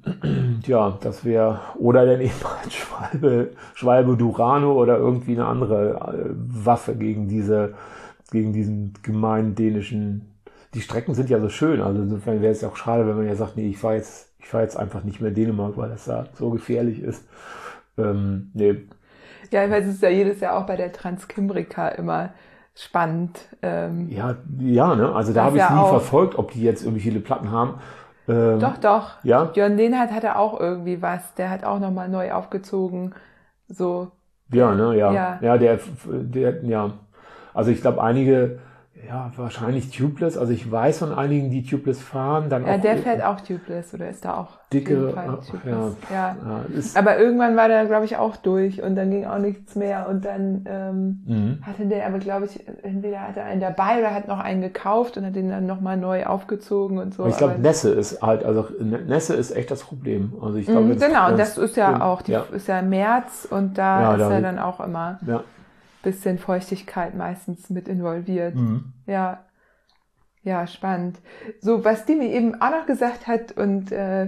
[0.65, 6.29] ja, das wäre, oder dann eben halt Schwalbe, Schwalbe Durano oder irgendwie eine andere äh,
[6.35, 7.73] Waffe gegen diese,
[8.31, 10.29] gegen diesen gemeinen dänischen.
[10.73, 13.27] Die Strecken sind ja so schön, also insofern wäre es ja auch schade, wenn man
[13.27, 16.05] ja sagt, nee, ich fahre jetzt, ich fahre jetzt einfach nicht mehr Dänemark, weil das
[16.05, 17.25] da so gefährlich ist.
[17.97, 18.75] Ähm, nee.
[19.51, 22.31] Ja, ich weiß, es ist ja jedes Jahr auch bei der Transkimbrika immer
[22.75, 23.39] spannend.
[23.61, 25.13] Ähm, ja, ja, ne?
[25.13, 27.75] Also da habe ich ja nie verfolgt, ob die jetzt irgendwie viele Platten haben.
[28.27, 29.11] Ähm, doch, doch.
[29.23, 29.45] Ja.
[29.45, 31.33] Björn Lehnhardt hatte auch irgendwie was.
[31.35, 33.13] Der hat auch nochmal neu aufgezogen.
[33.69, 34.11] So.
[34.51, 35.11] Ja, ne, ja.
[35.11, 36.91] Ja, ja der, der, ja.
[37.53, 38.59] Also ich glaube, einige
[39.07, 40.37] ja, wahrscheinlich tubeless.
[40.37, 42.49] Also ich weiß von einigen, die tubeless fahren.
[42.49, 45.13] Dann ja, auch der fährt auch tubeless oder ist da auch dicke.
[45.65, 46.35] Ja, ja.
[46.45, 46.83] ja.
[46.95, 50.25] aber irgendwann war der, glaube ich, auch durch und dann ging auch nichts mehr und
[50.25, 51.57] dann ähm, mhm.
[51.65, 55.17] hatte der aber, glaube ich, entweder hatte er einen dabei oder hat noch einen gekauft
[55.17, 57.25] und hat den dann nochmal neu aufgezogen und so.
[57.25, 60.33] ich glaube, Nässe ist halt, also Nässe ist echt das Problem.
[60.41, 63.77] Also ich glaube, mhm, genau, und das ist ja auch, die, ist ja März und
[63.77, 65.19] da ist da, er dann auch immer.
[65.27, 65.43] Ja
[66.03, 68.55] bisschen Feuchtigkeit meistens mit involviert.
[68.55, 68.93] Mhm.
[69.07, 69.45] Ja.
[70.43, 71.17] Ja, spannend.
[71.61, 74.27] So, was die mir eben auch noch gesagt hat und äh,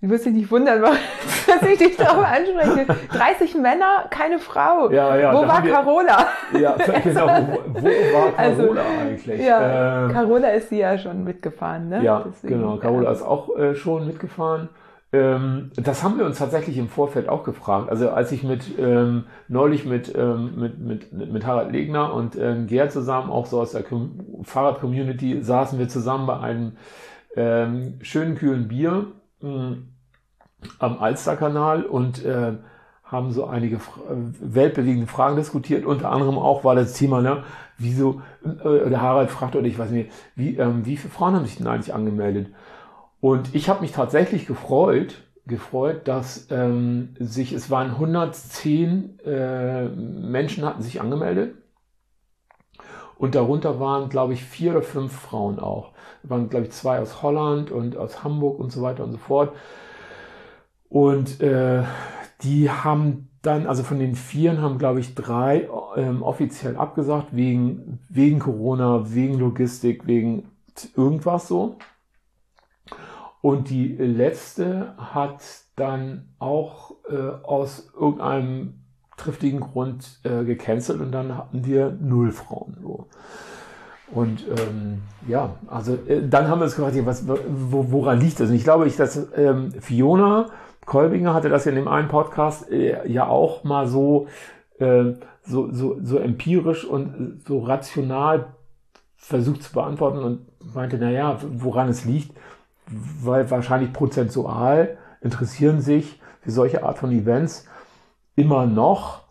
[0.00, 0.80] du wirst dich nicht wundern,
[1.46, 2.86] dass ich dich darauf anspreche.
[3.10, 4.88] 30 Männer, keine Frau.
[4.90, 6.28] Ja, ja, wo war wir, Carola?
[6.56, 7.26] Ja, genau.
[7.26, 9.40] Wo, wo war also, Carola also, eigentlich?
[9.44, 12.04] Ja, äh, Carola ist sie ja schon mitgefahren, ne?
[12.04, 12.76] Ja, Deswegen, genau.
[12.76, 14.68] Carola ist auch äh, schon mitgefahren.
[15.10, 17.88] Ähm, das haben wir uns tatsächlich im Vorfeld auch gefragt.
[17.88, 22.66] Also als ich mit ähm, neulich mit, ähm, mit, mit, mit Harald Legner und ähm,
[22.66, 23.84] Gerd zusammen, auch so aus der
[24.42, 26.72] Fahrrad-Community, saßen wir zusammen bei einem
[27.36, 29.06] ähm, schönen kühlen Bier
[29.40, 29.88] mh, hm,
[30.78, 32.52] am Alsterkanal und äh,
[33.04, 33.80] haben so einige
[34.40, 35.86] weltbewegende Fragen diskutiert.
[35.86, 37.42] Unter anderem auch war das Thema, ne,
[37.78, 41.46] wieso, äh, der Harald fragt oder ich weiß nicht, wie, ähm, wie viele Frauen haben
[41.46, 42.48] sich denn eigentlich angemeldet?
[43.20, 50.64] Und ich habe mich tatsächlich gefreut, gefreut, dass ähm, sich, es waren 110 äh, Menschen
[50.64, 51.54] hatten sich angemeldet.
[53.16, 55.92] Und darunter waren, glaube ich, vier oder fünf Frauen auch.
[56.22, 59.18] Da waren, glaube ich, zwei aus Holland und aus Hamburg und so weiter und so
[59.18, 59.56] fort.
[60.88, 61.82] Und äh,
[62.42, 67.98] die haben dann, also von den Vieren haben, glaube ich, drei ähm, offiziell abgesagt, wegen,
[68.08, 70.50] wegen Corona, wegen Logistik, wegen
[70.96, 71.76] irgendwas so.
[73.40, 75.40] Und die letzte hat
[75.76, 78.74] dann auch äh, aus irgendeinem
[79.16, 82.76] triftigen Grund äh, gecancelt und dann hatten wir null Frauen.
[82.82, 83.06] So.
[84.10, 88.48] Und ähm, ja, also äh, dann haben wir uns gefragt, was, wo, woran liegt das?
[88.48, 90.46] Und ich glaube, ich, dass ähm, Fiona
[90.88, 94.26] Kolbinger hatte das ja in dem einen Podcast äh, ja auch mal so,
[94.78, 95.12] äh,
[95.42, 98.54] so, so, so empirisch und so rational
[99.16, 102.32] versucht zu beantworten und meinte, naja, woran es liegt
[102.90, 107.66] weil wahrscheinlich prozentual interessieren sich für solche Art von Events
[108.36, 109.22] immer noch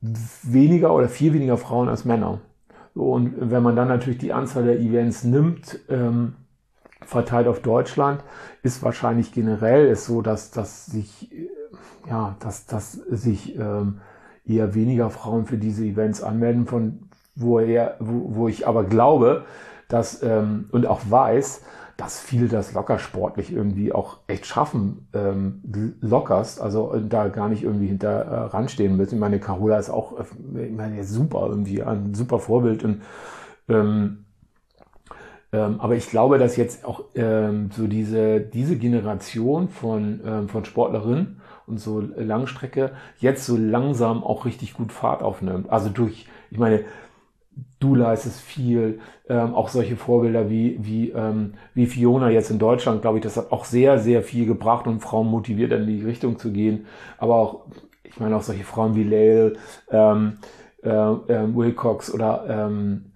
[0.00, 2.40] weniger oder viel weniger Frauen als Männer.
[2.94, 6.34] und wenn man dann natürlich die Anzahl der Events nimmt, ähm,
[7.02, 8.22] verteilt auf Deutschland,
[8.62, 11.30] ist wahrscheinlich generell es so, dass, dass sich,
[12.08, 14.00] ja, dass, dass sich ähm,
[14.46, 19.44] eher weniger Frauen für diese Events anmelden, von wo, er, wo, wo ich aber glaube,
[19.88, 21.62] dass ähm, und auch weiß,
[21.96, 25.62] dass viele das locker sportlich irgendwie auch echt schaffen, ähm,
[26.00, 29.14] lockerst, also äh, da gar nicht irgendwie hinter äh, ranstehen müssen.
[29.14, 33.02] Ich meine, Carola ist auch, äh, ich meine, super irgendwie, ein super Vorbild und
[33.68, 34.26] ähm,
[35.52, 40.64] ähm, aber ich glaube, dass jetzt auch ähm, so diese, diese Generation von, ähm, von
[40.64, 45.70] Sportlerinnen und so Langstrecke jetzt so langsam auch richtig gut Fahrt aufnimmt.
[45.70, 46.84] Also durch, ich meine,
[47.78, 53.02] du leistest viel, ähm, auch solche Vorbilder wie, wie, ähm, wie Fiona jetzt in Deutschland,
[53.02, 56.38] glaube ich, das hat auch sehr, sehr viel gebracht und Frauen motiviert, in die Richtung
[56.38, 56.86] zu gehen.
[57.18, 57.66] Aber auch,
[58.02, 59.56] ich meine, auch solche Frauen wie Lael,
[59.90, 60.38] ähm,
[60.82, 63.12] äh, äh, Wilcox oder ähm,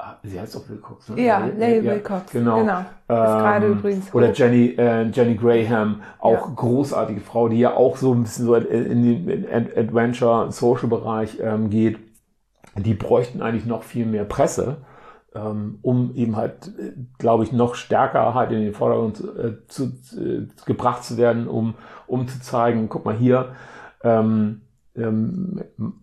[0.00, 1.20] Ah, sie heißt doch Wilcox, ne?
[1.20, 2.30] Ja, Leigh ja, Wilcox.
[2.30, 2.60] Genau.
[2.60, 2.84] genau.
[3.08, 3.82] Ähm.
[4.12, 6.52] Oder Jenny, äh, Jenny Graham, auch ja.
[6.54, 11.98] großartige Frau, die ja auch so ein bisschen so in den Adventure-Social-Bereich ähm, geht.
[12.82, 14.78] Die bräuchten eigentlich noch viel mehr Presse,
[15.34, 16.72] ähm, um eben halt,
[17.18, 21.74] glaube ich, noch stärker halt in den Vordergrund äh, zu, äh, gebracht zu werden, um,
[22.06, 23.54] um zu zeigen, guck mal hier,
[24.02, 24.62] ähm,
[24.96, 25.62] ähm,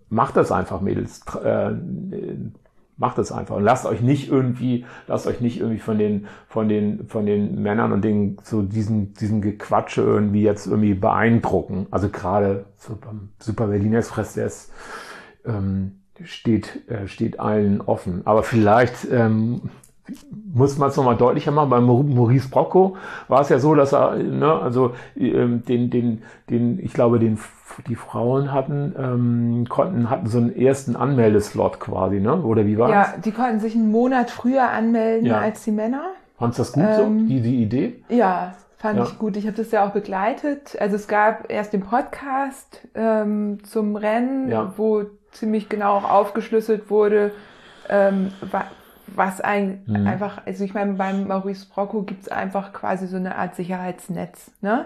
[0.10, 1.26] macht das einfach, Mädels.
[1.44, 1.72] Äh,
[2.98, 6.70] macht es einfach und lasst euch nicht irgendwie, lasst euch nicht irgendwie von den, von
[6.70, 11.88] den, von den Männern und den, so diesen, diesen Gequatsche irgendwie jetzt irgendwie beeindrucken.
[11.92, 14.72] Also gerade so beim Super Berlin Express, der ist,
[15.46, 18.22] ähm, steht, äh, steht allen offen.
[18.26, 19.70] Aber vielleicht, ähm,
[20.54, 21.70] muss man es nochmal deutlicher machen.
[21.70, 22.96] Bei Maurice Brocco
[23.28, 27.40] war es ja so, dass er, ne, also ähm, den, den, den, ich glaube, den
[27.88, 32.42] die Frauen hatten, ähm, konnten, hatten so einen ersten Anmeldeslot quasi, ne?
[32.44, 33.22] Oder wie war Ja, das?
[33.22, 35.40] die konnten sich einen Monat früher anmelden ja.
[35.40, 36.04] als die Männer.
[36.38, 38.04] Fandest du das gut ähm, so, die, die Idee?
[38.10, 39.06] Ja, fand ja.
[39.06, 39.36] ich gut.
[39.36, 40.78] Ich habe das ja auch begleitet.
[40.80, 44.74] Also es gab erst den Podcast ähm, zum Rennen, ja.
[44.78, 45.04] wo
[45.36, 47.32] ziemlich genau auch aufgeschlüsselt wurde,
[47.90, 48.32] ähm,
[49.08, 50.08] was ein, mhm.
[50.08, 54.86] einfach, also ich meine, beim Maurice Brocco gibt's einfach quasi so eine Art Sicherheitsnetz, ne?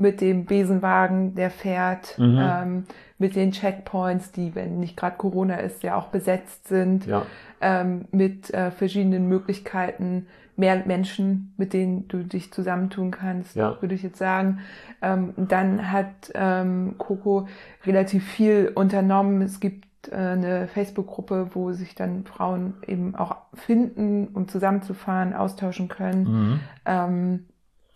[0.00, 2.38] Mit dem Besenwagen, der fährt, mhm.
[2.40, 2.84] ähm,
[3.18, 7.26] mit den Checkpoints, die, wenn nicht gerade Corona ist, ja auch besetzt sind, ja.
[7.60, 13.76] ähm, mit äh, verschiedenen Möglichkeiten, mehr Menschen, mit denen du dich zusammentun kannst, ja.
[13.80, 14.60] würde ich jetzt sagen.
[15.02, 17.48] Ähm, dann hat ähm, Coco
[17.84, 19.42] relativ viel unternommen.
[19.42, 26.24] Es gibt eine Facebook-Gruppe, wo sich dann Frauen eben auch finden, um zusammenzufahren, austauschen können.
[26.24, 26.60] Mhm.
[26.86, 27.44] Ähm,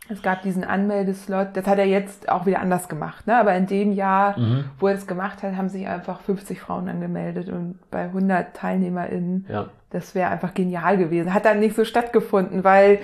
[0.09, 3.37] es gab diesen Anmeldeslot, das hat er jetzt auch wieder anders gemacht, ne?
[3.37, 4.65] aber in dem Jahr, mhm.
[4.79, 9.47] wo er es gemacht hat, haben sich einfach 50 Frauen angemeldet und bei 100 TeilnehmerInnen,
[9.49, 9.67] ja.
[9.91, 11.33] das wäre einfach genial gewesen.
[11.33, 12.99] Hat dann nicht so stattgefunden, weil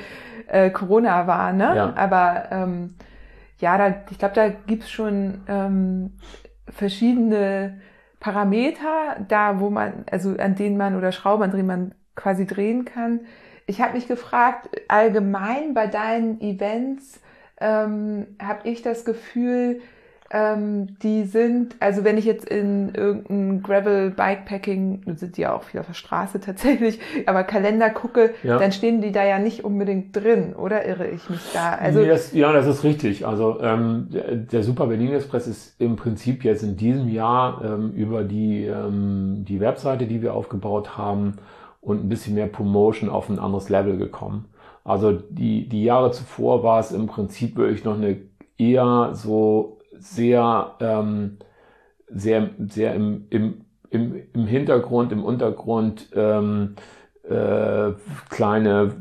[0.49, 1.77] äh, Corona war, ne?
[1.77, 1.93] Ja.
[1.95, 2.95] aber ähm,
[3.59, 6.12] ja, da, ich glaube, da gibt's schon ähm,
[6.69, 7.81] verschiedene
[8.20, 12.85] Parameter da, wo man, also an denen man oder Schrauben, an denen man quasi drehen
[12.85, 13.20] kann.
[13.66, 17.20] Ich habe mich gefragt, allgemein bei deinen Events
[17.61, 19.81] ähm, habe ich das Gefühl,
[20.31, 25.55] ähm, die sind, also wenn ich jetzt in irgendein Gravel Bikepacking, nun sind die ja
[25.55, 28.59] auch viel auf der Straße tatsächlich, aber Kalender gucke, ja.
[28.59, 31.73] dann stehen die da ja nicht unbedingt drin, oder irre ich mich da?
[31.73, 33.27] Also yes, ja, das ist richtig.
[33.27, 38.23] Also ähm, der, Super Berlin Express ist im Prinzip jetzt in diesem Jahr ähm, über
[38.23, 41.37] die, ähm, die Webseite, die wir aufgebaut haben
[41.81, 44.47] und ein bisschen mehr Promotion auf ein anderes Level gekommen.
[44.85, 48.19] Also die, die Jahre zuvor war es im Prinzip wirklich noch eine
[48.59, 51.39] eher so sehr, ähm,
[52.09, 56.77] sehr, sehr im, im, im, im Hintergrund, im Untergrund ähm,
[57.29, 57.93] äh,
[58.29, 58.97] kleine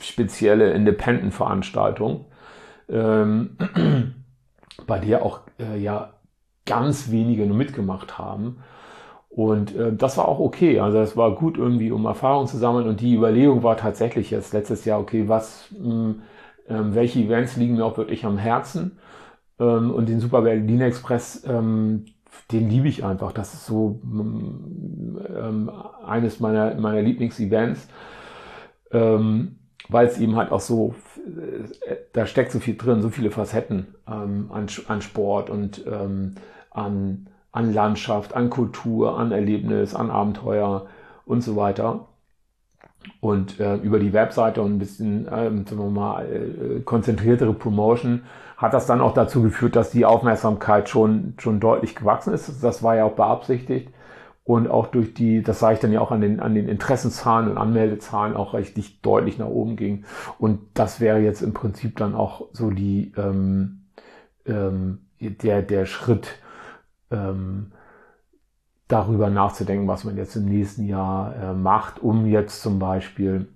[0.00, 2.26] spezielle Independent-Veranstaltung,
[2.88, 3.56] ähm,
[4.86, 6.14] bei der auch äh, ja
[6.66, 8.58] ganz wenige nur mitgemacht haben.
[9.28, 10.80] Und äh, das war auch okay.
[10.80, 12.88] Also es war gut irgendwie, um Erfahrung zu sammeln.
[12.88, 16.22] Und die Überlegung war tatsächlich jetzt letztes Jahr, okay, was, mh, hm,
[16.68, 18.98] äh, welche Events liegen mir auch wirklich am Herzen?
[19.60, 22.04] Ähm, und den Super Berlin Express, ähm,
[22.52, 23.32] den liebe ich einfach.
[23.32, 25.70] Das ist so ähm,
[26.06, 27.88] eines meiner, meiner Lieblingsevents,
[28.92, 29.56] ähm,
[29.88, 30.94] weil es eben halt auch so,
[31.26, 36.34] äh, da steckt so viel drin, so viele Facetten ähm, an, an Sport und ähm,
[36.70, 40.86] an, an Landschaft, an Kultur, an Erlebnis, an Abenteuer
[41.26, 42.08] und so weiter.
[43.20, 48.22] Und äh, über die Webseite und ein bisschen, ähm, sagen wir mal, äh, konzentriertere Promotion
[48.58, 52.62] hat das dann auch dazu geführt, dass die Aufmerksamkeit schon, schon deutlich gewachsen ist.
[52.62, 53.94] Das war ja auch beabsichtigt.
[54.42, 57.50] Und auch durch die, das sah ich dann ja auch an den, an den Interessenzahlen
[57.50, 60.04] und Anmeldezahlen auch richtig deutlich nach oben ging.
[60.38, 63.84] Und das wäre jetzt im Prinzip dann auch so die, ähm,
[64.44, 66.40] ähm, der, der Schritt,
[67.10, 67.72] ähm,
[68.88, 73.48] darüber nachzudenken, was man jetzt im nächsten Jahr äh, macht, um jetzt zum Beispiel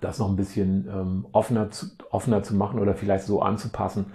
[0.00, 4.06] das noch ein bisschen ähm, offener, zu, offener zu machen oder vielleicht so anzupassen,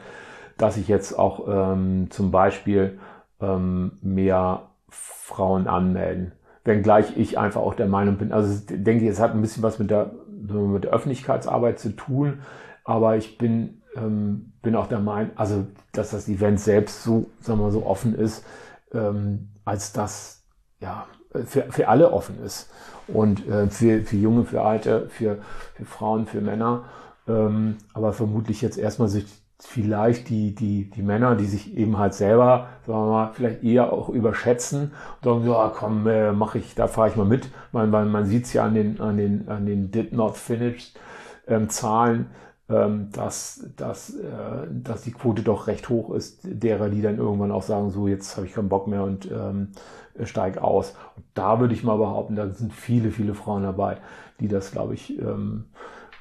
[0.57, 2.99] dass ich jetzt auch ähm, zum Beispiel
[3.39, 6.33] ähm, mehr Frauen anmelden.
[6.63, 9.79] Wenngleich ich einfach auch der Meinung bin, also denke ich, es hat ein bisschen was
[9.79, 12.39] mit der, mit der Öffentlichkeitsarbeit zu tun,
[12.83, 17.59] aber ich bin, ähm, bin auch der Meinung, also dass das Event selbst so, sagen
[17.59, 18.45] wir so offen ist,
[18.93, 20.43] ähm, als dass
[20.79, 21.05] ja,
[21.45, 22.69] für, für alle offen ist.
[23.13, 25.39] Und äh, für, für Junge, für Alte, für,
[25.75, 26.83] für Frauen, für Männer.
[27.27, 29.25] Ähm, aber vermutlich jetzt erstmal sich
[29.61, 33.91] vielleicht die, die, die Männer, die sich eben halt selber, sagen wir mal, vielleicht eher
[33.91, 34.91] auch überschätzen
[35.21, 37.49] und sagen, ja komm, äh, mach ich, da fahre ich mal mit.
[37.71, 40.97] Man, man, man sieht es ja an den, an den, an den Did Not Finished
[41.47, 42.27] ähm, Zahlen,
[42.69, 47.51] ähm, dass, dass, äh, dass die Quote doch recht hoch ist, derer, die dann irgendwann
[47.51, 49.69] auch sagen, so jetzt habe ich keinen Bock mehr und ähm,
[50.25, 50.95] steig aus.
[51.15, 53.97] Und da würde ich mal behaupten, da sind viele, viele Frauen dabei,
[54.39, 55.65] die das, glaube ich, ähm,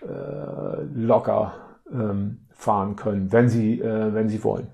[0.03, 1.55] äh, locker
[1.93, 4.69] ähm, fahren können, wenn sie, äh, wenn sie wollen.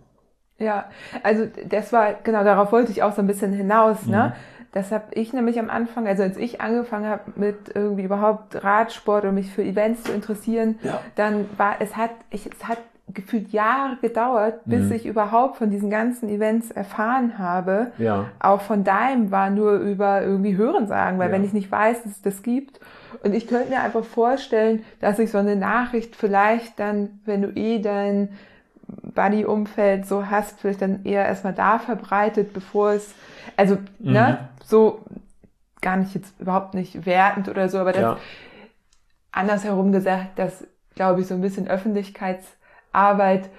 [0.58, 0.86] Ja,
[1.22, 4.34] also das war, genau, darauf wollte ich auch so ein bisschen hinaus, ne?
[4.34, 4.54] Mhm.
[4.74, 9.24] Das habe ich nämlich am Anfang, also als ich angefangen habe mit irgendwie überhaupt Radsport
[9.24, 11.00] und mich für Events zu interessieren, ja.
[11.14, 12.78] dann war es hat ich es hat
[13.12, 14.92] gefühlt Jahre gedauert, bis mhm.
[14.92, 17.92] ich überhaupt von diesen ganzen Events erfahren habe.
[17.98, 18.30] Ja.
[18.40, 21.34] Auch von deinem war nur über irgendwie Hören sagen, weil ja.
[21.34, 22.80] wenn ich nicht weiß, dass es das gibt.
[23.22, 27.48] Und ich könnte mir einfach vorstellen, dass ich so eine Nachricht vielleicht dann, wenn du
[27.50, 28.30] eh dein
[29.14, 33.14] Buddy-Umfeld so hast, vielleicht dann eher erstmal da verbreitet, bevor es,
[33.56, 34.12] also, ne, mhm.
[34.12, 35.04] ne, so
[35.80, 38.16] gar nicht jetzt überhaupt nicht wertend oder so, aber das ja.
[39.32, 41.66] andersherum gesagt, dass, glaube ich, so ein bisschen
[42.94, 43.50] Öffentlichkeitsarbeit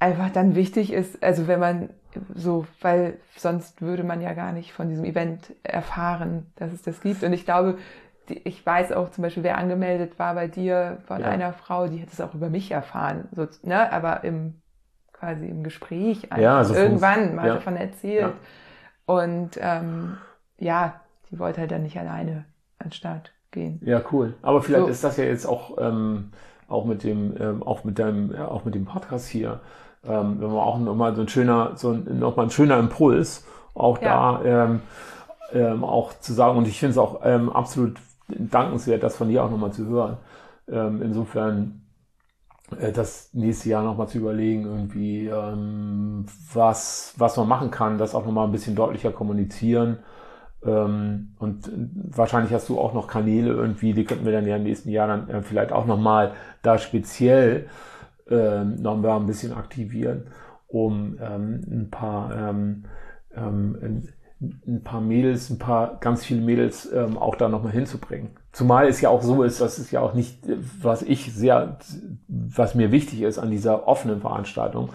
[0.00, 1.90] einfach dann wichtig ist, also wenn man
[2.34, 7.00] so, weil sonst würde man ja gar nicht von diesem Event erfahren, dass es das
[7.00, 7.22] gibt.
[7.22, 7.78] Und ich glaube,
[8.28, 11.28] ich weiß auch zum Beispiel, wer angemeldet war bei dir von ja.
[11.28, 14.54] einer Frau, die hat es auch über mich erfahren, so, ne, aber im
[15.12, 17.54] quasi im Gespräch ja, also irgendwann mal ja.
[17.54, 18.34] davon erzählt.
[19.04, 20.16] Und ähm,
[20.58, 22.44] ja, die wollte halt dann nicht alleine
[22.78, 23.80] an den Start gehen.
[23.84, 24.34] Ja, cool.
[24.42, 24.90] Aber vielleicht so.
[24.90, 26.30] ist das ja jetzt auch, ähm,
[26.68, 29.60] auch mit dem, ähm, auch mit deinem, ja, auch mit dem Podcast hier,
[30.04, 34.00] ähm, wenn man auch nochmal so ein schöner, so ein, nochmal ein schöner Impuls, auch
[34.00, 34.40] ja.
[34.40, 34.80] da ähm,
[35.52, 36.58] ähm, auch zu sagen.
[36.58, 40.18] Und ich finde es auch ähm, absolut dankenswert, das von dir auch nochmal zu hören.
[40.70, 41.82] Ähm, insofern
[42.78, 48.14] äh, das nächste Jahr nochmal zu überlegen, irgendwie, ähm, was, was man machen kann, das
[48.14, 49.98] auch nochmal ein bisschen deutlicher kommunizieren.
[50.64, 51.70] Ähm, und
[52.16, 55.06] wahrscheinlich hast du auch noch Kanäle irgendwie, die könnten wir dann ja im nächsten Jahr
[55.08, 56.32] dann äh, vielleicht auch nochmal
[56.62, 57.66] da speziell
[58.28, 60.26] ähm, noch mal ein bisschen aktivieren,
[60.66, 62.84] um ähm, ein paar ähm,
[63.34, 64.08] ähm,
[64.40, 68.30] ein paar Mädels, ein paar ganz viele Mädels ähm, auch da nochmal hinzubringen.
[68.52, 70.38] Zumal es ja auch so ist, dass es ja auch nicht,
[70.80, 71.78] was ich sehr,
[72.28, 74.90] was mir wichtig ist an dieser offenen Veranstaltung,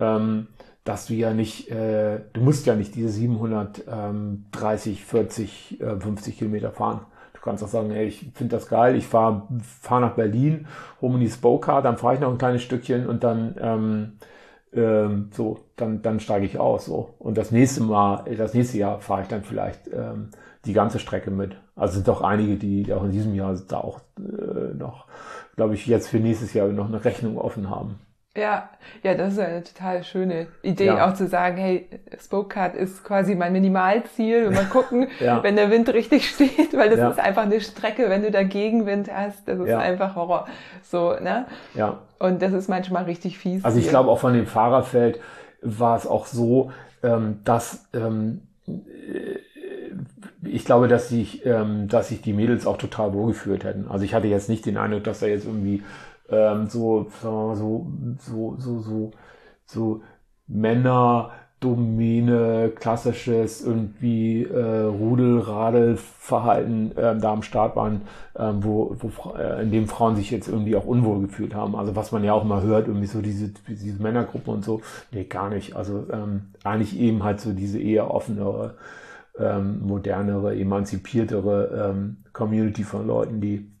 [0.00, 0.48] ähm,
[0.84, 6.70] dass du ja nicht, äh, du musst ja nicht diese 730, 40, äh, 50 Kilometer
[6.70, 7.00] fahren.
[7.32, 9.48] Du kannst auch sagen, ey, ich finde das geil, ich fahre
[9.80, 10.66] fahr nach Berlin,
[11.00, 14.12] hole mir die Spoker, dann fahre ich noch ein kleines Stückchen und dann ähm,
[14.74, 16.86] ähm, so, dann, dann steige ich aus.
[16.86, 17.14] So.
[17.18, 20.30] Und das nächste Mal, das nächste Jahr fahre ich dann vielleicht ähm,
[20.64, 21.56] die ganze Strecke mit.
[21.76, 25.06] Also sind doch einige, die auch in diesem Jahr da auch äh, noch,
[25.56, 27.98] glaube ich, jetzt für nächstes Jahr noch eine Rechnung offen haben.
[28.36, 28.68] Ja,
[29.04, 31.08] ja, das ist eine total schöne Idee, ja.
[31.08, 31.88] auch zu sagen, hey,
[32.20, 35.40] Spokecard ist quasi mein Minimalziel und mal gucken, ja.
[35.44, 37.10] wenn der Wind richtig steht, weil das ja.
[37.10, 40.48] ist einfach eine Strecke, wenn du da Gegenwind hast, das ist einfach Horror.
[40.82, 41.46] So, ne?
[41.74, 42.00] Ja.
[42.18, 43.64] Und das ist manchmal richtig fies.
[43.64, 45.20] Also ich glaube auch von dem Fahrerfeld
[45.62, 46.72] war es auch so,
[47.04, 48.42] ähm, dass ähm,
[50.42, 53.86] ich glaube, dass sich, ähm, dass sich die Mädels auch total wohlgefühlt hätten.
[53.88, 55.82] Also ich hatte jetzt nicht den Eindruck, dass da jetzt irgendwie
[56.28, 57.86] ähm, so, mal, so,
[58.18, 59.10] so, so, so,
[59.66, 60.02] so
[60.46, 61.32] Männer,
[61.64, 68.02] Domäne, klassisches irgendwie äh, Rudel-Radel-Verhalten äh, da am Start waren,
[68.34, 71.74] äh, wo, wo äh, in dem Frauen sich jetzt irgendwie auch unwohl gefühlt haben.
[71.74, 74.82] Also was man ja auch immer hört, irgendwie so diese, diese Männergruppen und so.
[75.10, 75.74] Nee, gar nicht.
[75.74, 78.74] Also ähm, eigentlich eben halt so diese eher offenere,
[79.38, 83.73] ähm, modernere, emanzipiertere ähm, Community von Leuten, die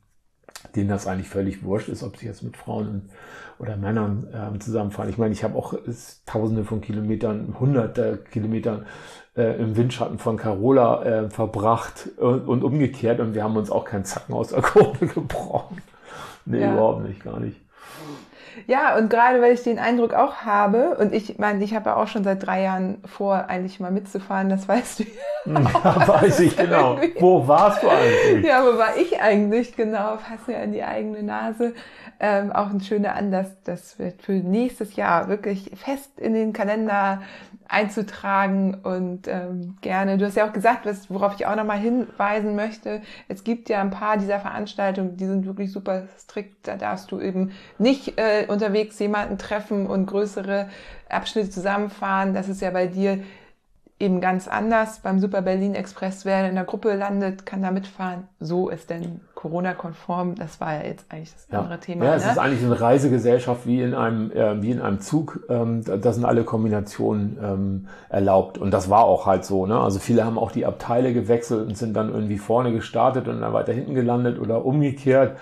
[0.76, 3.10] denen das eigentlich völlig wurscht ist, ob sie jetzt mit Frauen
[3.58, 5.08] oder Männern äh, zusammenfahren.
[5.08, 5.74] Ich meine, ich habe auch
[6.26, 8.86] tausende von Kilometern, hunderte Kilometern
[9.36, 13.84] äh, im Windschatten von Carola äh, verbracht und, und, umgekehrt und wir haben uns auch
[13.84, 15.82] keinen Zacken aus der Krone gebrochen.
[16.46, 16.72] Nee, ja.
[16.72, 17.60] überhaupt nicht, gar nicht.
[18.66, 21.96] Ja, und gerade weil ich den Eindruck auch habe, und ich meine, ich habe ja
[21.96, 25.04] auch schon seit drei Jahren vor, eigentlich mal mitzufahren, das weißt du
[25.46, 25.60] ja.
[25.84, 26.98] ja weiß ich genau.
[27.18, 28.44] Wo warst du eigentlich?
[28.44, 30.16] Ja, wo war ich eigentlich genau?
[30.18, 31.74] Fass mir in die eigene Nase.
[32.20, 37.22] Ähm, auch ein schöner Anlass, das wird für nächstes Jahr wirklich fest in den Kalender
[37.68, 40.18] einzutragen und ähm, gerne.
[40.18, 43.00] Du hast ja auch gesagt, was, worauf ich auch nochmal hinweisen möchte.
[43.28, 46.68] Es gibt ja ein paar dieser Veranstaltungen, die sind wirklich super strikt.
[46.68, 50.68] Da darfst du eben nicht äh, unterwegs jemanden treffen und größere
[51.08, 52.34] Abschnitte zusammenfahren.
[52.34, 53.20] Das ist ja bei dir
[54.00, 54.98] eben ganz anders.
[55.00, 58.24] Beim Super Berlin Express, wer in der Gruppe landet, kann da mitfahren.
[58.40, 60.34] So ist denn Corona-konform.
[60.34, 61.60] Das war ja jetzt eigentlich das Ja.
[61.60, 62.04] andere Thema.
[62.06, 62.32] Ja, es ne?
[62.32, 65.44] ist eigentlich eine Reisegesellschaft wie in einem, äh, wie in einem Zug.
[65.48, 68.58] Ähm, da, da sind alle Kombinationen ähm, erlaubt.
[68.58, 69.66] Und das war auch halt so.
[69.66, 69.78] Ne?
[69.78, 73.52] Also viele haben auch die Abteile gewechselt und sind dann irgendwie vorne gestartet und dann
[73.52, 75.36] weiter hinten gelandet oder umgekehrt.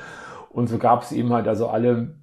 [0.50, 2.16] Und so gab es eben halt also alle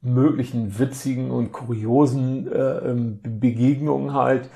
[0.00, 4.48] möglichen witzigen und kuriosen äh, ähm, Be- Begegnungen halt.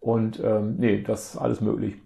[0.00, 1.96] Und ähm, nee, das ist alles möglich.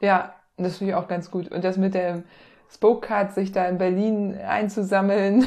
[0.00, 1.50] Ja, das finde ich auch ganz gut.
[1.50, 2.24] Und das mit dem
[2.70, 5.46] Spoke-Card, sich da in Berlin einzusammeln,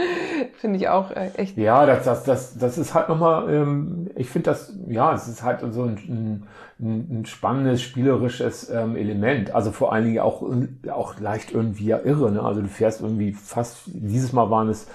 [0.58, 1.56] finde ich auch äh, echt.
[1.56, 5.42] Ja, das, das, das, das ist halt nochmal, ähm, ich finde das, ja, es ist
[5.44, 6.44] halt so ein,
[6.80, 9.54] ein, ein spannendes, spielerisches ähm, Element.
[9.54, 10.42] Also vor allen Dingen auch,
[10.90, 12.32] auch leicht irgendwie ja irre.
[12.32, 12.42] Ne?
[12.42, 14.88] Also du fährst irgendwie fast, dieses Mal waren es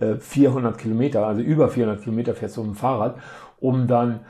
[0.00, 3.16] äh, 400 Kilometer, also über 400 Kilometer fährst du mit dem Fahrrad,
[3.60, 4.20] um dann,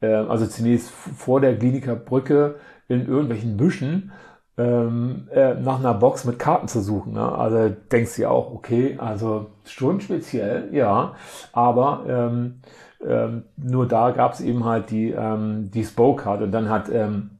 [0.00, 2.56] äh, also zunächst vor der Kliniker Brücke
[2.88, 4.12] in irgendwelchen Büschen
[4.58, 7.12] ähm, äh, nach einer Box mit Karten zu suchen.
[7.12, 7.32] Ne?
[7.32, 11.14] Also denkst du ja auch, okay, also schon speziell, ja,
[11.52, 12.60] aber ähm,
[13.06, 17.30] ähm, nur da gab es eben halt die, ähm, die Spoke-Card und dann hat ähm,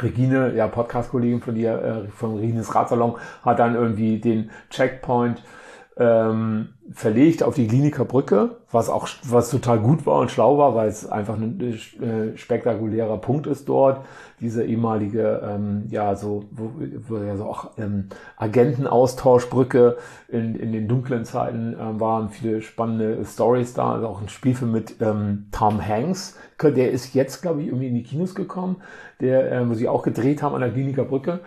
[0.00, 5.42] Regine, ja, Podcast-Kollegin von dir, äh, von Regines Radsalon, hat dann irgendwie den Checkpoint
[6.00, 10.74] ähm, verlegt auf die Kliniker Brücke, was auch was total gut war und schlau war,
[10.76, 14.04] weil es einfach ein äh, spektakulärer Punkt ist dort.
[14.40, 16.70] Diese ehemalige, ähm, ja, so, wo,
[17.08, 19.96] wo ja so auch ähm, Agentenaustauschbrücke
[20.28, 23.94] in, in den dunklen Zeiten ähm, waren viele spannende Stories da.
[23.94, 26.38] Also auch ein Spielfilm mit ähm, Tom Hanks.
[26.62, 28.76] Der ist jetzt, glaube ich, irgendwie in die Kinos gekommen,
[29.20, 31.40] der, äh, wo sie auch gedreht haben an der Kliniker Brücke.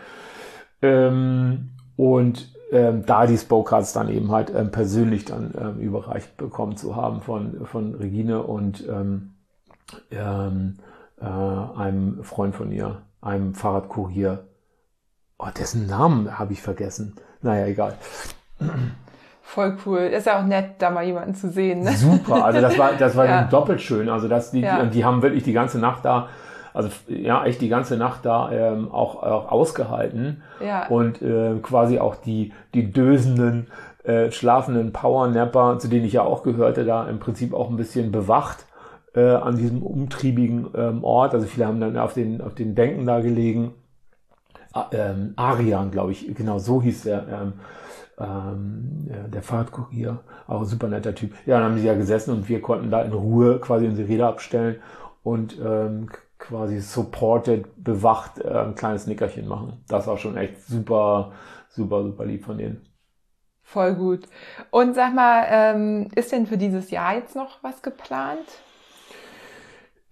[0.82, 6.78] Ähm, und ähm, da die Spocards dann eben halt ähm, persönlich dann ähm, überreicht bekommen
[6.78, 9.34] zu haben von, von Regine und ähm,
[10.10, 10.78] ähm,
[11.20, 14.46] äh, einem Freund von ihr, einem Fahrradkurier.
[15.38, 17.16] Oh, dessen Namen habe ich vergessen.
[17.42, 17.96] Naja, egal.
[19.42, 20.00] Voll cool.
[20.00, 21.82] Ist ja auch nett, da mal jemanden zu sehen.
[21.84, 21.92] Ne?
[21.94, 23.44] Super, also das war, das war Ja.
[23.44, 24.08] doppelt schön.
[24.08, 24.84] Also dass die, Ja.
[24.84, 26.30] die, die haben wirklich die ganze Nacht da,
[26.74, 30.44] also ja, echt die ganze Nacht da ähm, auch, auch ausgehalten.
[30.64, 30.88] Ja.
[30.88, 33.68] und äh, quasi auch die, die dösenden,
[34.04, 38.12] äh, schlafenden Powernapper, zu denen ich ja auch gehörte, da im Prinzip auch ein bisschen
[38.12, 38.66] bewacht
[39.16, 41.34] äh, an diesem umtriebigen ähm, Ort.
[41.34, 43.74] Also viele haben dann auf den, auf den Bänken da gelegen.
[44.74, 47.54] A- ähm, Arian, glaube ich, genau so hieß der, ähm,
[48.20, 51.34] ähm, ja, der Fahrradkurier, auch ein super netter Typ.
[51.46, 54.28] Ja, dann haben sie ja gesessen und wir konnten da in Ruhe quasi unsere Räder
[54.28, 54.78] abstellen
[55.24, 56.08] und ähm,
[56.42, 59.74] quasi supported, bewacht äh, ein kleines Nickerchen machen.
[59.88, 61.32] Das war schon echt super,
[61.70, 62.82] super, super lieb von denen.
[63.64, 64.28] Voll gut.
[64.70, 68.48] Und sag mal, ähm, ist denn für dieses Jahr jetzt noch was geplant?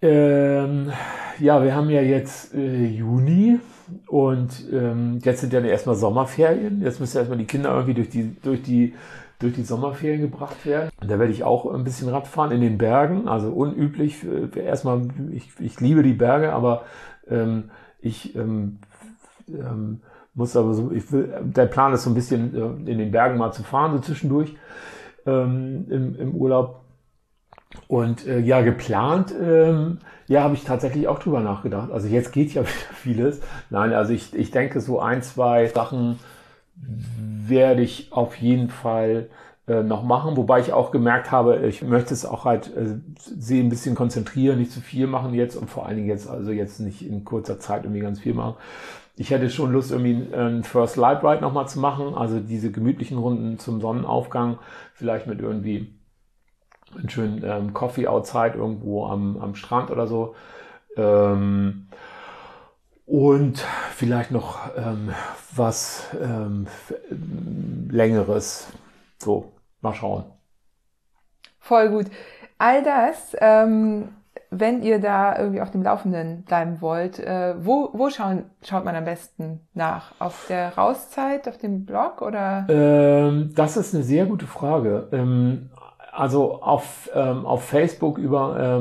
[0.00, 0.90] Ähm,
[1.38, 3.60] ja, wir haben ja jetzt äh, Juni
[4.06, 6.80] und ähm, jetzt sind ja erstmal Sommerferien.
[6.80, 8.94] Jetzt müssen erstmal die Kinder irgendwie durch die, durch die,
[9.40, 10.90] durch die Sommerferien gebracht werden.
[11.00, 13.26] Da werde ich auch ein bisschen Radfahren in den Bergen.
[13.26, 14.24] Also unüblich.
[14.54, 16.84] Erstmal, ich, ich liebe die Berge, aber
[17.28, 18.78] ähm, ich ähm,
[19.48, 20.02] ähm,
[20.34, 23.38] muss aber so, ich will, der Plan ist so ein bisschen äh, in den Bergen
[23.38, 24.54] mal zu fahren, so zwischendurch
[25.26, 26.80] ähm, im, im Urlaub.
[27.88, 31.90] Und äh, ja, geplant, ähm, ja, habe ich tatsächlich auch drüber nachgedacht.
[31.90, 33.40] Also jetzt geht ja wieder vieles.
[33.70, 36.18] Nein, also ich, ich denke, so ein, zwei Sachen
[36.80, 39.28] werde ich auf jeden Fall
[39.66, 43.60] äh, noch machen, wobei ich auch gemerkt habe, ich möchte es auch halt äh, sie
[43.60, 46.80] ein bisschen konzentrieren, nicht zu viel machen jetzt und vor allen Dingen jetzt, also jetzt
[46.80, 48.54] nicht in kurzer Zeit irgendwie ganz viel machen.
[49.16, 53.18] Ich hätte schon Lust, irgendwie einen First Light Ride nochmal zu machen, also diese gemütlichen
[53.18, 54.58] Runden zum Sonnenaufgang,
[54.94, 55.94] vielleicht mit irgendwie
[56.98, 60.34] einen schönen ähm, Coffee outside irgendwo am, am Strand oder so.
[60.96, 61.86] Ähm,
[63.10, 63.58] und
[63.96, 65.10] vielleicht noch ähm,
[65.54, 66.68] was ähm,
[67.90, 68.68] längeres.
[69.18, 70.24] So, mal schauen.
[71.58, 72.06] Voll gut.
[72.58, 74.10] All das, ähm,
[74.50, 78.94] wenn ihr da irgendwie auf dem Laufenden bleiben wollt, äh, wo, wo schauen, schaut man
[78.94, 80.12] am besten nach?
[80.20, 82.66] Auf der Rauszeit, auf dem Blog oder?
[82.68, 85.08] Ähm, das ist eine sehr gute Frage.
[85.10, 85.70] Ähm,
[86.12, 88.78] also auf, ähm, auf Facebook über,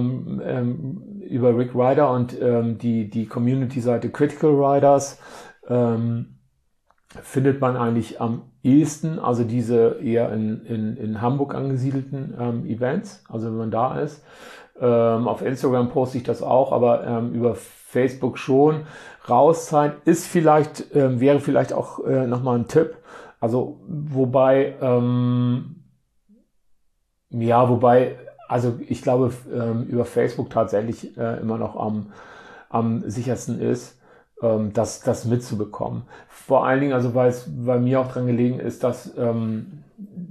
[1.30, 5.20] über Rick Ryder und ähm, die, die Community-Seite Critical Riders
[5.68, 6.40] ähm,
[7.22, 13.24] findet man eigentlich am ehesten, also diese eher in, in, in Hamburg angesiedelten ähm, Events,
[13.30, 14.24] also wenn man da ist.
[14.80, 18.86] Ähm, auf Instagram poste ich das auch, aber ähm, über Facebook schon.
[19.28, 22.96] Rauszeit ist vielleicht, ähm, wäre vielleicht auch äh, nochmal ein Tipp.
[23.40, 25.84] Also wobei, ähm,
[27.30, 28.18] ja, wobei,
[28.50, 32.08] also ich glaube, ähm, über Facebook tatsächlich äh, immer noch am,
[32.70, 33.98] am sichersten ist,
[34.42, 36.04] ähm, das, das mitzubekommen.
[36.28, 39.84] Vor allen Dingen, also weil es bei mir auch dran gelegen ist, dass, ähm,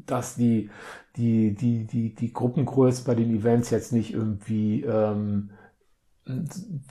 [0.07, 0.69] dass die,
[1.17, 4.85] die, die, die, die Gruppengröße bei den Events jetzt nicht irgendwie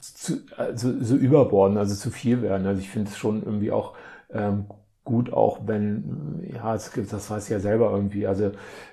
[0.00, 2.66] zu, also, so überborden, also zu viel werden.
[2.66, 3.94] Also ich finde es schon irgendwie auch
[4.30, 4.66] ähm,
[5.08, 8.52] gut, auch wenn, ja, es gibt, das ich ja selber irgendwie, also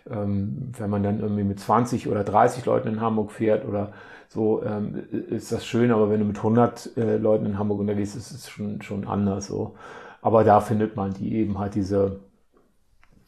[0.09, 3.91] ähm, wenn man dann irgendwie mit 20 oder 30 Leuten in Hamburg fährt oder
[4.29, 8.13] so, ähm, ist das schön, aber wenn du mit 100 äh, Leuten in Hamburg unterwegs
[8.15, 9.75] bist, ist es schon, schon anders so.
[10.21, 12.21] Aber da findet man die eben halt diese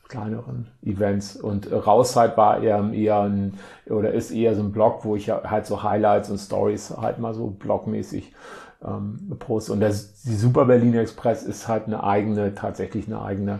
[0.08, 1.36] kleineren Events.
[1.36, 3.56] Und Rauszeit war eher, eher ein,
[3.90, 7.34] oder ist eher so ein Blog, wo ich halt so Highlights und Stories halt mal
[7.34, 8.34] so blogmäßig
[8.86, 9.74] ähm, poste.
[9.74, 13.60] Und das, die Super Berliner Express ist halt eine eigene, tatsächlich eine eigene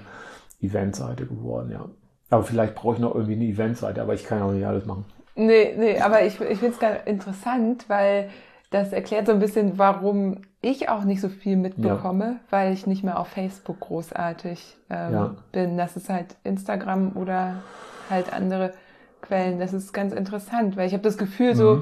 [0.62, 1.86] Eventseite geworden, ja.
[2.30, 5.06] Aber vielleicht brauche ich noch irgendwie eine Eventseite, aber ich kann auch nicht alles machen.
[5.36, 8.30] Nee, nee, aber ich, ich finde es ganz interessant, weil
[8.70, 12.40] das erklärt so ein bisschen, warum ich auch nicht so viel mitbekomme, ja.
[12.50, 15.36] weil ich nicht mehr auf Facebook großartig ähm, ja.
[15.52, 15.78] bin.
[15.78, 17.62] Das ist halt Instagram oder
[18.10, 18.74] halt andere
[19.22, 19.60] Quellen.
[19.60, 21.58] Das ist ganz interessant, weil ich habe das Gefühl, mhm.
[21.58, 21.82] so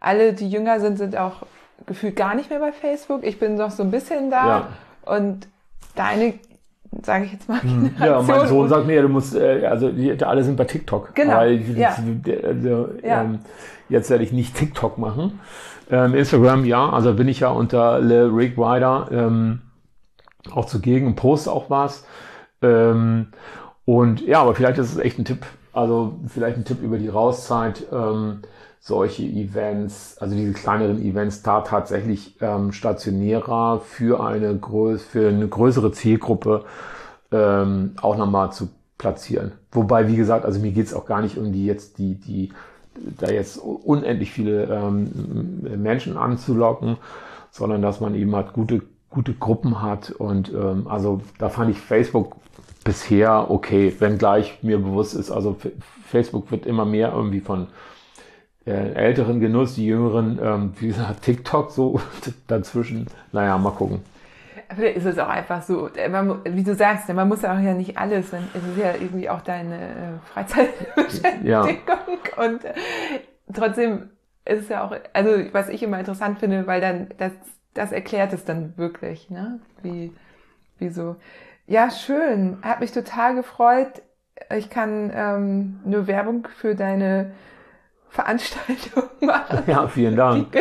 [0.00, 1.46] alle, die jünger sind, sind auch
[1.84, 3.24] gefühlt gar nicht mehr bei Facebook.
[3.24, 4.68] Ich bin noch so ein bisschen da ja.
[5.04, 5.48] und
[5.94, 6.34] deine
[7.02, 7.62] sage ich jetzt mal.
[7.62, 7.90] Hm.
[7.98, 11.14] Ja, mein Sohn sagt mir, du musst, äh, also die, alle sind bei TikTok.
[11.14, 11.36] Genau.
[11.36, 11.96] Weil, ja.
[12.42, 13.22] Also, ja.
[13.22, 13.40] Ähm,
[13.88, 15.40] jetzt werde ich nicht TikTok machen.
[15.90, 19.60] Ähm, Instagram, ja, also bin ich ja unter Le Rick Rider ähm,
[20.52, 22.04] auch zugegen und poste auch was.
[22.62, 23.28] Ähm,
[23.84, 25.46] und ja, aber vielleicht ist es echt ein Tipp.
[25.72, 27.86] Also vielleicht ein Tipp über die Rauszeit,
[28.80, 35.48] solche Events, also diese kleineren Events da tatsächlich ähm, stationärer für eine, größ für eine
[35.48, 36.64] größere Zielgruppe
[37.32, 39.52] ähm, auch nochmal zu platzieren.
[39.72, 42.50] Wobei, wie gesagt, also mir geht's auch gar nicht um die jetzt die, die
[43.18, 45.10] da jetzt unendlich viele ähm,
[45.82, 46.96] Menschen anzulocken,
[47.50, 50.10] sondern dass man eben halt gute, gute Gruppen hat.
[50.10, 52.36] Und ähm, also da fand ich Facebook
[52.84, 55.56] bisher okay, wenngleich mir bewusst ist, also
[56.06, 57.66] Facebook wird immer mehr irgendwie von
[58.70, 62.00] älteren Genuss, die jüngeren, ähm, wie gesagt, TikTok so
[62.48, 63.06] dazwischen.
[63.32, 64.00] Naja, mal gucken.
[64.74, 67.74] Vielleicht ist es auch einfach so, äh, man, wie du sagst, man muss auch ja
[67.74, 71.68] nicht alles, es ist ja irgendwie auch deine äh, Freizeitbeschäftigung ja.
[72.36, 72.74] und äh,
[73.54, 74.10] trotzdem
[74.44, 77.32] ist es ja auch, also was ich immer interessant finde, weil dann das,
[77.74, 79.60] das erklärt es dann wirklich, ne?
[79.82, 80.12] Wie,
[80.78, 81.16] wie so.
[81.66, 84.02] Ja, schön, hat mich total gefreut.
[84.56, 87.32] Ich kann ähm, nur Werbung für deine
[88.16, 89.62] Veranstaltung machen.
[89.66, 90.52] Ja, vielen Dank.
[90.52, 90.58] Die,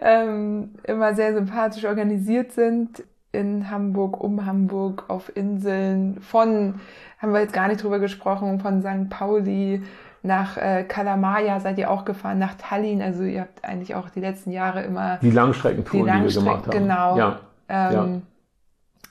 [0.00, 6.80] ähm, immer sehr sympathisch organisiert sind in Hamburg, um Hamburg, auf Inseln, von,
[7.18, 9.10] haben wir jetzt gar nicht drüber gesprochen, von St.
[9.10, 9.82] Pauli
[10.22, 13.00] nach äh, Kalamaya seid ihr auch gefahren, nach Tallinn.
[13.02, 16.52] Also ihr habt eigentlich auch die letzten Jahre immer die Langstreckentouren, die, Langstrecken, die wir
[16.52, 16.78] gemacht haben.
[16.78, 17.16] Genau.
[17.16, 17.40] Ja.
[17.68, 18.22] Ähm,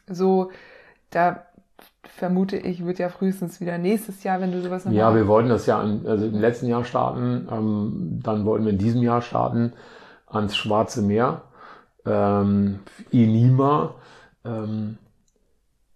[0.07, 0.13] ja.
[0.13, 0.51] So,
[1.11, 1.46] da
[2.17, 5.49] vermute ich, wird ja frühestens wieder nächstes Jahr, wenn du sowas noch Ja, wir wollten
[5.49, 9.21] das ja in, also im letzten Jahr starten, ähm, dann wollten wir in diesem Jahr
[9.21, 9.73] starten
[10.25, 11.43] ans Schwarze Meer,
[12.05, 12.79] ähm,
[13.11, 13.95] Inima
[14.43, 14.97] ähm,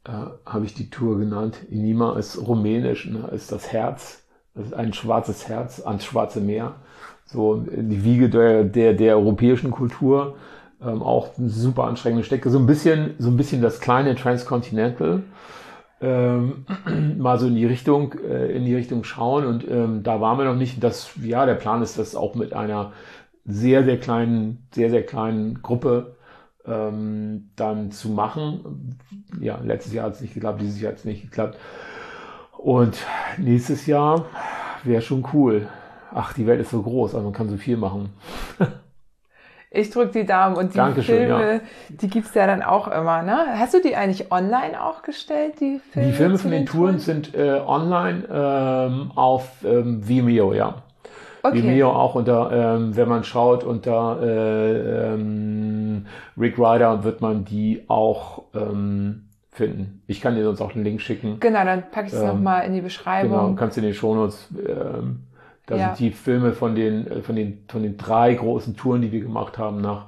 [0.04, 0.12] äh,
[0.46, 1.58] habe ich die Tour genannt.
[1.70, 4.24] Inima ist rumänisch, ne, ist das Herz,
[4.54, 6.76] das ist ein schwarzes Herz ans Schwarze Meer.
[7.26, 10.36] So die Wiege der, der, der europäischen Kultur.
[10.82, 12.50] Ähm, auch eine super anstrengende Strecke.
[12.50, 15.24] So ein bisschen, so ein bisschen das kleine Transcontinental.
[16.02, 16.66] Ähm,
[17.18, 19.46] mal so in die Richtung, äh, in die Richtung schauen.
[19.46, 20.84] Und ähm, da waren wir noch nicht.
[20.84, 22.94] Das, ja, der Plan ist, das auch mit einer
[23.46, 26.16] sehr, sehr kleinen, sehr, sehr kleinen Gruppe
[26.66, 28.98] ähm, dann zu machen.
[29.40, 31.58] Ja, letztes Jahr hat es nicht geklappt, dieses Jahr hat es nicht geklappt.
[32.58, 32.98] Und
[33.38, 34.26] nächstes Jahr
[34.84, 35.68] wäre schon cool.
[36.14, 38.10] Ach, die Welt ist so groß, also man kann so viel machen.
[39.74, 41.60] Ich drücke die Daumen und die Dankeschön, Filme, ja.
[41.88, 43.38] die gibt's ja dann auch immer, ne?
[43.58, 46.10] Hast du die eigentlich online auch gestellt, die Filme?
[46.10, 50.76] Die Filme von den, den Touren sind äh, online ähm, auf ähm, Vimeo, ja.
[51.42, 51.64] Okay.
[51.64, 56.06] Vimeo auch unter, ähm, wenn man schaut, unter äh, ähm,
[56.38, 60.04] Rick Ryder wird man die auch ähm, finden.
[60.06, 61.40] Ich kann dir sonst auch einen Link schicken.
[61.40, 63.32] Genau, dann packe ich es ähm, nochmal in die Beschreibung.
[63.32, 65.24] Genau, kannst du in den Shownotes, ähm,
[65.66, 65.96] da ja.
[65.96, 69.22] sind die Filme von den, äh, von den, von den drei großen Touren, die wir
[69.22, 70.08] gemacht haben, nach,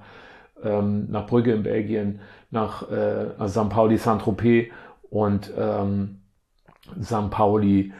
[0.63, 2.19] ähm, nach Brügge in Belgien,
[2.51, 3.69] nach äh, St.
[3.69, 4.71] Pauli, Saint-Tropez
[5.09, 6.21] und ähm,
[7.01, 7.29] St.
[7.29, 7.93] Pauli,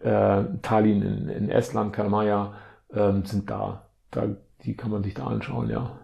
[0.00, 2.54] äh, Tallinn in, in Estland, Kalmaya
[2.92, 3.86] ähm, sind da.
[4.10, 4.28] da.
[4.62, 5.98] Die kann man sich da anschauen, ja.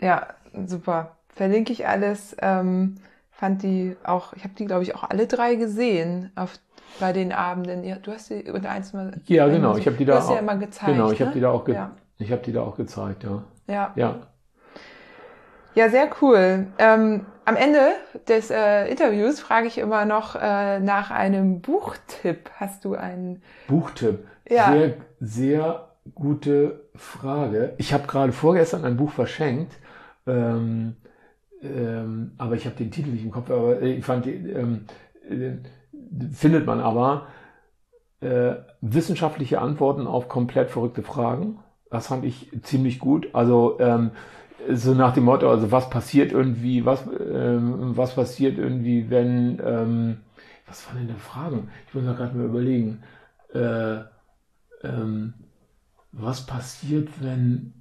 [0.00, 0.28] Ja,
[0.66, 1.16] super.
[1.28, 2.36] Verlinke ich alles.
[2.40, 2.96] Ähm,
[3.30, 6.58] fand die auch, ich habe die, glaube ich, auch alle drei gesehen auf,
[7.00, 7.84] bei den Abenden.
[7.84, 9.12] Ja, du hast die unter eins mal.
[9.26, 9.76] Ja, genau.
[9.76, 10.30] Ich habe die da auch.
[10.30, 11.26] Ja immer gezeigt, genau, ich ne?
[11.26, 11.64] habe die da auch.
[11.64, 11.90] Ge ja.
[12.18, 13.44] Ich habe die da auch gezeigt, ja.
[13.68, 13.92] Ja.
[13.94, 14.16] Ja.
[15.74, 16.66] Ja, sehr cool.
[16.78, 17.92] Ähm, am Ende
[18.26, 22.50] des äh, Interviews frage ich immer noch äh, nach einem Buchtipp.
[22.56, 24.26] Hast du einen Buchtipp?
[24.48, 24.72] Ja.
[24.72, 27.74] Sehr, sehr gute Frage.
[27.78, 29.72] Ich habe gerade vorgestern ein Buch verschenkt,
[30.26, 30.96] ähm,
[31.62, 33.50] ähm, aber ich habe den Titel nicht im Kopf.
[33.50, 34.86] Aber ich fand, ähm,
[35.28, 35.52] äh,
[36.32, 37.26] findet man aber
[38.20, 41.58] äh, wissenschaftliche Antworten auf komplett verrückte Fragen.
[41.90, 43.28] Das fand ich ziemlich gut.
[43.32, 44.10] Also ähm,
[44.72, 50.16] so nach dem Motto, also was passiert irgendwie, was, ähm, was passiert irgendwie, wenn, ähm,
[50.66, 51.70] was waren denn da Fragen?
[51.86, 53.02] Ich muss da gerade mal überlegen.
[53.54, 54.00] Äh,
[54.82, 55.34] ähm,
[56.12, 57.72] was passiert, wenn,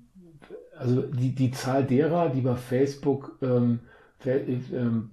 [0.77, 3.79] also die, die Zahl derer, die bei Facebook, ähm,
[4.25, 5.09] ähm,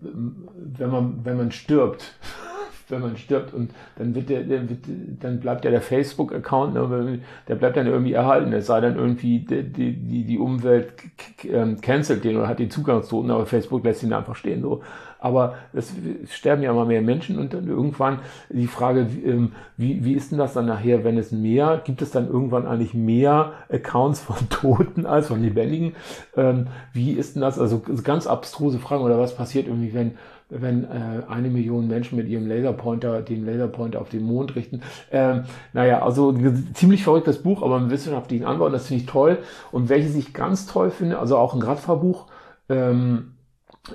[0.57, 2.19] wenn man, wenn man stirbt,
[2.95, 4.81] wenn man stirbt und dann wird der, der wird,
[5.21, 7.19] dann bleibt ja der Facebook-Account, ne,
[7.49, 8.53] der bleibt dann irgendwie erhalten.
[8.53, 10.95] Es sei dann irgendwie die, die, die Umwelt
[11.45, 14.63] ähm, cancelt den oder hat den Zugangszonen, aber Facebook lässt ihn einfach stehen.
[14.63, 14.83] So.
[15.25, 15.91] Aber es
[16.29, 18.19] sterben ja immer mehr Menschen und dann irgendwann
[18.51, 22.11] die Frage, ähm, wie, wie ist denn das dann nachher, wenn es mehr, gibt es
[22.11, 25.95] dann irgendwann eigentlich mehr Accounts von Toten als von Lebendigen?
[26.37, 27.59] Ähm, wie ist denn das?
[27.59, 30.19] Also ganz abstruse Fragen oder was passiert irgendwie, wenn
[30.51, 34.83] wenn äh, eine Million Menschen mit ihrem Laserpointer den Laserpointer auf den Mond richten.
[35.11, 36.35] Ähm, naja, also
[36.75, 39.39] ziemlich verrücktes Buch, aber mit wissenschaftlichen Antworten, das finde ich toll.
[39.73, 42.27] Und welches ich ganz toll finde, also auch ein Radfahrbuch,
[42.69, 43.33] ähm,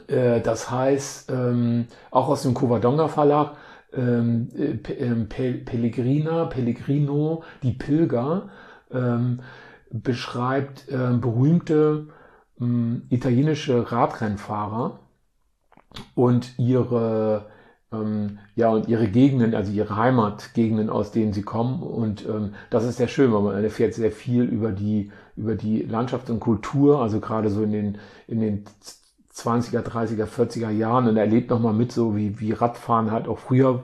[0.07, 3.53] äh, das heißt, ähm, auch aus dem Covadonga Verlag,
[3.93, 8.49] ähm, äh, ähm, Pe Pellegrina, Pellegrino, die Pilger,
[8.91, 9.41] ähm,
[9.91, 12.07] beschreibt äh, berühmte
[12.61, 14.99] ähm, italienische Radrennfahrer
[16.15, 17.45] und ihre
[17.91, 21.81] ähm, ja und ihre Gegenden, also ihre Heimatgegenden, aus denen sie kommen.
[21.81, 25.83] Und ähm, das ist sehr schön, weil man erfährt sehr viel über die über die
[25.83, 27.97] Landschaft und Kultur, also gerade so in den
[28.27, 28.65] in den
[29.33, 31.07] 20er, 30er, 40er Jahren.
[31.07, 33.83] Und erlebt nochmal mit, so wie, wie Radfahren halt auch früher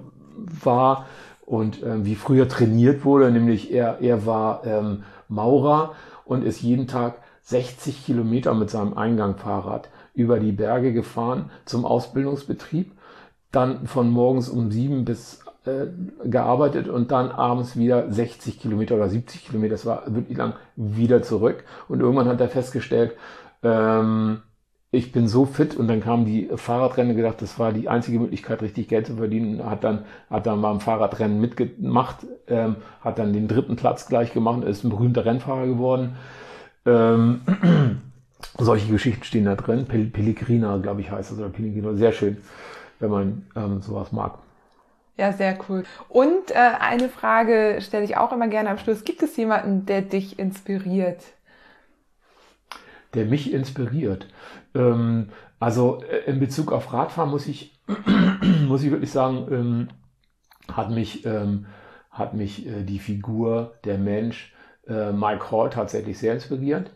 [0.64, 1.06] war
[1.45, 5.94] und ähm, wie früher trainiert wurde, nämlich er, er war ähm, Maurer
[6.26, 12.91] und ist jeden Tag 60 Kilometer mit seinem Eingangfahrrad über die Berge gefahren zum Ausbildungsbetrieb,
[13.51, 15.87] dann von morgens um sieben bis äh,
[16.23, 21.21] gearbeitet und dann abends wieder 60 Kilometer oder 70 Kilometer, das war wirklich lang, wieder
[21.21, 21.63] zurück.
[21.87, 23.15] Und irgendwann hat er festgestellt,
[23.63, 24.41] ähm,
[24.91, 28.61] ich bin so fit und dann kamen die Fahrradrennen gedacht, das war die einzige Möglichkeit,
[28.61, 29.65] richtig Geld zu verdienen.
[29.65, 34.63] Hat dann, hat dann beim Fahrradrennen mitgemacht, ähm, hat dann den dritten Platz gleich gemacht,
[34.63, 36.15] ist ein berühmter Rennfahrer geworden.
[36.85, 37.41] Ähm,
[38.57, 39.85] solche Geschichten stehen da drin.
[39.85, 41.95] Pel Pellegrina, glaube ich, heißt das, oder Pellegrino.
[41.95, 42.38] Sehr schön,
[42.99, 44.39] wenn man ähm, sowas mag.
[45.17, 45.84] Ja, sehr cool.
[46.09, 49.05] Und äh, eine Frage stelle ich auch immer gerne am Schluss.
[49.05, 51.23] Gibt es jemanden, der dich inspiriert?
[53.13, 54.27] Der mich inspiriert.
[54.73, 57.80] Ähm, also äh, in Bezug auf Radfahren muss ich,
[58.67, 59.88] muss ich wirklich sagen, ähm,
[60.73, 61.67] hat mich, ähm,
[62.11, 64.53] hat mich äh, die Figur, der Mensch,
[64.88, 66.91] äh, Mike Hall tatsächlich sehr inspiriert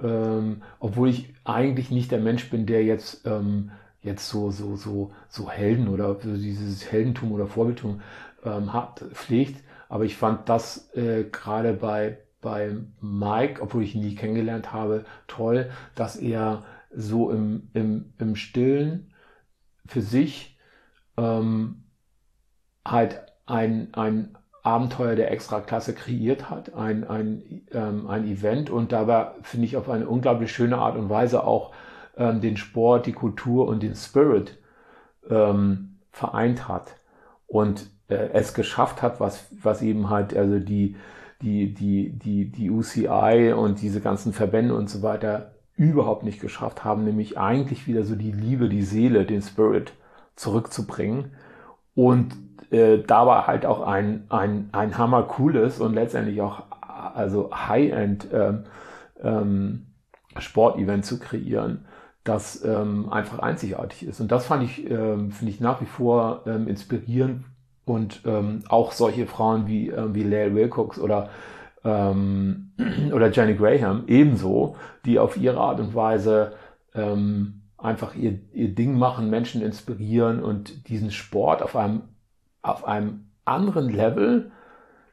[0.00, 3.70] ähm, obwohl ich eigentlich nicht der Mensch bin, der jetzt, ähm,
[4.02, 8.00] jetzt so, so, so, so Helden oder dieses Heldentum oder Vorbildtum
[8.44, 9.62] ähm, hat, pflegt.
[9.88, 15.04] Aber ich fand das äh, gerade bei, bei Mike, obwohl ich ihn nie kennengelernt habe,
[15.26, 16.64] toll, dass er
[16.94, 19.12] so im, im, im Stillen
[19.86, 20.58] für sich
[21.16, 21.84] ähm,
[22.86, 29.32] halt ein, ein, Abenteuer der Extraklasse kreiert hat, ein, ein, ähm, ein Event und dabei
[29.42, 31.72] finde ich auf eine unglaublich schöne Art und Weise auch
[32.16, 34.58] ähm, den Sport, die Kultur und den Spirit
[35.28, 36.94] ähm, vereint hat
[37.48, 40.96] und äh, es geschafft hat, was, was eben halt, also die,
[41.40, 46.84] die, die, die, die UCI und diese ganzen Verbände und so weiter überhaupt nicht geschafft
[46.84, 49.92] haben, nämlich eigentlich wieder so die Liebe, die Seele, den Spirit
[50.36, 51.32] zurückzubringen
[51.94, 52.36] und
[52.70, 56.62] äh, dabei halt auch ein, ein, ein hammer cooles und letztendlich auch
[57.14, 58.64] also High-End ähm,
[59.22, 59.86] ähm,
[60.38, 61.86] Sportevent zu kreieren,
[62.24, 64.20] das ähm, einfach einzigartig ist.
[64.20, 67.44] Und das fand ich, ähm, finde ich nach wie vor ähm, inspirierend
[67.84, 71.30] und ähm, auch solche Frauen wie, äh, wie Lael Wilcox oder
[71.84, 72.72] ähm,
[73.12, 76.52] oder Jenny Graham ebenso, die auf ihre Art und Weise
[76.94, 82.02] ähm, einfach ihr, ihr Ding machen, Menschen inspirieren und diesen Sport auf einem
[82.62, 84.52] auf einem anderen Level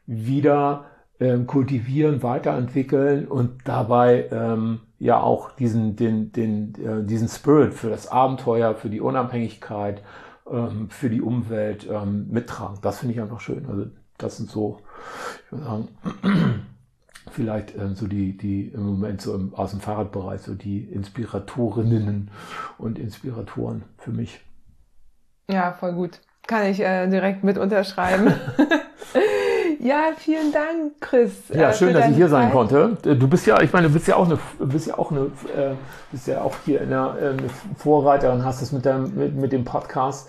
[0.06, 0.86] wieder
[1.20, 7.90] ähm, kultivieren, weiterentwickeln und dabei ähm, ja auch diesen, den, den, äh, diesen Spirit für
[7.90, 10.02] das Abenteuer, für die Unabhängigkeit,
[10.50, 12.78] ähm, für die Umwelt ähm, mittragen.
[12.82, 13.66] Das finde ich einfach schön.
[13.66, 13.86] Also
[14.18, 14.80] das sind so,
[15.46, 15.88] ich würde sagen,
[17.30, 22.30] vielleicht ähm, so die, die im Moment so im, aus dem Fahrradbereich, so die Inspiratorinnen
[22.78, 24.40] und Inspiratoren für mich.
[25.50, 26.20] Ja, voll gut.
[26.50, 28.34] Kann ich äh, direkt mit unterschreiben.
[29.78, 31.30] ja, vielen Dank, Chris.
[31.48, 32.42] Ja, äh, schön, dass ich hier Zeit.
[32.42, 32.96] sein konnte.
[33.04, 35.20] Äh, du bist ja, ich meine, du bist ja auch eine, bist ja auch eine,
[35.56, 35.76] äh,
[36.10, 39.64] bist ja auch hier eine, äh, eine Vorreiterin, hast es mit, deinem, mit, mit dem
[39.64, 40.28] Podcast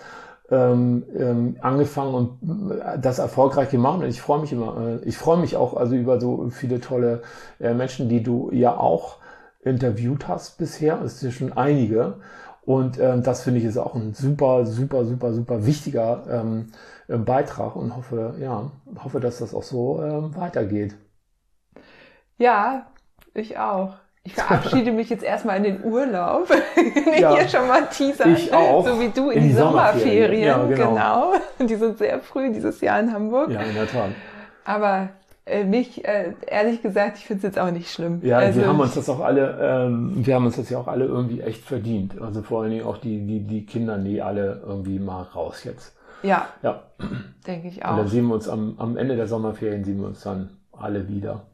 [0.52, 4.04] ähm, ähm, angefangen und äh, das erfolgreich gemacht.
[4.04, 7.24] Und ich freue mich immer, äh, ich freue mich auch also über so viele tolle
[7.60, 9.18] äh, Menschen, die du ja auch
[9.64, 11.02] interviewt hast bisher.
[11.02, 12.18] Es sind schon einige.
[12.64, 16.72] Und ähm, das finde ich ist auch ein super, super, super, super wichtiger ähm,
[17.08, 18.72] äh, Beitrag und hoffe, ja,
[19.04, 20.96] hoffe, dass das auch so ähm, weitergeht.
[22.38, 22.88] Ja,
[23.34, 23.96] ich auch.
[24.24, 26.48] Ich verabschiede mich jetzt erstmal in den Urlaub.
[27.20, 28.34] ja, Hier schon mal teasern.
[28.34, 28.86] Ich auch.
[28.86, 30.44] So wie du in, in die, Sommerferien.
[30.44, 30.48] Sommerferien.
[30.48, 31.34] Ja, genau.
[31.58, 31.68] genau.
[31.68, 33.50] Die sind sehr früh dieses Jahr in Hamburg.
[33.50, 34.12] Ja, in der Tat.
[34.64, 35.10] Aber
[35.66, 38.22] mich, äh, ehrlich gesagt, ich finde es jetzt auch nicht schlimm.
[38.24, 40.88] Ja, also, wir haben uns das auch alle, ähm, wir haben uns das ja auch
[40.88, 42.22] alle irgendwie echt verdient.
[42.22, 45.96] Also vor allen Dingen auch die, die, die Kinder, die alle irgendwie mal raus jetzt.
[46.24, 46.48] Ja.
[46.62, 46.84] Ja.
[47.48, 47.92] Denke ich auch.
[47.92, 51.08] Und dann sehen wir uns am, am Ende der Sommerferien sehen wir uns dann alle
[51.08, 51.48] wieder.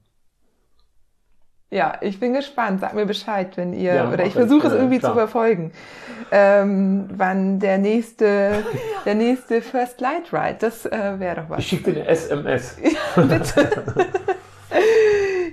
[1.69, 2.79] Ja, ich bin gespannt.
[2.79, 5.11] Sag mir Bescheid, wenn ihr, ja, oder ich versuche es irgendwie klar.
[5.11, 5.71] zu verfolgen,
[6.31, 8.63] ähm, wann der nächste,
[9.05, 11.59] der nächste First Light Ride, das äh, wäre doch was.
[11.59, 12.77] Ich schicke dir eine SMS.
[13.15, 13.69] Ja, bitte.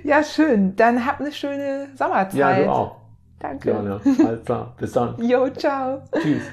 [0.03, 0.75] ja, schön.
[0.75, 2.33] Dann habt eine schöne Sommerzeit.
[2.33, 2.95] Ja, du auch.
[3.39, 3.71] Danke.
[3.71, 3.99] Gerne.
[4.25, 4.73] Alles klar.
[4.79, 5.15] Bis dann.
[5.21, 6.01] Jo, ciao.
[6.21, 6.43] Tschüss.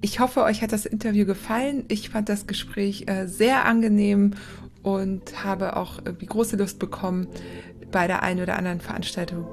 [0.00, 1.84] Ich hoffe, euch hat das Interview gefallen.
[1.86, 4.34] Ich fand das Gespräch äh, sehr angenehm
[4.82, 7.28] und habe auch irgendwie große Lust bekommen,
[7.92, 9.46] bei der einen oder anderen Veranstaltung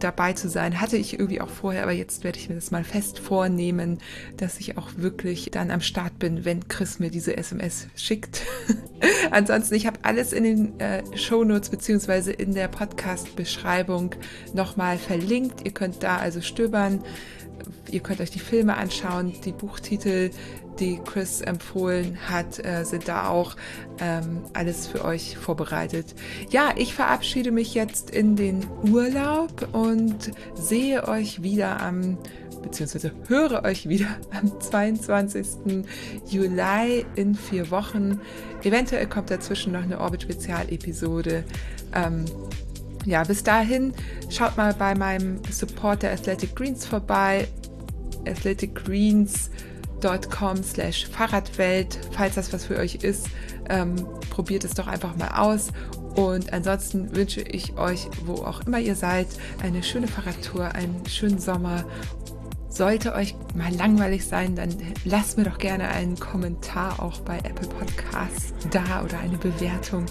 [0.00, 0.80] dabei zu sein.
[0.80, 3.98] Hatte ich irgendwie auch vorher, aber jetzt werde ich mir das mal fest vornehmen,
[4.36, 8.42] dass ich auch wirklich dann am Start bin, wenn Chris mir diese SMS schickt.
[9.30, 14.14] Ansonsten, ich habe alles in den äh, Show Notes in der Podcast-Beschreibung
[14.52, 15.64] nochmal verlinkt.
[15.64, 17.02] Ihr könnt da also stöbern.
[17.90, 20.30] Ihr könnt euch die Filme anschauen, die Buchtitel
[20.78, 23.56] die Chris empfohlen hat, äh, sind da auch
[24.00, 26.14] ähm, alles für euch vorbereitet.
[26.50, 32.18] Ja, ich verabschiede mich jetzt in den Urlaub und sehe euch wieder am
[32.62, 35.46] beziehungsweise höre euch wieder am 22.
[36.28, 38.20] Juli in vier Wochen.
[38.64, 41.44] Eventuell kommt dazwischen noch eine Orbit-Spezialepisode.
[41.94, 42.24] Ähm,
[43.04, 43.94] ja, bis dahin
[44.28, 47.46] schaut mal bei meinem Supporter Athletic Greens vorbei.
[48.26, 49.50] Athletic Greens
[50.30, 51.98] com slash Fahrradwelt.
[52.12, 53.26] Falls das was für euch ist,
[53.68, 53.94] ähm,
[54.30, 55.68] probiert es doch einfach mal aus.
[56.14, 59.26] Und ansonsten wünsche ich euch, wo auch immer ihr seid,
[59.62, 61.84] eine schöne Fahrradtour, einen schönen Sommer.
[62.68, 64.68] Sollte euch mal langweilig sein, dann
[65.06, 70.04] lasst mir doch gerne einen Kommentar auch bei Apple Podcasts da oder eine Bewertung.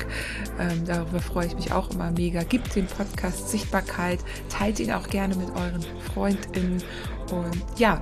[0.60, 2.41] Ähm, darüber freue ich mich auch immer mega.
[2.41, 6.84] Gebt dem Podcast Sichtbarkeit, teilt ihn auch gerne mit euren FreundInnen.
[7.32, 7.99] Und ja,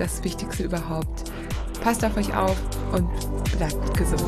[0.00, 1.30] das Wichtigste überhaupt.
[1.82, 2.56] Passt auf euch auf
[2.92, 3.08] und
[3.56, 4.20] bleibt gesund.